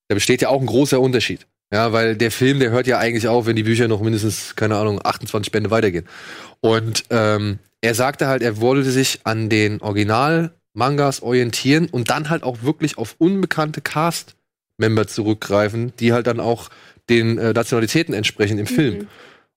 [0.07, 1.45] da besteht ja auch ein großer Unterschied.
[1.73, 4.77] Ja, weil der Film, der hört ja eigentlich auf, wenn die Bücher noch mindestens, keine
[4.77, 6.07] Ahnung, 28 Bände weitergehen.
[6.61, 12.43] Und ähm, er sagte halt, er wollte sich an den Original-Mangas orientieren und dann halt
[12.43, 16.69] auch wirklich auf unbekannte Cast-Member zurückgreifen, die halt dann auch
[17.09, 18.99] den äh, Nationalitäten entsprechen im Film.
[18.99, 19.07] Und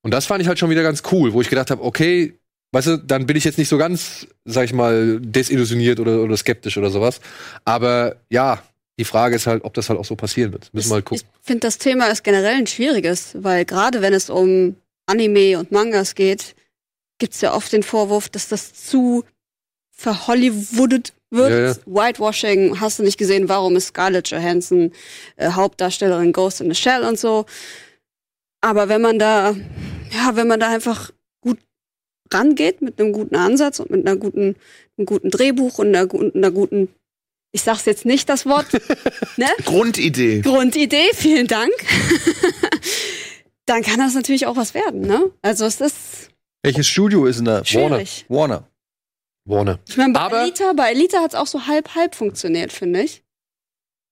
[0.02, 2.38] Und das fand ich halt schon wieder ganz cool, wo ich gedacht habe, okay,
[2.72, 6.36] weißt du, dann bin ich jetzt nicht so ganz, sag ich mal, desillusioniert oder, oder
[6.36, 7.20] skeptisch oder sowas.
[7.64, 8.62] Aber ja,
[8.98, 10.74] die Frage ist halt, ob das halt auch so passieren wird.
[10.74, 11.24] Müssen wir halt gucken.
[11.40, 14.76] Ich finde, das Thema ist generell ein schwieriges, weil gerade wenn es um
[15.06, 16.56] Anime und Mangas geht,
[17.18, 19.24] gibt es ja oft den Vorwurf, dass das zu
[19.90, 21.50] verhollywoodet wird.
[21.50, 21.76] Ja, ja.
[21.86, 24.92] Whitewashing, hast du nicht gesehen, warum ist Scarlett Johansson
[25.36, 27.46] äh, Hauptdarstellerin Ghost in the Shell und so.
[28.60, 29.54] Aber wenn man da,
[30.12, 31.58] ja, wenn man da einfach gut
[32.32, 34.56] rangeht mit einem guten Ansatz und mit einer guten,
[34.96, 36.88] einem guten Drehbuch und einer, einer guten,
[37.52, 38.66] ich sag's jetzt nicht das Wort,
[39.36, 39.46] ne?
[39.64, 40.40] Grundidee.
[40.42, 41.72] Grundidee, vielen Dank.
[43.66, 45.30] Dann kann das natürlich auch was werden, ne?
[45.42, 46.30] Also es ist
[46.62, 47.64] Welches Studio ist denn da?
[47.64, 48.24] schwierig.
[48.28, 48.68] Warner.
[49.44, 49.78] Warner.
[49.88, 53.22] Ich meine, bei Aber- Elita, bei Elita hat es auch so halb-halb funktioniert, finde ich.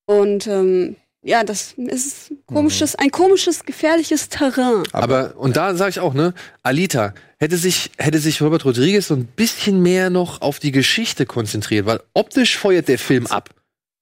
[0.06, 0.96] Und ähm,
[1.26, 4.84] ja, das ist ein komisches, ein komisches, gefährliches Terrain.
[4.92, 9.14] Aber, und da sage ich auch, ne, Alita, hätte sich, hätte sich Robert Rodriguez so
[9.14, 13.50] ein bisschen mehr noch auf die Geschichte konzentriert, weil optisch feuert der Film ab.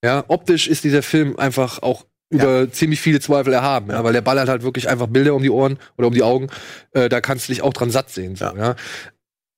[0.03, 4.21] Ja, optisch ist dieser Film einfach auch über ziemlich viele Zweifel erhaben, ja, weil der
[4.21, 6.47] ballert halt wirklich einfach Bilder um die Ohren oder um die Augen.
[6.91, 8.35] Äh, da kannst du dich auch dran satt sehen.
[8.35, 8.75] So, ja.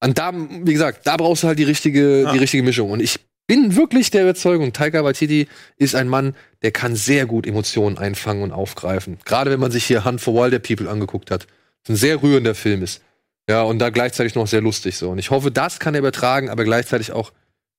[0.02, 2.91] Und da, wie gesagt, da brauchst du halt die richtige, die richtige Mischung.
[2.91, 5.48] Und ich bin wirklich der Überzeugung, Taika Waititi
[5.78, 9.18] ist ein Mann, der kann sehr gut Emotionen einfangen und aufgreifen.
[9.26, 11.48] Gerade wenn man sich hier Hunt for Wilder People angeguckt hat.
[11.84, 13.02] Das ein sehr rührender Film ist.
[13.49, 15.10] Ja, und da gleichzeitig noch sehr lustig so.
[15.10, 17.32] Und ich hoffe, das kann er übertragen, aber gleichzeitig auch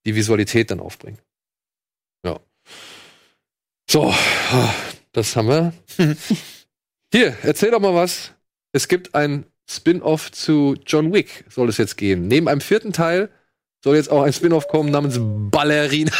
[0.06, 1.18] die Visualität dann aufbringen.
[2.24, 2.40] Ja.
[3.90, 4.14] So,
[5.12, 5.72] das haben wir.
[7.12, 8.32] Hier, erzähl doch mal was.
[8.72, 12.28] Es gibt ein Spin-off zu John Wick, soll es jetzt geben.
[12.28, 13.28] Neben einem vierten Teil
[13.84, 16.10] soll jetzt auch ein Spin-off kommen namens Ballerina.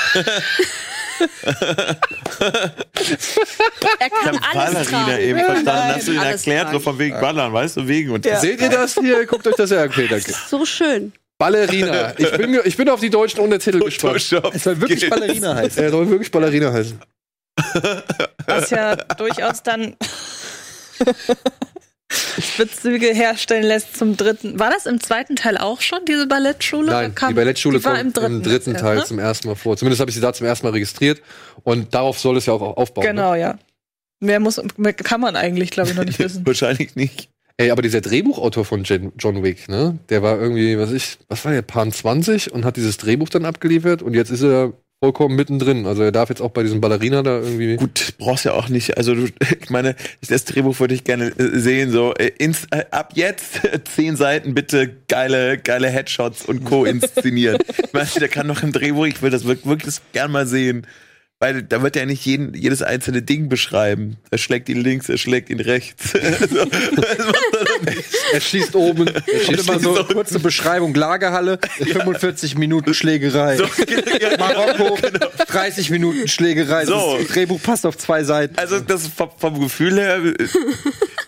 [3.98, 5.20] Er kann Ich hab alles Ballerina tragen.
[5.22, 5.94] eben verstanden.
[5.94, 6.85] Hast du ihn Alles erklärt, so tragen.
[6.85, 9.26] von wegen Ballern, weißt du, wegen und Seht ihr das hier?
[9.26, 9.89] Guckt euch das an.
[9.89, 10.32] Okay, danke.
[10.48, 11.12] So schön.
[11.39, 12.14] Ballerina.
[12.18, 14.16] Ich bin, ich bin auf die deutschen Untertitel gespannt.
[14.55, 15.82] Es soll wirklich Ballerina heißen.
[15.82, 16.98] Er soll wirklich Ballerina heißen.
[18.47, 19.97] Was ja durchaus dann
[22.56, 24.59] Bezüge herstellen lässt zum dritten.
[24.59, 26.90] War das im zweiten Teil auch schon, diese Ballettschule?
[26.90, 29.05] Nein, die Ballettschule die war kommt im dritten, jetzt, Teil ne?
[29.05, 29.76] zum ersten Mal vor.
[29.76, 31.20] Zumindest habe ich sie da zum ersten Mal registriert.
[31.64, 33.05] Und darauf soll es ja auch aufbauen.
[33.05, 33.10] Ne?
[33.10, 33.59] Genau, ja.
[34.20, 36.47] Mehr, muss, mehr kann man eigentlich, glaube ich, noch nicht wissen.
[36.47, 37.28] wahrscheinlich nicht.
[37.56, 39.98] Ey, aber dieser Drehbuchautor von Jen, John Wick, ne?
[40.09, 43.44] Der war irgendwie, was ich, was war der, Pan 20 und hat dieses Drehbuch dann
[43.44, 45.86] abgeliefert und jetzt ist er vollkommen mittendrin.
[45.86, 47.76] Also er darf jetzt auch bei diesem Ballerina da irgendwie.
[47.76, 49.28] Gut, brauchst ja auch nicht, also du,
[49.60, 49.94] ich meine,
[50.28, 53.60] das Drehbuch würde ich gerne äh, sehen, so äh, ins, äh, ab jetzt
[53.94, 56.84] zehn Seiten bitte geile, geile Headshots und Co.
[56.84, 57.58] inszenieren.
[57.68, 60.86] ich meine, der kann noch im Drehbuch, ich will das wirklich, wirklich gern mal sehen.
[61.40, 64.16] Weil da wird er nicht jeden, jedes einzelne Ding beschreiben.
[64.32, 66.12] Er schlägt ihn links, er schlägt ihn rechts.
[66.16, 68.17] Also, das macht er nicht.
[68.32, 69.09] Er schießt oben.
[69.28, 70.94] Er schießt immer so eine kurze Beschreibung.
[70.94, 73.56] Lagerhalle, 45 Minuten Schlägerei.
[73.56, 73.64] So,
[74.20, 74.98] ja, Marokko,
[75.48, 76.86] 30 Minuten Schlägerei.
[76.86, 77.18] So.
[77.18, 78.56] Das Drehbuch passt auf zwei Seiten.
[78.59, 80.48] Also das vom, vom Gefühl her äh,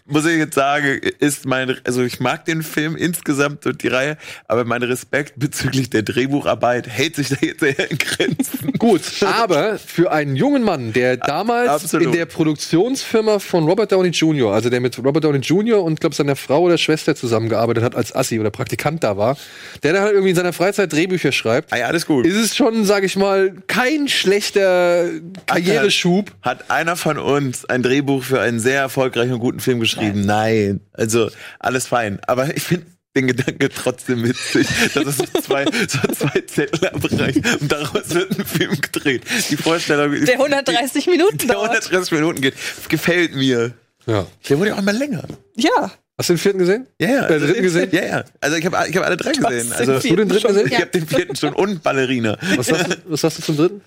[0.07, 4.17] muss ich jetzt sagen, ist mein, also ich mag den Film insgesamt und die Reihe,
[4.49, 8.73] aber mein Respekt bezüglich der Drehbucharbeit hält sich da jetzt sehr in Grenzen.
[8.79, 12.07] Gut, aber für einen jungen Mann, der damals Absolut.
[12.07, 15.83] in der Produktionsfirma von Robert Downey Jr., also der mit Robert Downey Jr.
[15.83, 19.37] und glaube seiner Frau oder Schwester zusammengearbeitet hat als Assi oder Praktikant da war,
[19.83, 22.27] der dann halt irgendwie in seiner Freizeit Drehbücher schreibt, Ah ja, alles gut.
[22.27, 25.09] ist es schon, sag ich mal, kein schlechter
[25.47, 26.33] Karriereschub.
[26.43, 30.23] Hat einer von uns ein Drehbuch für einen sehr erfolgreichen und guten Film geschrieben?
[30.25, 30.81] Nein.
[30.93, 32.19] Also alles fein.
[32.27, 32.87] Aber ich finde
[33.17, 38.39] den Gedanke trotzdem witzig, dass es so zwei, so zwei Zettel abreicht und daraus wird
[38.39, 39.23] ein Film gedreht.
[39.51, 41.71] Die Vorstellung, Der 130 Minuten der dauert.
[41.71, 42.55] 130 Minuten geht,
[42.89, 43.73] gefällt mir.
[44.07, 44.27] Ja.
[44.49, 45.25] Der wurde ja auch mal länger.
[45.57, 45.91] Ja.
[46.21, 46.87] Hast du den vierten gesehen?
[47.01, 47.29] Ja, ja.
[47.29, 47.89] Äh, dritten gesehen?
[47.93, 48.25] Ja, ja.
[48.43, 49.73] Also ich habe ich hab alle drei gesehen.
[49.73, 50.67] Also Hast du den dritten gesehen?
[50.67, 52.37] ich habe den vierten schon und Ballerina.
[52.57, 53.81] Was sagst, du, was sagst du zum dritten?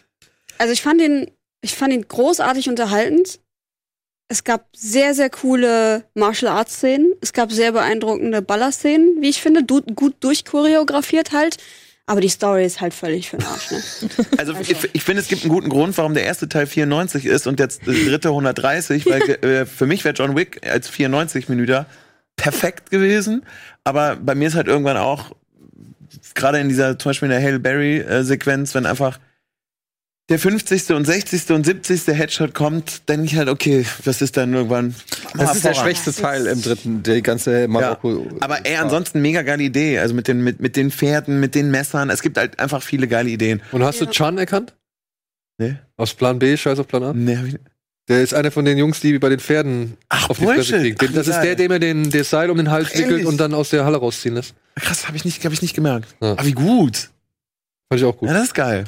[0.58, 1.30] Also ich fand ihn,
[1.62, 3.40] ich fand ihn großartig unterhaltend.
[4.30, 7.14] Es gab sehr, sehr coole Martial Arts Szenen.
[7.22, 11.58] Es gab sehr beeindruckende Ballerszenen, wie ich finde, du, gut durchchoreografiert halt.
[12.08, 13.82] Aber die Story ist halt völlig für den Arsch, ne?
[14.38, 17.46] Also ich, ich finde, es gibt einen guten Grund, warum der erste Teil 94 ist
[17.46, 21.86] und jetzt der dritte 130, weil äh, für mich wäre John Wick als 94 Minuten
[22.36, 23.44] perfekt gewesen.
[23.84, 25.36] Aber bei mir ist halt irgendwann auch,
[26.36, 29.20] gerade in dieser, zum Beispiel in der Hail Berry-Sequenz, wenn einfach
[30.30, 30.92] der 50.
[30.92, 31.52] und 60.
[31.52, 32.08] und 70.
[32.08, 34.96] Headshot kommt, denke ich halt, okay, was ist dann irgendwann?
[35.38, 38.26] Das ist der schwächste Teil im dritten, der ganze Marokko.
[38.40, 40.00] Aber ey, ansonsten mega geile Idee.
[40.00, 42.10] Also mit den, mit, mit den Pferden, mit den Messern.
[42.10, 43.62] Es gibt halt einfach viele geile Ideen.
[43.74, 44.74] Und hast du Chan erkannt?
[45.58, 45.76] Nee.
[45.98, 47.14] Aus Plan B, scheiß auf Plan A?
[47.14, 47.66] Nee, hab ich nicht.
[48.10, 50.76] Der ist einer von den Jungs, die bei den Pferden Ach, auf die Fresse Bullshit.
[50.82, 50.98] kriegen.
[50.98, 53.26] Den- Ach, Das ist der, dem er den, das Seil um den Hals Ach, wickelt
[53.26, 54.54] und dann aus der Halle rausziehen lässt.
[54.76, 56.14] Krass, habe ich nicht, hab ich nicht gemerkt.
[56.22, 56.32] Ja.
[56.34, 57.10] Aber wie gut.
[57.90, 58.28] Fand ich auch gut.
[58.28, 58.84] Ja, das ist geil.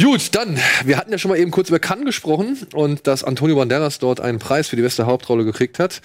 [0.00, 3.56] Gut, dann, wir hatten ja schon mal eben kurz über Cannes gesprochen und dass Antonio
[3.56, 6.00] Banderas dort einen Preis für die beste Hauptrolle gekriegt hat.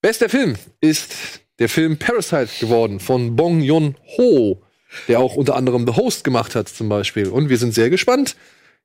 [0.00, 1.12] Bester Film ist
[1.60, 4.60] der Film Parasite geworden von Bong Joon-ho,
[5.06, 7.28] der auch unter anderem The Host gemacht hat zum Beispiel.
[7.28, 8.34] Und wir sind sehr gespannt.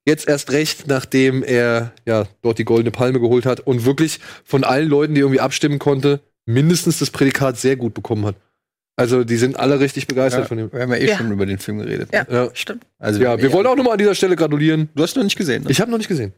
[0.07, 4.63] Jetzt erst recht, nachdem er ja dort die Goldene Palme geholt hat und wirklich von
[4.63, 8.35] allen Leuten, die irgendwie abstimmen konnte, mindestens das Prädikat sehr gut bekommen hat.
[8.95, 10.71] Also die sind alle richtig begeistert Ja, von dem.
[10.71, 11.17] wir haben ja eh Ja.
[11.17, 12.09] schon über den Film geredet.
[12.13, 12.49] Ja, Ja.
[12.53, 12.85] stimmt.
[12.99, 14.89] Also, Ja, wir wollen auch nochmal an dieser Stelle gratulieren.
[14.95, 15.63] Du hast noch nicht gesehen.
[15.65, 15.71] Ne?
[15.71, 16.33] Ich habe noch nicht gesehen.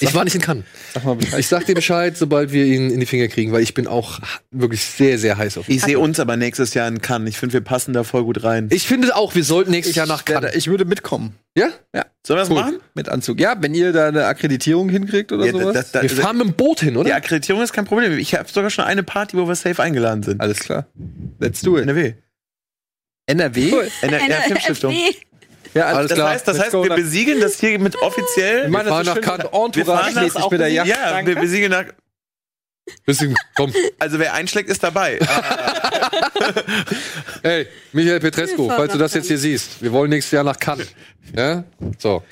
[0.00, 0.64] Ich war nicht in Cannes.
[0.94, 1.38] sag mal Bescheid.
[1.40, 4.18] Ich sag dir Bescheid, sobald wir ihn in die Finger kriegen, weil ich bin auch
[4.50, 5.76] wirklich sehr, sehr heiß auf ihn.
[5.76, 7.28] Ich sehe uns aber nächstes Jahr in Cannes.
[7.30, 8.68] Ich finde, wir passen da voll gut rein.
[8.72, 10.42] Ich finde auch, wir sollten nächstes Jahr nach Cannes.
[10.42, 11.36] werde- Ich würde mitkommen.
[11.56, 11.68] Ja?
[12.26, 12.54] Sollen wir das Cool.
[12.56, 12.80] machen?
[12.94, 13.40] Mit Anzug.
[13.40, 15.74] Ja, wenn ihr da eine Akkreditierung hinkriegt oder Ja, sowas.
[15.74, 17.14] das- das- Wir fahren mit dem Boot hin, die oder?
[17.14, 18.16] Akkreditierung ist kein Problem.
[18.18, 20.40] Ich habe sogar schon eine Party, wo wir safe eingeladen sind.
[20.40, 20.86] Alles klar.
[21.40, 21.82] Let's do it.
[21.84, 22.14] NRW.
[23.26, 23.70] NRW?
[24.02, 24.92] NR Eine ja, Filmstiftung.
[24.92, 25.16] FB.
[25.74, 26.30] Ja, Alles Das klar.
[26.30, 28.64] heißt, das heißt wir nach- besiegeln das hier mit offiziell.
[28.64, 29.44] Ich meine, fahren das nach Cannes.
[29.44, 30.86] Wir fahren entourage-mäßig nach- mit der Yacht.
[30.88, 31.36] ja, wir Danke.
[31.36, 31.84] besiegeln nach.
[33.06, 33.72] Bisschen, komm.
[33.98, 35.18] Also wer einschlägt, ist dabei.
[37.42, 40.88] Hey, Michael fahren falls du das jetzt hier siehst, wir wollen nächstes Jahr nach Cannes.
[41.36, 41.64] Ja?
[41.98, 42.22] So.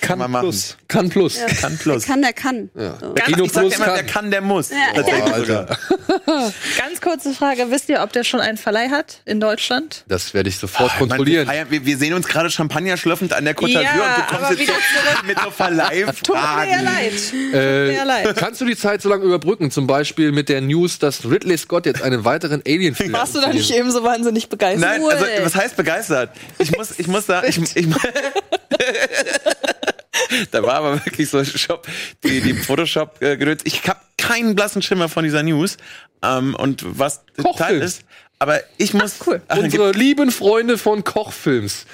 [0.00, 0.42] Kann man machen.
[0.42, 0.76] Plus.
[0.88, 1.38] Cannes Plus.
[1.38, 1.46] Ja.
[1.46, 2.04] Kann plus.
[2.04, 2.70] Kann, der kann.
[2.74, 2.98] Ja.
[3.00, 3.14] So.
[3.14, 4.06] Ganz, Kino ich sag Plus immer, der kann.
[4.06, 4.70] kann, der muss.
[4.70, 5.00] Ja.
[5.00, 5.66] Boah, sogar.
[6.78, 7.70] Ganz kurze Frage.
[7.70, 10.04] Wisst ihr, ob der schon einen Verleih hat in Deutschland?
[10.08, 11.46] Das werde ich sofort meine, kontrollieren.
[11.46, 14.30] wir, feiern- wir, wir sehen uns gerade Champagner schlürfend an der Côte d'Azur Ja, und
[14.32, 16.84] du kommst jetzt so mit so Tut mir Verleihfragen.
[16.84, 17.12] leid.
[17.12, 18.36] Äh, Sehr leid.
[18.36, 19.70] kannst du die Zeit so lange überbrücken?
[19.70, 23.52] Zum Beispiel mit der News, dass Ridley Scott jetzt einen weiteren Alien-Film Warst du da
[23.52, 24.80] nicht eben so wahnsinnig begeistert?
[24.80, 26.30] Nein, also was heißt begeistert?
[26.58, 27.86] Ich muss, ich muss sagen, ich, ich,
[30.50, 31.86] da war aber wirklich so Shop,
[32.24, 33.60] die, die Photoshop äh, gedöns.
[33.64, 35.76] Ich habe keinen blassen Schimmer von dieser News.
[36.24, 37.82] Ähm, und was Teil Kochfilm.
[37.82, 38.02] ist,
[38.40, 39.40] aber ich muss cool.
[39.46, 41.86] Ach, dann Unsere lieben Freunde von Kochfilms.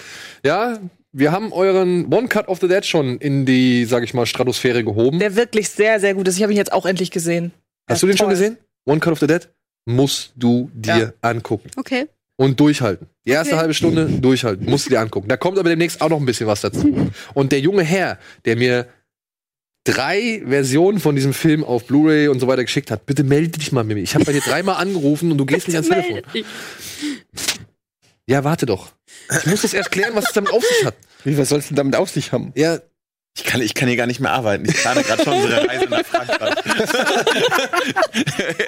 [0.42, 0.78] Ja,
[1.12, 4.82] wir haben euren One Cut of the Dead schon in die, sag ich mal, Stratosphäre
[4.82, 5.18] gehoben.
[5.18, 6.36] Der wirklich sehr, sehr gut ist.
[6.36, 7.52] Ich habe ihn jetzt auch endlich gesehen.
[7.86, 8.34] Hast du Ja, den schon toll.
[8.34, 8.56] gesehen?
[8.86, 9.46] One Cut of the Dead?
[9.88, 11.12] Musst du dir Ja.
[11.22, 11.70] angucken.
[11.76, 12.06] Okay.
[12.36, 13.06] Und durchhalten.
[13.26, 13.60] Die erste Okay.
[13.60, 14.66] halbe Stunde durchhalten.
[14.68, 15.28] Musst du dir angucken.
[15.28, 17.10] Da kommt aber demnächst auch noch ein bisschen was dazu.
[17.34, 18.86] Und der junge Herr, der mir
[19.84, 23.72] drei Versionen von diesem Film auf Blu-ray und so weiter geschickt hat, bitte melde dich
[23.72, 24.02] mal mit mir.
[24.02, 26.20] Ich habe bei dir dreimal angerufen und du gehst nicht ans Telefon.
[28.26, 28.92] Ja, warte doch.
[29.40, 30.94] Ich muss das erst klären, was es damit auf sich hat.
[31.24, 32.52] Wie, was sollst du damit auf sich haben?
[32.54, 32.78] Ja,
[33.38, 34.64] Ich kann, ich kann hier gar nicht mehr arbeiten.
[34.68, 36.54] Ich plane gerade schon unsere Reise nach Frankreich.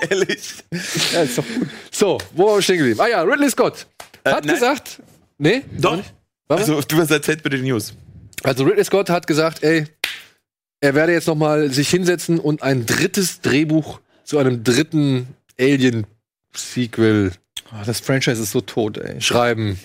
[0.10, 0.55] Ehrlich.
[1.12, 1.68] Ja, ist doch gut.
[1.90, 3.01] so, wo waren wir stehen geblieben?
[3.01, 3.86] Ah ja, Ridley Scott
[4.24, 4.55] hat Äh, nein.
[4.55, 5.01] gesagt,
[5.38, 5.98] nee, Doch.
[6.48, 6.62] Warte.
[6.62, 7.94] Also, du hast erzählt bitte die News.
[8.44, 9.86] Also Ridley Scott hat gesagt, ey,
[10.80, 15.26] er werde jetzt noch mal sich hinsetzen und ein drittes Drehbuch zu einem dritten
[15.60, 17.32] Alien-Sequel
[17.72, 19.20] Oh, das Franchise ist so tot, ey.
[19.20, 19.78] schreiben.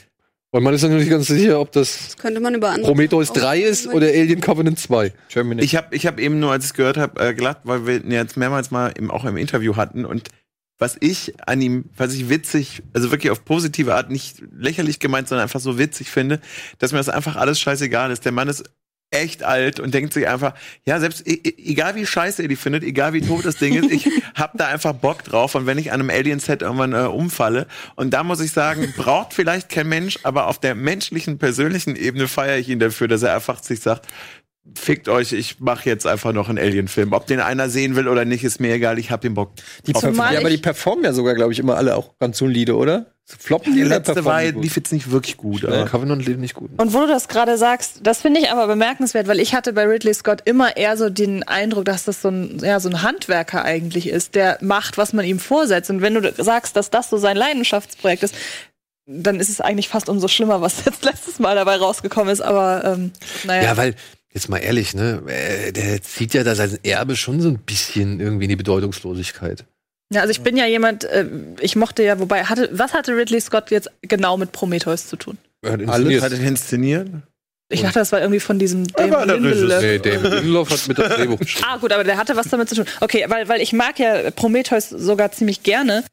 [0.56, 2.86] Und man ist noch nicht ganz sicher, ob das Das könnte man über andere.
[2.86, 5.12] Prometheus 3 ist oder Alien Covenant 2.
[5.28, 5.62] Germany.
[5.62, 8.02] Ich habe ich hab eben nur, als ich es gehört habe, äh, gelacht, weil wir
[8.02, 10.30] ihn jetzt mehrmals mal im, auch im Interview hatten und
[10.78, 15.28] was ich an ihm, was ich witzig, also wirklich auf positive Art, nicht lächerlich gemeint,
[15.28, 16.40] sondern einfach so witzig finde,
[16.80, 18.24] dass mir das einfach alles scheißegal ist.
[18.24, 18.64] Der Mann ist
[19.12, 20.54] echt alt und denkt sich einfach,
[20.86, 23.74] ja, selbst e e- egal wie scheiße ihr die findet, egal wie tot das Ding
[23.76, 27.08] ist, ich hab da einfach Bock drauf und wenn ich an einem Alien-Set irgendwann äh,
[27.08, 31.96] umfalle und da muss ich sagen, braucht vielleicht kein Mensch, aber auf der menschlichen, persönlichen
[31.96, 34.08] Ebene feiere ich ihn dafür, dass er einfach sich sagt,
[34.74, 37.14] fickt euch, ich mache jetzt einfach noch einen Alien-Film.
[37.14, 39.52] Ob den einer sehen will oder nicht, ist mir egal, ich hab den Bock.
[39.86, 39.94] die.
[39.94, 43.06] Zumal ja, aber die performen ja sogar, glaube ich, immer alle auch ganz solide, oder?
[43.28, 45.64] Floppen Die oder letzte war, die lief jetzt nicht wirklich gut.
[45.64, 45.70] Ja.
[45.70, 45.86] Aber.
[45.86, 46.70] Covenant lebt nicht gut.
[46.78, 49.86] Und wo du das gerade sagst, das finde ich aber bemerkenswert, weil ich hatte bei
[49.86, 53.64] Ridley Scott immer eher so den Eindruck, dass das so ein, ja, so ein Handwerker
[53.64, 55.90] eigentlich ist, der macht, was man ihm vorsetzt.
[55.90, 58.36] Und wenn du sagst, dass das so sein Leidenschaftsprojekt ist,
[59.08, 62.42] dann ist es eigentlich fast umso schlimmer, was jetzt letztes Mal dabei rausgekommen ist.
[62.42, 63.12] Aber ähm,
[63.44, 63.64] naja.
[63.64, 63.96] Ja, weil,
[64.36, 68.20] jetzt mal ehrlich, ne, äh, der zieht ja da sein Erbe schon so ein bisschen
[68.20, 69.66] irgendwie in die Bedeutungslosigkeit.
[70.14, 71.26] Ja, also ich bin ja jemand, äh,
[71.62, 75.38] ich mochte ja, wobei, hatte, was hatte Ridley Scott jetzt genau mit Prometheus zu tun?
[75.64, 76.24] Er hat Alles inszeniert.
[76.24, 77.10] hat er inszeniert?
[77.70, 79.82] Ich dachte, das war irgendwie von diesem war der Lindelof.
[79.82, 81.68] Nee, David Lindelof hat mit das Drehbuch geschrieben.
[81.68, 82.86] Ah, gut, aber der hatte was damit zu tun.
[83.02, 86.04] Okay, weil, weil ich mag ja Prometheus sogar ziemlich gerne,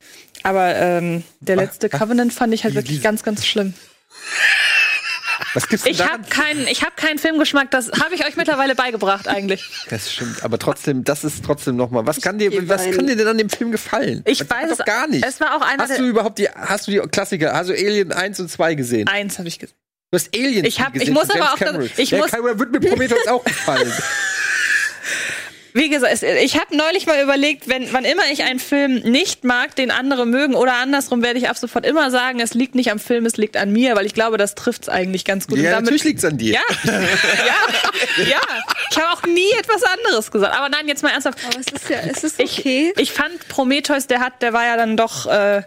[0.45, 3.75] aber ähm, der letzte Covenant fand ich halt wirklich ganz, ganz schlimm.
[5.55, 7.71] Was gibt's denn Ich habe keinen, ich habe keinen Filmgeschmack.
[7.71, 9.69] Das habe ich euch mittlerweile beigebracht eigentlich.
[9.91, 12.07] Das stimmt, aber trotzdem, das ist trotzdem noch mal.
[12.07, 14.23] Was kann dir, was kann dir denn an dem Film gefallen?
[14.27, 15.25] Ich das weiß es gar nicht.
[15.27, 18.13] Es war auch einer hast du überhaupt die, hast du die Klassiker, hast du Alien
[18.13, 19.09] 1 und 2 gesehen?
[19.09, 19.77] eins habe ich gesehen.
[20.11, 21.91] Du hast Alien Ich hab- gesehen ich muss aber James auch Cameron.
[21.97, 23.93] ich ja, muss- Cameron wird mir Prometheus auch gefallen.
[25.75, 29.45] Wie gesagt, es- ich habe neulich mal überlegt, wenn wann immer ich einen Film nicht
[29.45, 32.91] mag, den andere mögen oder andersrum, werde ich ab sofort immer sagen, es liegt nicht
[32.91, 35.59] am Film, es liegt an mir, weil ich glaube, das trifft's eigentlich ganz gut.
[35.59, 36.55] Ja, damit- natürlich liegt's an dir.
[36.55, 38.41] Ja, ja, ja.
[38.91, 40.55] Ich habe auch nie etwas anderes gesagt.
[40.55, 41.39] Aber nein, jetzt mal ernsthaft.
[41.47, 42.93] Aber es ist ja, es ist Ich, okay.
[42.99, 45.27] ich fand Prometheus, der hat, der war ja dann doch.
[45.27, 45.63] Äh,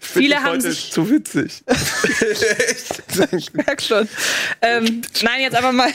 [0.00, 0.92] viele haben Heute sich.
[0.92, 1.62] zu witzig.
[3.32, 4.08] Ich merk schon.
[4.62, 5.90] Ähm, nein, jetzt aber mal.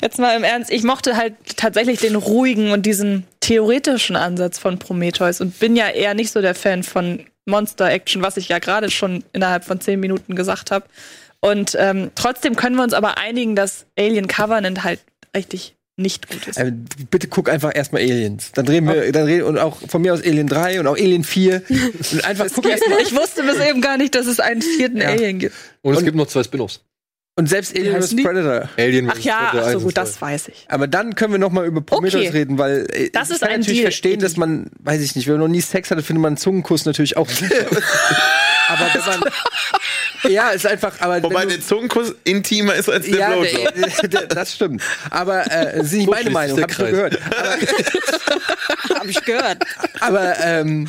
[0.00, 4.78] Jetzt mal im Ernst, ich mochte halt tatsächlich den ruhigen und diesen theoretischen Ansatz von
[4.78, 8.90] Prometheus und bin ja eher nicht so der Fan von Monster-Action, was ich ja gerade
[8.90, 10.86] schon innerhalb von zehn Minuten gesagt habe.
[11.40, 15.00] Und ähm, trotzdem können wir uns aber einigen, dass Alien Covenant halt
[15.36, 16.56] richtig nicht gut ist.
[16.56, 16.72] Äh,
[17.10, 18.52] bitte guck einfach erstmal Aliens.
[18.52, 21.22] Dann drehen wir, dann reden und auch von mir aus Alien 3 und auch Alien
[21.24, 21.62] 4.
[22.12, 23.00] Und einfach guck erstmal.
[23.02, 25.08] Ich wusste bis eben gar nicht, dass es einen vierten Ja.
[25.08, 25.54] Alien gibt.
[25.82, 26.80] Und es Und- gibt noch zwei Spin-offs.
[27.34, 28.16] Und selbst Alien vs.
[28.16, 28.68] Predator.
[28.76, 30.66] Alien Ach ja, Predator ach so gut, das weiß ich.
[30.68, 32.38] Aber dann können wir noch mal über Prometheus Okay.
[32.38, 33.86] reden, weil äh, Das ich ist kann ein natürlich Deal.
[33.90, 36.36] verstehen, dass man, weiß ich nicht, wenn man noch nie Sex hatte, findet man einen
[36.36, 37.26] Zungenkuss natürlich auch
[38.68, 39.32] aber wenn man
[40.30, 43.74] ja, ist einfach, aber Wobei der Zungenkuss intimer ist als der ja, Blowjob.
[43.76, 44.82] der, der, der, das stimmt.
[45.08, 47.18] Aber äh, das ist nicht meine Meinung, hab ich gehört.
[48.94, 49.64] Hab ich gehört.
[50.00, 50.86] Aber ähm,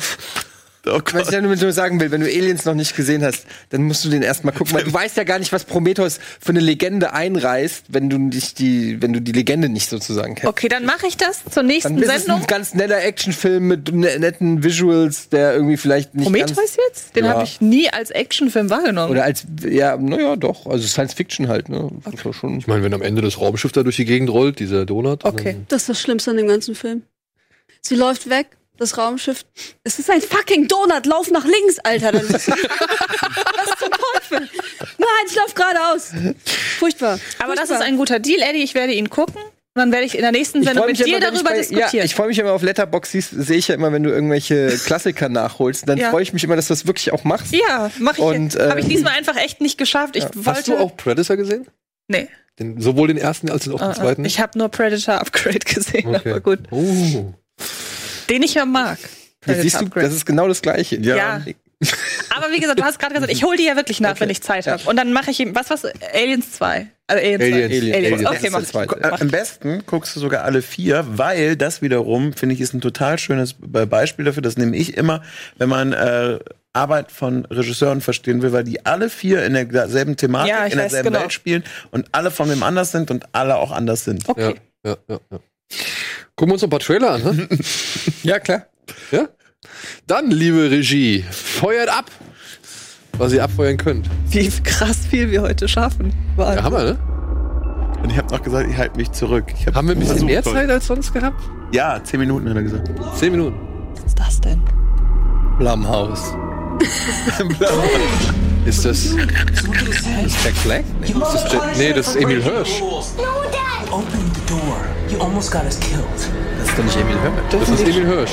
[0.86, 3.82] Oh was ich damit nur sagen will, wenn du Aliens noch nicht gesehen hast, dann
[3.84, 6.60] musst du den erstmal gucken, weil du weißt ja gar nicht, was Prometheus für eine
[6.60, 10.46] Legende einreißt, wenn du nicht die, wenn du die Legende nicht sozusagen kennst.
[10.48, 12.40] Okay, dann mache ich das zur Dann nächsten ist es Sendung.
[12.42, 17.16] ein ganz netter Actionfilm mit ne netten Visuals, der irgendwie vielleicht nicht Prometheus ganz, jetzt?
[17.16, 17.30] Den Ja.
[17.32, 19.10] habe ich nie als Actionfilm wahrgenommen.
[19.10, 21.90] oder als ja, naja, doch, also Science Fiction halt, ne?
[22.12, 24.58] Ist ja schon Ich meine, wenn am Ende das Raumschiff da durch die Gegend rollt,
[24.58, 25.24] dieser Donut.
[25.24, 25.52] Okay.
[25.54, 27.02] dann- Das ist das Schlimmste an dem ganzen Film.
[27.80, 28.48] Sie läuft weg,
[28.78, 29.44] das Raumschiff.
[29.84, 32.12] Es ist ein fucking Donut, lauf nach links, Alter.
[32.14, 34.48] Ist, was zum Teufel?
[34.98, 36.10] Nein, ich lauf geradeaus.
[36.78, 37.18] Furchtbar.
[37.38, 37.86] Aber das ist Furchtbar.
[37.86, 38.62] ein guter Deal, Eddie.
[38.62, 39.36] Ich werde ihn gucken.
[39.76, 41.88] Und dann werde ich in der nächsten Sendung mit dir immer, darüber bei, diskutieren.
[41.92, 45.28] Ja, ich freue mich immer auf Letterboxd, sehe ich ja immer, wenn du irgendwelche Klassiker
[45.28, 46.10] nachholst, dann Ja.
[46.10, 47.52] freue ich mich immer, dass du das wirklich auch machst.
[47.52, 48.22] ja, mache ich.
[48.24, 50.14] Und, Habe ich ähm, diesmal einfach echt nicht geschafft.
[50.14, 50.44] Ich wollte.
[50.46, 51.66] Hast du auch Predator gesehen?
[52.06, 52.28] Nee.
[52.60, 54.24] Den, sowohl den ersten als auch den äh, zweiten?
[54.24, 56.30] Ich habe nur Predator Upgrade gesehen, Okay.
[56.30, 56.60] aber gut.
[56.70, 57.34] Oh.
[58.30, 58.98] Den ich ja mag.
[59.46, 60.96] Jetzt siehst du, das ist genau das Gleiche.
[60.96, 61.42] Ja.
[62.34, 64.20] Aber wie gesagt, du hast gerade gesagt, ich hole die ja wirklich nach, Okay.
[64.20, 64.72] wenn ich Zeit Ja.
[64.72, 64.82] habe.
[64.88, 65.84] Und dann mache ich ihm, was was?
[66.14, 66.86] Aliens 2.
[67.08, 67.46] Also Aliens, 2.
[67.46, 67.72] Aliens.
[67.72, 67.94] Alien.
[67.94, 67.94] Aliens.
[67.96, 68.26] Aliens.
[68.26, 68.68] Okay, Das mach ich.
[68.68, 68.98] zweite.
[69.02, 69.32] Mach Äh, Am ich.
[69.32, 73.54] besten guckst du sogar alle vier, weil das wiederum, finde ich, ist ein total schönes
[73.58, 74.42] Be- Beispiel dafür.
[74.42, 75.22] Das nehme ich immer,
[75.58, 76.38] wenn man äh,
[76.72, 80.78] Arbeit von Regisseuren verstehen will, weil die alle vier in derselben Thematik, Ja, ich in
[80.78, 81.20] weiß, derselben genau.
[81.20, 84.26] Welt spielen und alle von wem anders sind und alle auch anders sind.
[84.26, 84.54] Okay.
[84.86, 85.38] Ja, ja, ja, ja.
[86.36, 87.48] Gucken wir uns noch ein paar Trailer an, ne?
[88.24, 88.66] Ja, klar.
[89.12, 89.28] ja?
[90.06, 92.10] Dann, liebe Regie, feuert ab,
[93.18, 94.10] was ihr abfeuern könnt.
[94.30, 96.12] Wie krass viel wir heute schaffen.
[96.36, 96.98] Ja, Hammer, ne?
[98.02, 99.44] Und ich habe noch gesagt, ich halte mich zurück.
[99.56, 101.40] Ich hab Haben wir ein bisschen versucht, mehr Zeit als sonst gehabt?
[101.72, 102.90] Ja, zehn Minuten hat er gesagt.
[103.16, 103.56] Zehn Minuten.
[103.94, 104.60] Was ist das denn?
[105.58, 106.34] Blumhouse.
[108.66, 109.04] Ist das.
[109.04, 109.16] Ist
[110.42, 110.84] Jack Black?
[111.00, 112.80] Nee, das ist nee, das ist Emil Hirsch.
[112.82, 114.76] Open the door.
[115.14, 116.04] You almost got us killed.
[116.58, 117.36] Das ist doch nicht Emil Hirsch.
[117.52, 118.32] Das ist Emil Hirsch.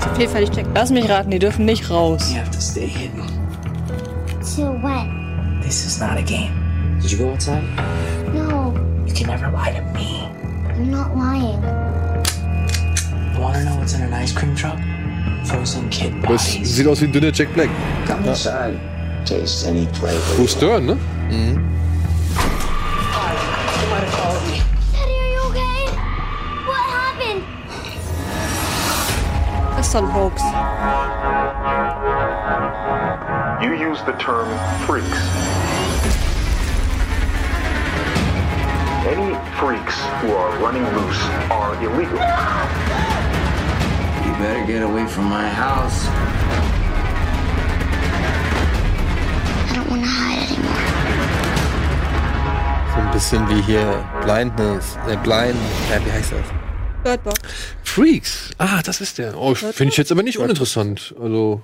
[0.00, 0.72] Auf jeden Fall nicht checken.
[0.74, 2.32] Lass mich raten, die dürfen nicht raus.
[2.32, 3.22] You have to stay hidden.
[4.56, 5.06] To what?
[5.62, 6.52] This is not a game.
[7.02, 7.62] Did you go outside?
[8.32, 8.72] No,
[9.06, 10.26] You can never lie to me.
[10.70, 11.62] I'm not lying.
[13.34, 14.78] You wanna know what's in an ice cream truck?
[15.44, 16.74] Frozen kid bodies.
[16.74, 17.68] siedt aus wie ein dünner Jack Black.
[18.06, 18.78] Come inside.
[19.26, 20.36] Taste any flavor.
[20.36, 20.96] Bruce Stern, ne?
[21.30, 21.58] You
[29.92, 30.40] Das ist Hoax.
[33.60, 34.48] You use the term
[34.86, 35.20] freaks.
[39.04, 41.20] Any freaks who are running loose
[41.50, 42.18] are illegal.
[44.24, 46.08] You better get away from my house.
[49.68, 50.72] I don't want to hide anymore.
[52.94, 55.56] So ein bisschen wie hier Blindness, äh, Blind,
[55.90, 56.46] ja, wie heißt das?
[57.02, 57.40] Birdbox.
[57.94, 58.50] Freaks.
[58.58, 59.36] Ah, das ist der.
[59.38, 61.14] Oh, finde ich jetzt aber nicht uninteressant.
[61.20, 61.60] Also,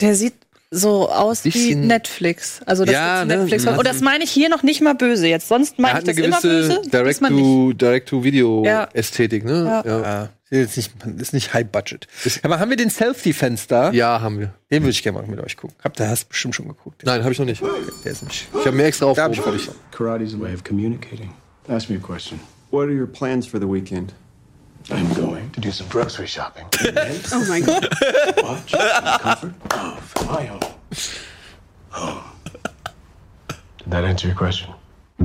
[0.00, 0.34] Der sieht
[0.70, 2.60] so aus wie Netflix.
[2.66, 3.38] Also das Ja, ist ne?
[3.38, 3.66] Netflix.
[3.66, 5.48] Und das meine ich hier noch nicht mal böse jetzt.
[5.48, 6.80] Sonst meine ich das immer böse.
[6.82, 7.42] diesmal nicht.
[7.42, 7.74] Direct-to- Ja.
[7.74, 9.82] Direct-to-Video-Ästhetik, ne?
[9.84, 9.90] Ja.
[9.90, 10.02] Ja.
[10.02, 12.06] Ja, ist jetzt nicht, ist nicht High Budget.
[12.42, 13.90] Aber haben wir den Self-Defense da?
[13.92, 14.54] ja, haben wir.
[14.70, 15.76] Den würde ich gerne mal mit euch gucken.
[15.82, 17.02] Habt ihr hast bestimmt schon geguckt.
[17.04, 17.62] Nein, habe ich noch nicht.
[18.04, 18.46] Der ist nicht.
[18.58, 19.74] Ich habe mir extra aufgerufen.
[19.90, 21.32] Karate's a way of communicating.
[21.66, 22.38] Ask me a question.
[22.70, 24.12] What are your plans for the weekend?
[24.90, 26.66] I'm going to do some grocery shopping.
[27.32, 27.84] Oh mein Gott.
[28.42, 30.60] Watch, comfort, oh, for my own.
[31.94, 32.32] Oh.
[33.78, 34.72] Did that answer your question?
[35.20, 35.24] I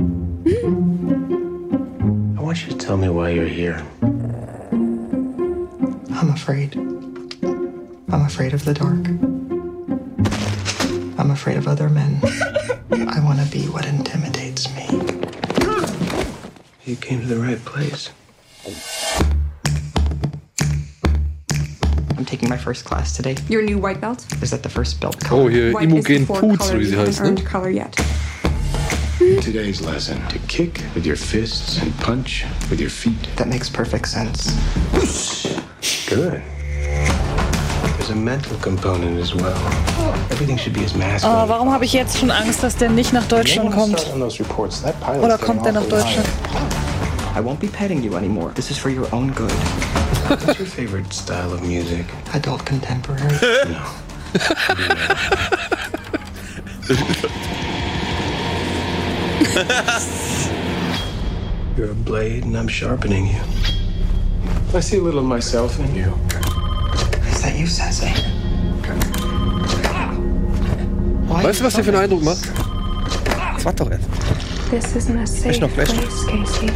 [2.42, 3.82] want you to tell me why you're here.
[6.10, 6.76] I'm afraid.
[6.76, 9.06] I'm afraid of the dark.
[11.18, 12.20] I'm afraid of other men.
[12.92, 14.86] I want to be what intimidates me.
[16.84, 18.10] You came to the right place.
[22.24, 23.36] I'm taking my first class today.
[23.50, 24.24] Your new white belt?
[24.40, 25.42] Is that the first belt color?
[25.42, 27.26] Oh, hier White Imogen Poots, color wie sie heißt, ne?
[27.28, 27.94] earned color yet.
[29.42, 33.28] Today's lesson to kick with your fists and punch with your feet.
[33.36, 34.54] That makes perfect sense.
[36.08, 36.40] Good.
[37.98, 39.60] There's a mental component as well.
[40.30, 41.44] Everything should be as masculine.
[41.44, 44.10] Oh, warum habe ich jetzt schon Angst, dass der nicht nach Deutschland kommt?
[44.14, 46.26] On those reports, that pilot's Oder kommt der nach Deutschland?
[47.36, 48.54] I won't be petting you anymore.
[48.54, 49.52] This is for your own good.
[50.40, 50.46] High.
[50.46, 52.06] What's your favorite style of music?
[52.34, 53.38] Adult contemporary.
[53.68, 53.90] No.
[61.76, 63.40] You're a blade and I'm sharpening you.
[64.74, 66.12] I see a little of myself in you.
[67.30, 68.12] Is that you, Sensei?
[71.28, 72.48] Weißt du, was der für einen Eindruck macht?
[73.54, 74.04] Das macht doch erst.
[74.70, 76.70] This isn't a safe place, Casey.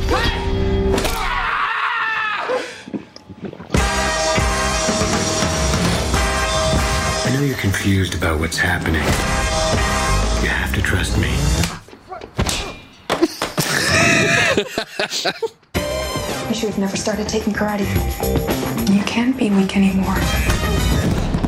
[7.39, 9.03] Know you're confused about what's happening.
[10.43, 11.29] You have to trust me.
[16.49, 17.87] You should have never started taking karate.
[18.93, 20.17] You can't be weak anymore.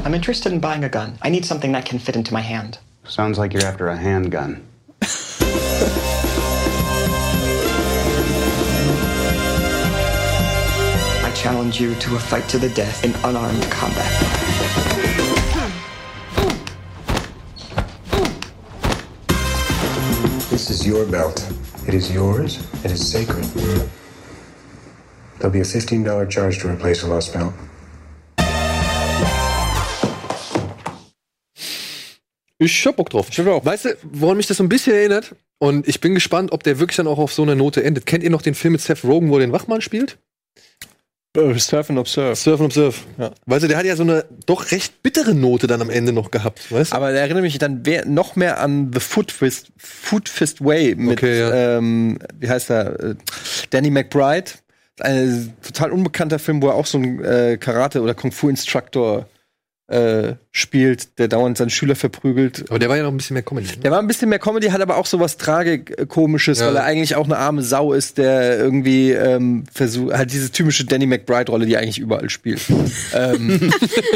[0.05, 1.19] I'm interested in buying a gun.
[1.23, 2.79] I need something that can fit into my hand.
[3.09, 4.65] Sounds like you're after a handgun.
[11.23, 14.49] I challenge you to a fight to the death in unarmed combat.
[20.70, 21.44] This is your belt.
[21.88, 22.60] It is yours.
[22.84, 23.44] It is sacred.
[25.40, 27.52] There'll be a $15 charge to replace a lost belt.
[32.59, 33.26] Ich hab Bock drauf.
[33.30, 33.64] Ich hab auch.
[33.64, 35.34] Weißt du, woran mich das so ein bisschen erinnert?
[35.59, 38.06] Und ich bin gespannt, ob der wirklich dann auch auf so einer Note endet.
[38.06, 40.18] Kennt ihr noch den Film mit Seth Rogen, wo er den Wachmann spielt?
[41.36, 42.35] Surf and Observe.
[42.35, 42.97] Surf and Observe.
[43.16, 43.31] Ja.
[43.47, 46.31] Weißt du, der hat ja so eine doch recht bittere Note dann am Ende noch
[46.32, 46.73] gehabt.
[46.73, 46.97] Weißt du?
[46.97, 51.19] Aber der erinnert mich dann noch mehr an The Foot Fist, Foot Fist Way mit,
[51.19, 51.78] Okay, ja.
[51.78, 53.15] ähm, wie heißt er, äh,
[53.70, 54.51] Danny McBride.
[54.98, 59.27] Ein total unbekannter Film, wo er auch so ein äh, Karate- oder Kung-Fu-Instructor
[59.91, 62.65] äh, spielt, der dauernd seinen Schüler verprügelt.
[62.71, 63.67] Aber der war ja noch ein bisschen mehr Comedy.
[63.67, 63.77] Ne?
[63.83, 66.69] Der war ein bisschen mehr Comedy, hat aber auch so was Tragikomisches, Ja.
[66.69, 70.85] weil er eigentlich auch eine arme Sau ist, der irgendwie ähm, versucht, halt diese typische
[70.85, 72.62] Danny McBride-Rolle, die eigentlich überall spielt.
[73.15, 73.73] ähm,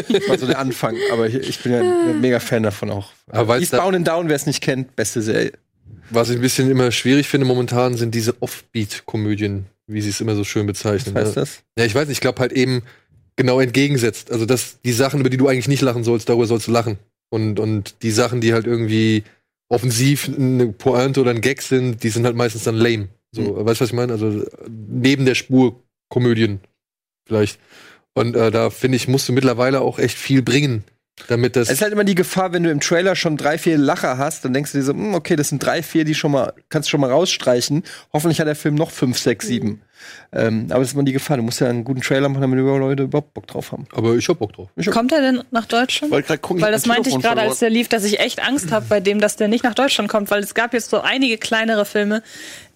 [0.08, 3.10] das war so der Anfang, aber ich, ich bin ja ein mega Fan davon auch.
[3.30, 5.52] Aber Eastbound and Down, wer es nicht kennt, beste Serie.
[6.10, 10.36] Was ich ein bisschen immer schwierig finde momentan, sind diese Offbeat-Komödien, wie sie es immer
[10.36, 11.16] so schön bezeichnen.
[11.16, 11.42] Was heißt ne?
[11.42, 11.62] das?
[11.76, 12.82] Ja, ich weiß nicht, ich glaube halt eben
[13.36, 14.30] genau entgegensetzt.
[14.30, 16.98] Also, dass die Sachen, über die du eigentlich nicht lachen sollst, darüber sollst du lachen.
[17.30, 19.24] Und, und die Sachen, die halt irgendwie
[19.68, 23.08] offensiv eine Pointe oder ein Gag sind, die sind halt meistens dann lame.
[23.32, 23.66] So, Mhm.
[23.66, 24.12] weißt du, was ich meine?
[24.12, 26.60] Also, neben der Spur Komödien
[27.26, 27.58] vielleicht.
[28.14, 30.84] Und äh, da finde ich, musst du mittlerweile auch echt viel bringen,
[31.28, 31.68] damit das.
[31.68, 34.44] Es ist halt immer die Gefahr, wenn du im Trailer schon drei, vier Lacher hast,
[34.44, 36.88] dann denkst du dir so, hm, okay, das sind drei, vier, die schon mal, kannst
[36.88, 37.84] du schon mal rausstreichen.
[38.12, 39.82] Hoffentlich hat der Film noch fünf, sechs, sieben.
[40.32, 41.36] Ähm, aber das ist immer die Gefahr.
[41.36, 43.86] Du musst ja einen guten Trailer machen, damit über Leute überhaupt Bock drauf haben.
[43.92, 44.68] aber ich hab Bock drauf.
[44.90, 46.12] Kommt er denn nach Deutschland?
[46.12, 48.42] Gerade gucken, Weil hab das mein meinte ich gerade, als der lief, dass ich echt
[48.42, 51.00] Angst habe bei dem, dass der nicht nach Deutschland kommt, weil es gab jetzt so
[51.00, 52.22] einige kleinere Filme,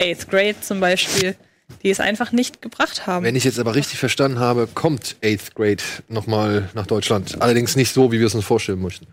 [0.01, 1.37] Eighth Grade zum Beispiel,
[1.83, 3.25] die es einfach nicht gebracht haben.
[3.25, 7.41] Wenn ich jetzt aber richtig verstanden habe, kommt Eighth Grade nochmal nach Deutschland.
[7.41, 9.07] Allerdings nicht so, wie wir es uns vorstellen möchten.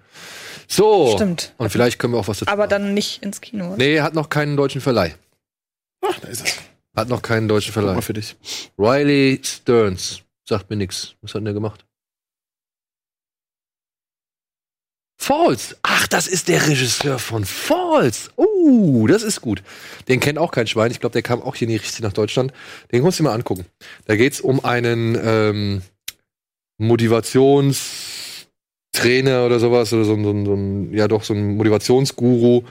[0.67, 1.13] So.
[1.15, 1.53] Stimmt.
[1.57, 2.51] Und vielleicht können wir auch was dazu.
[2.51, 3.67] Aber dann nicht ins Kino.
[3.67, 3.77] oder?
[3.77, 5.15] Nee, hat noch keinen deutschen Verleih.
[6.01, 6.55] Ach, da ist es.
[6.95, 7.95] Hat noch keinen deutschen Guck Verleih.
[7.95, 8.35] mal für dich.
[8.77, 10.21] Riley Stearns.
[10.47, 11.15] Sagt mir nix.
[11.21, 11.85] Was hat denn der gemacht?
[15.27, 15.75] Falls.
[15.81, 18.29] Ach, das ist der Regisseur von Falls.
[18.37, 19.63] Uh, das ist gut.
[20.07, 20.91] Den kennt auch kein Schwein.
[20.91, 22.53] Ich glaube, der kam auch hier nie richtig nach Deutschland.
[22.91, 23.65] Den musst du dir mal angucken.
[24.05, 25.81] Da geht's um einen ähm,
[26.77, 30.55] Motivationstrainer oder sowas oder so, ein- so, so
[30.95, 32.61] ja doch so ein Motivationsguru,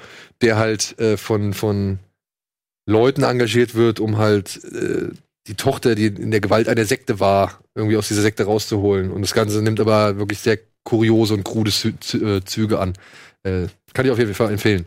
[0.40, 1.98] der halt äh, von von
[2.88, 5.08] Leuten engagiert wird, um halt äh,
[5.48, 9.10] die Tochter, die in der Gewalt einer Sekte war, irgendwie aus dieser Sekte rauszuholen.
[9.10, 12.94] Und das Ganze nimmt aber wirklich sehr kuriose und krude äh, Züge an.
[13.42, 14.86] Äh, kann ich auf jeden Fall empfehlen.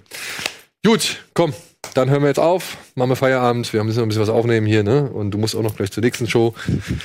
[0.85, 1.53] Gut, komm,
[1.93, 2.77] dann hören wir jetzt auf.
[2.95, 3.71] Machen wir Feierabend.
[3.73, 5.09] Wir müssen noch ein bisschen was aufnehmen hier, ne?
[5.09, 6.53] Und du musst auch noch gleich zur nächsten Show.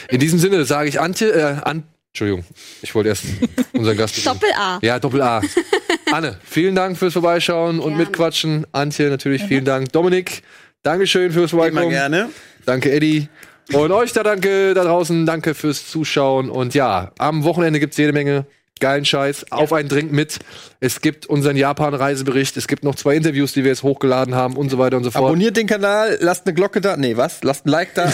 [0.08, 2.44] In diesem Sinne sage ich Antje, äh, an, Entschuldigung,
[2.82, 3.24] ich wollte erst
[3.72, 4.40] unseren Gast begrüßen.
[4.40, 4.78] Doppel-A.
[4.82, 5.40] Ja, Doppel A.
[6.12, 8.04] Anne, vielen Dank fürs Vorbeischauen und Gerne.
[8.04, 8.66] mitquatschen.
[8.72, 9.92] Antje, natürlich vielen Dank.
[9.92, 10.42] Dominik,
[10.82, 11.90] Dankeschön fürs Immer Vorbeikommen.
[11.90, 12.28] gerne.
[12.66, 13.28] Danke, Eddie.
[13.72, 16.50] Und euch da danke da draußen, danke fürs Zuschauen.
[16.50, 18.44] Und ja, am Wochenende gibt's jede Menge
[18.82, 19.46] geilen Scheiß.
[19.50, 20.40] Auf einen Drink mit.
[20.80, 22.56] Es gibt unseren Japan-Reisebericht.
[22.56, 25.10] Es gibt noch zwei Interviews, die wir jetzt hochgeladen haben und so weiter und so
[25.10, 25.24] fort.
[25.24, 26.96] Abonniert den Kanal, lasst eine Glocke da.
[26.96, 27.42] Nee, was?
[27.44, 28.12] Lasst ein Like da.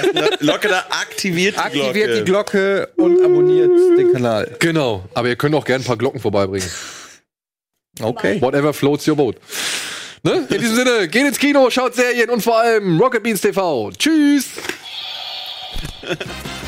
[0.40, 2.14] Glocke da, aktiviert die aktiviert Glocke.
[2.18, 4.56] die Glocke und abonniert den Kanal.
[4.58, 5.04] Genau.
[5.14, 6.68] Aber ihr könnt auch gerne ein paar Glocken vorbeibringen.
[8.00, 8.40] Okay.
[8.40, 9.36] Whatever floats your boat.
[10.24, 10.46] Ne?
[10.50, 13.92] In diesem Sinne, geht ins Kino, schaut Serien und vor allem Rocket Beans TV.
[13.96, 14.46] Tschüss!